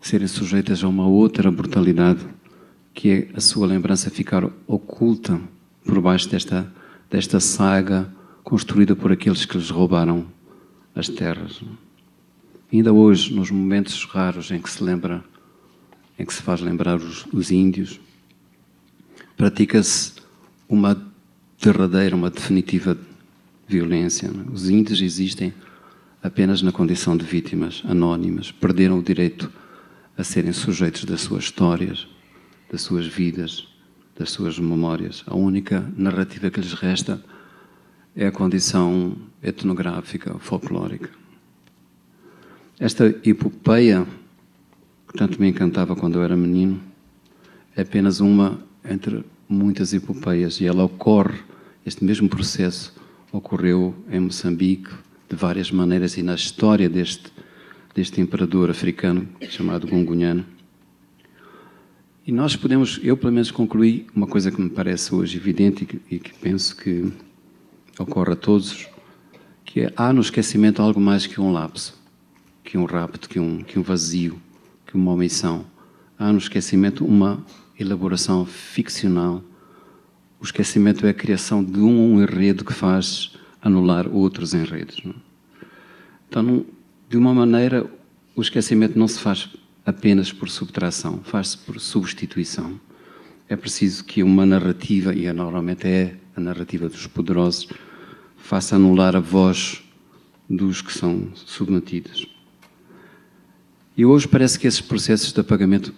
serem 0.00 0.26
sujeitas 0.26 0.82
a 0.82 0.88
uma 0.88 1.06
outra 1.06 1.50
brutalidade, 1.50 2.24
que 2.94 3.10
é 3.10 3.28
a 3.34 3.40
sua 3.40 3.66
lembrança 3.66 4.10
ficar 4.10 4.50
oculta 4.66 5.40
por 5.84 6.00
baixo 6.00 6.28
desta, 6.28 6.72
desta 7.10 7.38
saga 7.38 8.12
construída 8.42 8.96
por 8.96 9.12
aqueles 9.12 9.44
que 9.44 9.56
lhes 9.56 9.70
roubaram 9.70 10.26
as 10.94 11.08
terras. 11.08 11.60
Ainda 12.76 12.92
hoje, 12.92 13.32
nos 13.32 13.50
momentos 13.50 14.04
raros 14.04 14.50
em 14.50 14.60
que 14.60 14.68
se 14.68 14.84
lembra, 14.84 15.24
em 16.18 16.26
que 16.26 16.34
se 16.34 16.42
faz 16.42 16.60
lembrar 16.60 16.96
os, 16.96 17.24
os 17.32 17.50
índios, 17.50 17.98
pratica-se 19.34 20.12
uma 20.68 21.02
derradeira, 21.58 22.14
uma 22.14 22.28
definitiva 22.28 22.94
violência. 23.66 24.26
é? 24.26 24.52
Os 24.52 24.68
índios 24.68 25.00
existem 25.00 25.54
apenas 26.22 26.60
na 26.60 26.70
condição 26.70 27.16
de 27.16 27.24
vítimas 27.24 27.82
anónimas, 27.86 28.52
perderam 28.52 28.98
o 28.98 29.02
direito 29.02 29.50
a 30.14 30.22
serem 30.22 30.52
sujeitos 30.52 31.06
das 31.06 31.22
suas 31.22 31.44
histórias, 31.44 32.06
das 32.70 32.82
suas 32.82 33.06
vidas, 33.06 33.68
das 34.18 34.30
suas 34.30 34.58
memórias. 34.58 35.24
A 35.26 35.34
única 35.34 35.90
narrativa 35.96 36.50
que 36.50 36.60
lhes 36.60 36.74
resta 36.74 37.24
é 38.14 38.26
a 38.26 38.30
condição 38.30 39.16
etnográfica, 39.42 40.38
folclórica. 40.38 41.08
Esta 42.78 43.06
epopeia, 43.24 44.06
que 45.08 45.16
tanto 45.16 45.40
me 45.40 45.48
encantava 45.48 45.96
quando 45.96 46.16
eu 46.16 46.22
era 46.22 46.36
menino, 46.36 46.80
é 47.74 47.82
apenas 47.82 48.20
uma 48.20 48.60
entre 48.84 49.24
muitas 49.48 49.92
epopeias 49.92 50.60
e 50.60 50.66
ela 50.66 50.84
ocorre, 50.84 51.38
este 51.84 52.04
mesmo 52.04 52.28
processo 52.28 52.94
ocorreu 53.32 53.94
em 54.10 54.20
Moçambique 54.20 54.90
de 55.28 55.36
várias 55.36 55.70
maneiras 55.70 56.16
e 56.16 56.22
na 56.22 56.34
história 56.34 56.88
deste, 56.88 57.32
deste 57.94 58.20
imperador 58.20 58.70
africano 58.70 59.26
chamado 59.48 59.86
Gungunhano. 59.86 60.44
E 62.26 62.32
nós 62.32 62.56
podemos, 62.56 63.00
eu 63.02 63.16
pelo 63.16 63.32
menos 63.32 63.50
concluí 63.50 64.06
uma 64.14 64.26
coisa 64.26 64.50
que 64.50 64.60
me 64.60 64.68
parece 64.68 65.14
hoje 65.14 65.36
evidente 65.36 65.84
e 65.84 65.86
que, 65.86 66.00
e 66.10 66.18
que 66.18 66.34
penso 66.34 66.76
que 66.76 67.12
ocorre 67.98 68.32
a 68.32 68.36
todos, 68.36 68.72
que 68.72 68.96
que 69.76 69.92
há 69.94 70.10
no 70.10 70.22
esquecimento 70.22 70.80
algo 70.80 70.98
mais 70.98 71.26
que 71.26 71.38
um 71.38 71.52
lapso, 71.52 71.95
que 72.66 72.76
um 72.76 72.84
rapto, 72.84 73.28
que 73.28 73.38
um, 73.38 73.62
que 73.62 73.78
um 73.78 73.82
vazio, 73.82 74.42
que 74.84 74.96
uma 74.96 75.12
omissão. 75.12 75.64
Há 76.18 76.32
no 76.32 76.38
esquecimento 76.38 77.04
uma 77.04 77.42
elaboração 77.78 78.44
ficcional. 78.44 79.42
O 80.40 80.44
esquecimento 80.44 81.06
é 81.06 81.10
a 81.10 81.14
criação 81.14 81.62
de 81.62 81.78
um 81.78 82.20
enredo 82.20 82.64
que 82.64 82.72
faz 82.72 83.32
anular 83.62 84.08
outros 84.08 84.52
enredos. 84.52 85.00
Não? 85.04 85.14
Então, 86.28 86.42
não, 86.42 86.66
de 87.08 87.16
uma 87.16 87.32
maneira, 87.32 87.88
o 88.34 88.42
esquecimento 88.42 88.98
não 88.98 89.06
se 89.06 89.20
faz 89.20 89.48
apenas 89.84 90.32
por 90.32 90.50
subtração, 90.50 91.20
faz-se 91.22 91.56
por 91.58 91.78
substituição. 91.78 92.80
É 93.48 93.54
preciso 93.54 94.04
que 94.04 94.24
uma 94.24 94.44
narrativa, 94.44 95.14
e 95.14 95.26
é, 95.26 95.32
normalmente 95.32 95.86
é 95.86 96.16
a 96.34 96.40
narrativa 96.40 96.88
dos 96.88 97.06
poderosos, 97.06 97.68
faça 98.36 98.74
anular 98.74 99.14
a 99.14 99.20
voz 99.20 99.84
dos 100.50 100.82
que 100.82 100.92
são 100.92 101.28
submetidos. 101.34 102.35
E 103.96 104.04
hoje 104.04 104.28
parece 104.28 104.58
que 104.58 104.66
esses 104.66 104.82
processos 104.82 105.32
de 105.32 105.40
apagamento 105.40 105.94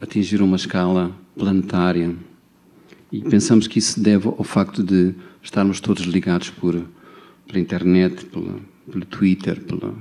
atingiram 0.00 0.46
uma 0.46 0.56
escala 0.56 1.10
planetária. 1.36 2.14
E 3.10 3.20
pensamos 3.20 3.66
que 3.66 3.80
isso 3.80 4.00
deve 4.00 4.28
ao 4.28 4.44
facto 4.44 4.80
de 4.84 5.12
estarmos 5.42 5.80
todos 5.80 6.04
ligados 6.04 6.50
por, 6.50 6.80
pela 7.48 7.58
internet, 7.58 8.26
pela, 8.26 8.60
pelo 8.88 9.04
Twitter, 9.04 9.60
pela. 9.60 9.92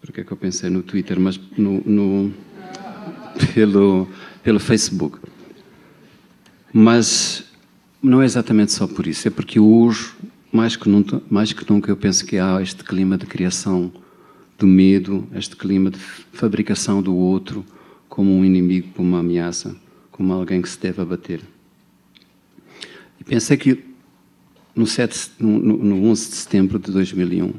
Por 0.00 0.20
é 0.20 0.24
que 0.24 0.32
eu 0.32 0.36
pensei 0.36 0.68
no 0.68 0.82
Twitter? 0.82 1.20
Mas 1.20 1.38
no, 1.56 1.80
no, 1.86 2.34
pelo, 3.54 4.08
pelo 4.42 4.58
Facebook. 4.58 5.20
Mas 6.72 7.44
não 8.02 8.20
é 8.20 8.24
exatamente 8.24 8.72
só 8.72 8.88
por 8.88 9.06
isso, 9.06 9.28
é 9.28 9.30
porque 9.30 9.60
hoje, 9.60 10.12
mais 10.50 10.74
que 10.74 10.88
nunca, 10.88 11.22
mais 11.30 11.52
que 11.52 11.70
nunca 11.70 11.88
eu 11.88 11.96
penso 11.96 12.26
que 12.26 12.36
há 12.36 12.60
este 12.60 12.82
clima 12.82 13.16
de 13.16 13.26
criação 13.26 13.92
do 14.58 14.66
medo, 14.66 15.26
este 15.34 15.56
clima 15.56 15.90
de 15.90 15.98
fabricação 15.98 17.02
do 17.02 17.14
outro 17.14 17.64
como 18.08 18.34
um 18.34 18.44
inimigo, 18.44 18.88
como 18.94 19.10
uma 19.10 19.20
ameaça, 19.20 19.76
como 20.10 20.32
alguém 20.32 20.62
que 20.62 20.68
se 20.68 20.78
deve 20.78 21.02
abater. 21.02 21.40
E 23.20 23.24
pensei 23.24 23.56
que 23.56 23.84
no, 24.74 24.86
7, 24.86 25.32
no, 25.38 25.58
no 25.58 26.04
11 26.04 26.28
de 26.30 26.36
setembro 26.36 26.78
de 26.78 26.90
2001, 26.92 27.52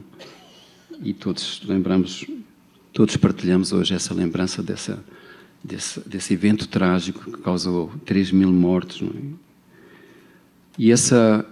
e 1.04 1.14
todos 1.14 1.62
lembramos, 1.66 2.26
todos 2.92 3.16
partilhamos 3.18 3.72
hoje 3.72 3.94
essa 3.94 4.14
lembrança 4.14 4.64
dessa, 4.64 5.04
desse, 5.64 6.00
desse 6.02 6.34
evento 6.34 6.68
trágico 6.68 7.32
que 7.32 7.42
causou 7.42 7.92
3 8.06 8.32
mil 8.32 8.52
mortos. 8.52 9.02
É? 9.04 9.48
E 10.78 10.92
essa, 10.92 11.46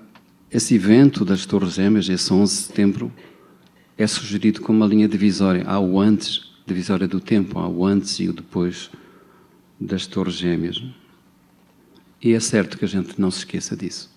esse 0.52 0.76
evento 0.76 1.24
das 1.26 1.46
Torres 1.46 1.74
Gêmeas, 1.74 2.10
esse 2.10 2.32
11 2.32 2.56
de 2.56 2.62
setembro, 2.64 3.12
é 3.98 4.06
sugerido 4.08 4.62
como 4.62 4.80
uma 4.80 4.88
linha 4.88 5.08
divisória. 5.08 5.64
Há 5.66 5.80
o 5.80 6.00
antes, 6.00 6.52
divisória 6.66 7.08
do 7.08 7.20
tempo, 7.20 7.60
há 7.60 7.68
o 7.68 7.86
antes 7.86 8.20
e 8.20 8.28
o 8.28 8.34
depois 8.34 8.90
das 9.80 10.06
Torres 10.06 10.36
Gêmeas. 10.36 10.84
E 12.22 12.34
é 12.34 12.40
certo 12.40 12.78
que 12.78 12.86
a 12.86 12.88
gente 12.88 13.20
não 13.20 13.32
se 13.32 13.40
esqueça 13.40 13.76
disso. 13.76 14.14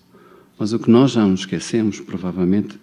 Mas 0.57 0.73
o 0.73 0.79
que 0.79 0.89
nós 0.89 1.11
já 1.11 1.25
nos 1.25 1.41
esquecemos, 1.41 1.99
provavelmente, 1.99 2.79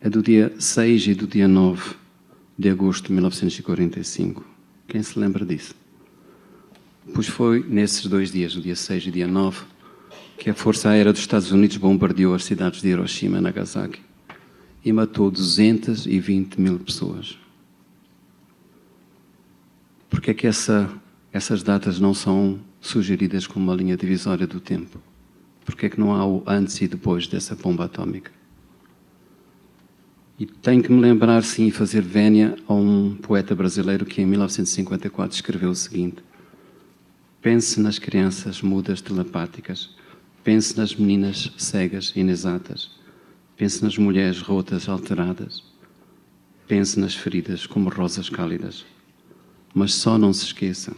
é 0.00 0.10
do 0.10 0.22
dia 0.22 0.52
6 0.58 1.08
e 1.08 1.14
do 1.14 1.26
dia 1.26 1.46
9 1.46 1.94
de 2.58 2.68
agosto 2.68 3.06
de 3.06 3.12
1945. 3.12 4.44
Quem 4.88 5.02
se 5.02 5.18
lembra 5.18 5.44
disso? 5.44 5.74
Pois 7.12 7.28
foi 7.28 7.64
nesses 7.68 8.06
dois 8.06 8.32
dias, 8.32 8.56
o 8.56 8.60
dia 8.60 8.74
6 8.74 9.06
e 9.06 9.10
dia 9.10 9.28
9, 9.28 9.64
que 10.38 10.50
a 10.50 10.54
Força 10.54 10.90
Aérea 10.90 11.12
dos 11.12 11.20
Estados 11.20 11.52
Unidos 11.52 11.76
bombardeou 11.76 12.34
as 12.34 12.44
cidades 12.44 12.80
de 12.80 12.88
Hiroshima 12.88 13.38
e 13.38 13.40
Nagasaki 13.40 14.00
e 14.84 14.92
matou 14.92 15.30
220 15.30 16.60
mil 16.60 16.78
pessoas. 16.78 17.38
Por 20.10 20.20
é 20.28 20.34
que 20.34 20.46
essa, 20.46 20.90
essas 21.32 21.62
datas 21.62 21.98
não 21.98 22.12
são 22.12 22.60
sugeridas 22.80 23.46
como 23.46 23.64
uma 23.64 23.74
linha 23.74 23.96
divisória 23.96 24.46
do 24.46 24.60
tempo? 24.60 25.00
Por 25.64 25.74
que 25.74 25.86
é 25.86 25.88
que 25.88 25.98
não 25.98 26.14
há 26.14 26.26
o 26.26 26.42
antes 26.46 26.80
e 26.80 26.86
depois 26.86 27.26
dessa 27.26 27.54
bomba 27.54 27.86
atómica? 27.86 28.30
E 30.38 30.46
tenho 30.46 30.82
que 30.82 30.92
me 30.92 31.00
lembrar, 31.00 31.42
sim, 31.42 31.70
fazer 31.70 32.02
vénia 32.02 32.56
a 32.66 32.74
um 32.74 33.14
poeta 33.14 33.54
brasileiro 33.54 34.04
que 34.04 34.20
em 34.20 34.26
1954 34.26 35.34
escreveu 35.34 35.70
o 35.70 35.74
seguinte: 35.74 36.16
Pense 37.40 37.80
nas 37.80 37.98
crianças 37.98 38.60
mudas 38.60 39.00
telepáticas, 39.00 39.90
pense 40.42 40.76
nas 40.76 40.94
meninas 40.94 41.52
cegas 41.56 42.12
inexatas, 42.16 42.90
pense 43.56 43.82
nas 43.82 43.96
mulheres 43.98 44.40
rotas 44.40 44.88
alteradas, 44.88 45.62
pense 46.66 46.98
nas 46.98 47.14
feridas 47.14 47.66
como 47.66 47.88
rosas 47.88 48.28
cálidas. 48.28 48.84
Mas 49.72 49.94
só 49.94 50.16
não 50.16 50.32
se 50.32 50.44
esqueça 50.44 50.94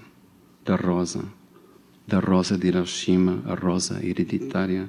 da 0.65 0.77
rosa 0.77 1.25
da 2.07 2.21
rosa 2.21 2.57
de 2.57 2.69
Hiroshima, 2.69 3.43
a 3.47 3.55
rosa 3.55 4.05
hereditária, 4.05 4.89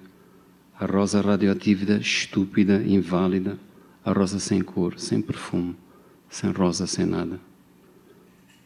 a 0.80 0.86
rosa 0.86 1.20
radioativa, 1.20 1.94
estúpida, 1.94 2.84
inválida, 2.86 3.58
a 4.06 4.12
rosa 4.12 4.40
sem 4.40 4.62
cor, 4.62 5.00
sem 5.00 5.20
perfume, 5.20 5.76
sem 6.30 6.52
rosa, 6.52 6.86
sem 6.86 7.06
nada. 7.06 7.40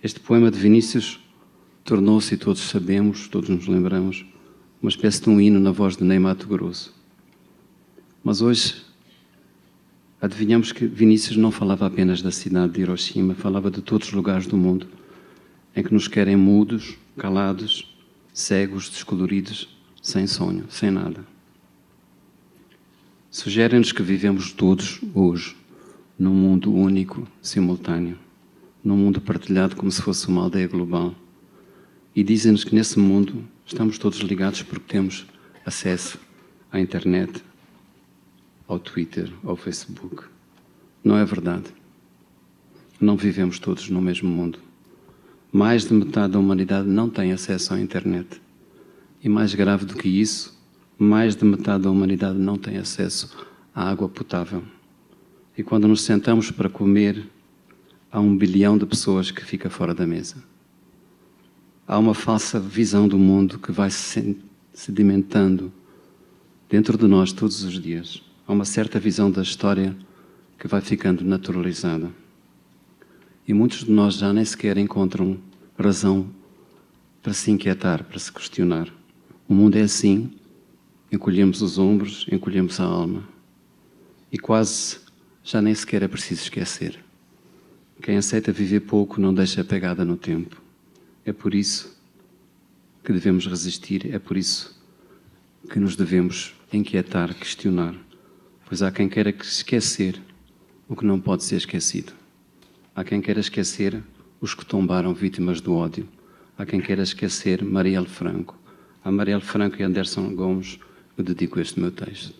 Este 0.04 0.20
poema 0.20 0.52
de 0.52 0.60
Vinícius 0.60 1.20
tornou-se, 1.86 2.36
todos 2.36 2.62
sabemos, 2.62 3.30
todos 3.30 3.49
nos 3.49 3.68
lembramos, 3.68 4.26
uma 4.82 4.89
espécie 4.89 5.22
de 5.22 5.30
um 5.30 5.39
hino 5.39 5.60
na 5.60 5.72
voz 5.72 5.95
de 5.95 6.04
Ney 6.04 6.20
Mato 6.20 6.47
Grosso. 6.47 6.93
Mas 8.22 8.41
hoje 8.41 8.84
adivinhamos 10.22 10.72
que 10.72 10.86
Vinícius 10.86 11.36
não 11.36 11.51
falava 11.51 11.88
apenas 11.88 12.22
da 12.22 12.32
cidade 12.32 12.74
de 12.74 12.82
Hiroshima, 12.82 13.34
falava 13.34 13.72
de 13.72 13.82
todos 13.82 14.07
os 14.09 14.13
lugares 14.13 14.45
do 14.45 14.55
mundo 14.55 14.88
em 15.76 15.84
que 15.84 15.93
nos 15.93 16.07
querem 16.07 16.36
mudos, 16.36 16.97
calados, 17.17 17.95
cegos, 18.34 18.89
descoloridos, 18.89 19.69
sem 20.01 20.28
sonho, 20.28 20.65
sem 20.69 20.91
nada. 20.91 21.26
Sugerem-nos 23.30 23.91
que 23.91 24.03
vivemos 24.03 24.51
todos 24.51 24.99
hoje 25.13 25.55
num 26.19 26.34
mundo 26.34 26.74
único, 26.74 27.28
simultâneo, 27.41 28.19
num 28.84 28.97
mundo 28.97 29.22
partilhado 29.22 29.76
como 29.76 29.91
se 29.91 30.01
fosse 30.01 30.28
uma 30.28 30.43
aldeia 30.43 30.67
global. 30.67 31.15
E 32.13 32.24
dizem-nos 32.24 32.63
que 32.63 32.76
nesse 32.76 32.99
mundo 32.99 33.43
estamos 33.65 33.97
todos 33.97 34.19
ligados 34.19 34.61
porque 34.61 34.86
temos 34.86 35.26
acesso 35.65 36.19
à 36.72 36.80
internet, 36.80 37.41
ao 38.72 38.80
Twitter, 38.80 39.30
ao 39.43 39.57
Facebook. 39.57 40.24
Não 41.03 41.17
é 41.17 41.26
verdade. 41.26 41.65
Não 43.01 43.17
vivemos 43.17 43.59
todos 43.59 43.89
no 43.89 44.01
mesmo 44.01 44.30
mundo. 44.30 44.59
Mais 45.51 45.84
de 45.84 45.93
metade 45.93 46.34
da 46.34 46.39
humanidade 46.39 46.88
não 46.88 47.09
tem 47.09 47.34
acesso 47.34 47.74
à 47.74 47.82
internet. 47.82 48.41
E 49.22 49.28
mais 49.28 49.53
grave 49.53 49.86
do 49.86 49.95
que 49.95 50.07
isso, 50.07 50.57
mais 50.97 51.36
de 51.36 51.43
metade 51.43 51.84
da 51.84 51.91
humanidade 51.91 52.39
não 52.39 52.57
tem 52.57 52.78
acesso 52.78 53.45
à 53.76 53.89
água 53.89 54.07
potável. 54.07 54.63
E 55.57 55.61
quando 55.61 55.86
nos 55.86 56.03
sentamos 56.03 56.49
para 56.49 56.69
comer, 56.69 57.28
há 58.09 58.22
um 58.22 58.38
bilhão 58.38 58.78
de 58.78 58.86
pessoas 58.86 59.32
que 59.32 59.43
fica 59.43 59.69
fora 59.69 59.93
da 59.93 60.07
mesa. 60.07 60.41
Há 61.86 61.99
uma 61.99 62.13
falsa 62.13 62.57
visão 62.57 63.05
do 63.05 63.17
mundo 63.17 63.59
que 63.59 63.74
vai 63.74 63.91
se 63.91 64.38
sedimentando 64.74 65.74
dentro 66.69 66.97
de 66.97 67.05
nós 67.05 67.34
todos 67.34 67.65
os 67.65 67.78
dias. 67.78 68.30
Há 68.48 68.52
uma 68.52 68.66
certa 68.66 69.00
visão 69.00 69.30
da 69.30 69.42
história 69.42 69.96
que 70.58 70.68
vai 70.68 70.82
ficando 70.82 71.24
naturalizada. 71.24 72.12
E 73.48 73.54
muitos 73.54 73.84
de 73.84 73.92
nós 73.92 74.16
já 74.16 74.32
nem 74.32 74.46
sequer 74.46 74.78
encontram 74.78 75.39
razão 75.78 76.30
para 77.22 77.34
se 77.34 77.52
inquietar, 77.52 78.04
para 78.04 78.20
se 78.20 78.32
questionar. 78.32 78.88
O 79.48 79.54
mundo 79.54 79.76
é 79.78 79.82
assim, 79.82 80.32
encolhemos 81.12 81.62
os 81.62 81.78
ombros, 81.78 82.26
encolhemos 82.32 82.80
a 82.80 82.84
alma. 82.84 83.28
E 84.32 84.38
quase 84.38 85.00
já 85.44 85.62
nem 85.62 85.74
sequer 85.76 86.04
é 86.04 86.08
preciso 86.08 86.42
esquecer. 86.44 87.00
Quem 88.02 88.18
aceita 88.18 88.52
viver 88.52 88.82
pouco 88.82 89.22
não 89.22 89.34
deixa 89.34 89.62
a 89.62 89.66
pegada 89.66 90.04
no 90.04 90.18
tempo. 90.18 90.62
É 91.26 91.32
por 91.32 91.54
isso 91.54 92.00
que 93.04 93.14
devemos 93.14 93.46
resistir, 93.46 94.14
é 94.14 94.20
por 94.20 94.38
isso 94.38 94.80
que 95.70 95.80
nos 95.80 95.96
devemos 95.96 96.56
inquietar, 96.72 97.34
questionar. 97.36 97.96
Pois 98.72 98.82
há 98.82 98.89
quem 98.89 99.09
queira 99.09 99.36
esquecer 99.41 100.17
o 100.88 100.95
que 100.95 101.05
não 101.05 101.19
pode 101.19 101.43
ser 101.43 101.57
esquecido. 101.57 102.13
Há 102.95 103.03
quem 103.03 103.19
queira 103.19 103.41
esquecer 103.41 104.01
os 104.39 104.53
que 104.53 104.65
tombaram 104.65 105.13
vítimas 105.13 105.59
do 105.59 105.74
ódio. 105.74 106.07
Há 106.57 106.65
quem 106.65 106.80
queira 106.80 107.03
esquecer 107.03 107.65
Marielle 107.65 108.07
Franco. 108.07 108.57
A 109.03 109.11
Marielle 109.11 109.41
Franco 109.41 109.76
e 109.78 109.84
Anderson 109.84 110.34
Gomes 110.34 110.80
eu 111.17 111.24
dedico 111.26 111.59
este 111.59 111.82
meu 111.82 111.91
texto. 111.91 112.34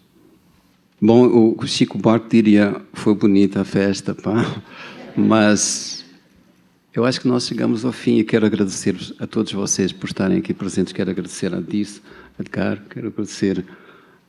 Bom, 1.02 1.54
o 1.60 1.68
Chico 1.68 1.98
Buarque 1.98 2.30
diria 2.30 2.82
foi 2.94 3.14
bonita 3.14 3.60
a 3.60 3.66
festa, 3.66 4.16
pá, 4.16 4.64
mas 5.18 6.06
eu 6.94 7.04
acho 7.04 7.20
que 7.20 7.28
nós 7.28 7.46
chegamos 7.46 7.84
ao 7.84 7.92
fim 7.92 8.20
e 8.20 8.24
quero 8.24 8.46
agradecer 8.46 8.96
a 9.20 9.28
todos 9.28 9.52
vocês 9.52 9.92
por 9.92 10.08
estarem 10.08 10.38
aqui 10.38 10.54
presentes. 10.54 10.94
Quero 10.94 11.12
agradecer 11.12 11.54
a 11.54 11.60
Diz, 11.60 12.02
a 12.40 12.42
Edgar, 12.42 12.82
quero 12.90 13.08
agradecer 13.10 13.66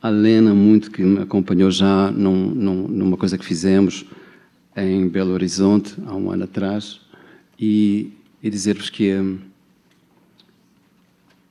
a 0.03 0.09
Lena 0.09 0.53
muito 0.53 0.91
que 0.91 1.01
me 1.01 1.21
acompanhou 1.21 1.71
já 1.71 2.11
num, 2.11 2.49
num, 2.49 2.87
numa 2.89 3.15
coisa 3.15 3.37
que 3.37 3.45
fizemos 3.45 4.05
em 4.75 5.07
Belo 5.07 5.31
Horizonte 5.31 5.95
há 6.05 6.13
um 6.13 6.29
ano 6.29 6.43
atrás 6.43 6.99
e, 7.57 8.11
e 8.41 8.49
dizer-vos 8.49 8.89
que, 8.89 9.15
hum, 9.15 9.39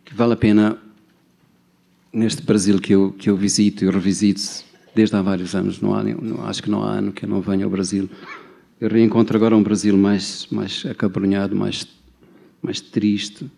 que 0.04 0.14
vale 0.14 0.34
a 0.34 0.36
pena 0.36 0.76
neste 2.12 2.42
Brasil 2.42 2.78
que 2.78 2.92
eu 2.92 3.12
que 3.12 3.30
eu 3.30 3.38
visito 3.38 3.86
e 3.86 3.90
revisito 3.90 4.42
desde 4.94 5.16
há 5.16 5.22
vários 5.22 5.54
anos. 5.54 5.80
Não 5.80 5.94
há 5.94 6.04
não, 6.04 6.44
acho 6.44 6.62
que 6.62 6.70
não 6.70 6.82
há 6.82 6.90
ano 6.98 7.10
que 7.10 7.24
eu 7.24 7.30
não 7.30 7.40
venha 7.40 7.64
ao 7.64 7.70
Brasil. 7.70 8.06
Eu 8.78 8.90
reencontro 8.90 9.34
agora 9.34 9.56
um 9.56 9.62
Brasil 9.62 9.96
mais 9.96 10.46
mais 10.50 10.84
acabrunhado 10.84 11.56
mais 11.56 11.88
mais 12.60 12.82
triste. 12.82 13.50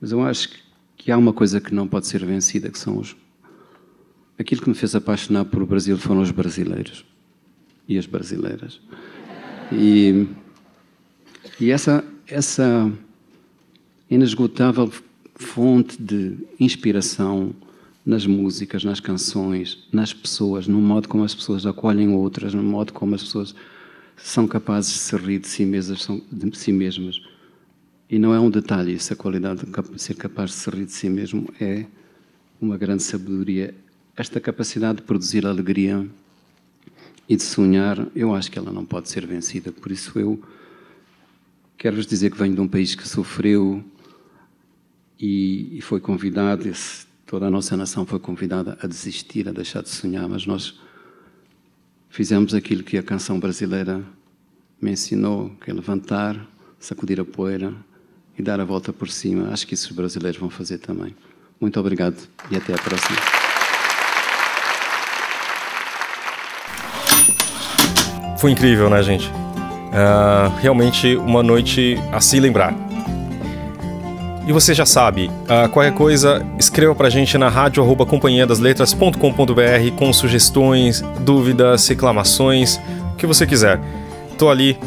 Mas 0.00 0.10
eu 0.10 0.20
acho 0.20 0.50
que, 0.96 1.12
há 1.12 1.16
uma 1.16 1.32
coisa 1.32 1.60
que 1.60 1.72
não 1.72 1.86
pode 1.86 2.08
ser 2.08 2.24
vencida 2.24 2.68
que 2.68 2.78
são 2.78 2.98
os 2.98 3.14
aquilo 4.38 4.62
que 4.62 4.68
me 4.68 4.74
fez 4.74 4.94
apaixonar 4.94 5.44
por 5.44 5.62
o 5.62 5.66
Brasil 5.66 5.96
foram 5.98 6.20
os 6.20 6.30
brasileiros 6.30 7.04
e 7.88 7.98
as 7.98 8.06
brasileiras. 8.06 8.80
E, 9.72 10.26
e 11.60 11.70
essa, 11.70 12.04
essa 12.26 12.90
inesgotável 14.10 14.90
fonte 15.34 16.00
de 16.00 16.36
inspiração 16.58 17.54
nas 18.04 18.26
músicas, 18.26 18.84
nas 18.84 19.00
canções, 19.00 19.86
nas 19.92 20.12
pessoas, 20.12 20.68
no 20.68 20.80
modo 20.80 21.08
como 21.08 21.24
as 21.24 21.34
pessoas 21.34 21.66
acolhem 21.66 22.10
outras, 22.10 22.54
no 22.54 22.62
modo 22.62 22.92
como 22.92 23.14
as 23.14 23.22
pessoas 23.22 23.54
são 24.16 24.46
capazes 24.46 24.92
de 24.92 24.98
se 24.98 25.16
rir 25.16 25.38
de 25.40 25.48
si 25.48 25.64
mesmas, 25.64 26.08
de 26.30 26.56
si 26.58 26.72
mesmas. 26.72 27.20
E 28.08 28.18
não 28.18 28.32
é 28.32 28.38
um 28.38 28.48
detalhe, 28.48 28.94
essa 28.94 29.16
qualidade 29.16 29.62
de 29.66 30.00
ser 30.02 30.14
capaz 30.14 30.50
de 30.50 30.56
se 30.56 30.70
rir 30.70 30.86
de 30.86 30.92
si 30.92 31.08
mesmo 31.10 31.48
é 31.60 31.84
uma 32.60 32.78
grande 32.78 33.02
sabedoria 33.02 33.74
esta 34.16 34.40
capacidade 34.40 34.98
de 34.98 35.02
produzir 35.02 35.46
alegria 35.46 36.06
e 37.28 37.36
de 37.36 37.42
sonhar, 37.42 38.06
eu 38.14 38.34
acho 38.34 38.50
que 38.50 38.58
ela 38.58 38.72
não 38.72 38.84
pode 38.84 39.08
ser 39.08 39.26
vencida. 39.26 39.70
Por 39.72 39.92
isso 39.92 40.18
eu 40.18 40.42
quero 41.76 41.96
vos 41.96 42.06
dizer 42.06 42.30
que 42.30 42.38
venho 42.38 42.54
de 42.54 42.60
um 42.60 42.68
país 42.68 42.94
que 42.94 43.06
sofreu 43.06 43.84
e, 45.20 45.76
e 45.76 45.80
foi 45.80 46.00
convidado, 46.00 46.70
toda 47.26 47.46
a 47.46 47.50
nossa 47.50 47.76
nação 47.76 48.06
foi 48.06 48.18
convidada 48.18 48.78
a 48.80 48.86
desistir, 48.86 49.48
a 49.48 49.52
deixar 49.52 49.82
de 49.82 49.90
sonhar, 49.90 50.28
mas 50.28 50.46
nós 50.46 50.78
fizemos 52.08 52.54
aquilo 52.54 52.82
que 52.82 52.96
a 52.96 53.02
canção 53.02 53.38
brasileira 53.38 54.02
me 54.80 54.92
ensinou, 54.92 55.50
que 55.60 55.70
é 55.70 55.74
levantar, 55.74 56.48
sacudir 56.78 57.20
a 57.20 57.24
poeira 57.24 57.74
e 58.38 58.42
dar 58.42 58.60
a 58.60 58.64
volta 58.64 58.92
por 58.92 59.10
cima. 59.10 59.50
Acho 59.50 59.66
que 59.66 59.74
isso 59.74 59.90
os 59.90 59.96
brasileiros 59.96 60.38
vão 60.38 60.48
fazer 60.48 60.78
também. 60.78 61.14
Muito 61.60 61.80
obrigado 61.80 62.16
e 62.50 62.56
até 62.56 62.74
a 62.74 62.78
próxima. 62.78 63.45
Foi 68.36 68.50
incrível, 68.50 68.90
né, 68.90 69.02
gente? 69.02 69.28
Uh, 69.28 70.52
realmente 70.60 71.16
uma 71.16 71.42
noite 71.42 71.98
a 72.12 72.20
se 72.20 72.38
lembrar. 72.38 72.74
E 74.46 74.52
você 74.52 74.74
já 74.74 74.86
sabe, 74.86 75.28
uh, 75.28 75.68
qualquer 75.70 75.92
coisa, 75.92 76.44
escreva 76.58 76.94
pra 76.94 77.10
gente 77.10 77.36
na 77.36 77.48
rádio 77.48 77.82
arroba 77.82 78.06
companhiadasletras.com.br 78.06 79.90
com 79.96 80.12
sugestões, 80.12 81.02
dúvidas, 81.20 81.88
reclamações, 81.88 82.78
o 83.12 83.16
que 83.16 83.26
você 83.26 83.46
quiser. 83.46 83.80
Tô 84.38 84.50
ali 84.50 84.78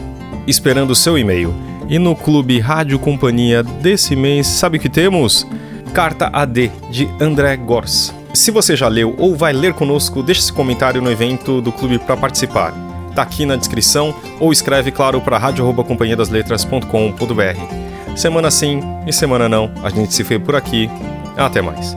esperando 0.47 0.91
o 0.91 0.95
seu 0.95 1.17
e-mail. 1.17 1.53
E 1.89 1.97
no 1.97 2.15
Clube 2.15 2.59
Rádio 2.59 2.99
Companhia 2.99 3.63
desse 3.63 4.15
mês, 4.15 4.45
sabe 4.45 4.77
o 4.77 4.79
que 4.79 4.87
temos? 4.87 5.45
Carta 5.91 6.29
AD 6.31 6.71
de 6.91 7.09
André 7.19 7.57
Gors. 7.57 8.13
Se 8.31 8.51
você 8.51 8.75
já 8.75 8.87
leu 8.87 9.15
ou 9.17 9.35
vai 9.35 9.51
ler 9.51 9.73
conosco, 9.73 10.21
deixe 10.21 10.41
esse 10.41 10.53
comentário 10.53 11.01
no 11.01 11.11
evento 11.11 11.59
do 11.59 11.71
clube 11.71 11.97
para 11.97 12.15
participar 12.15 12.88
tá 13.19 13.23
aqui 13.23 13.45
na 13.45 13.57
descrição 13.57 14.15
ou 14.39 14.51
escreve, 14.51 14.91
claro, 14.91 15.19
para 15.19 15.37
rádio.companhiadasletras.com.br. 15.37 18.15
Semana 18.15 18.49
sim 18.49 18.79
e 19.05 19.13
semana 19.13 19.49
não, 19.49 19.69
a 19.83 19.89
gente 19.89 20.13
se 20.13 20.23
vê 20.23 20.39
por 20.39 20.55
aqui. 20.55 20.89
Até 21.37 21.61
mais. 21.61 21.95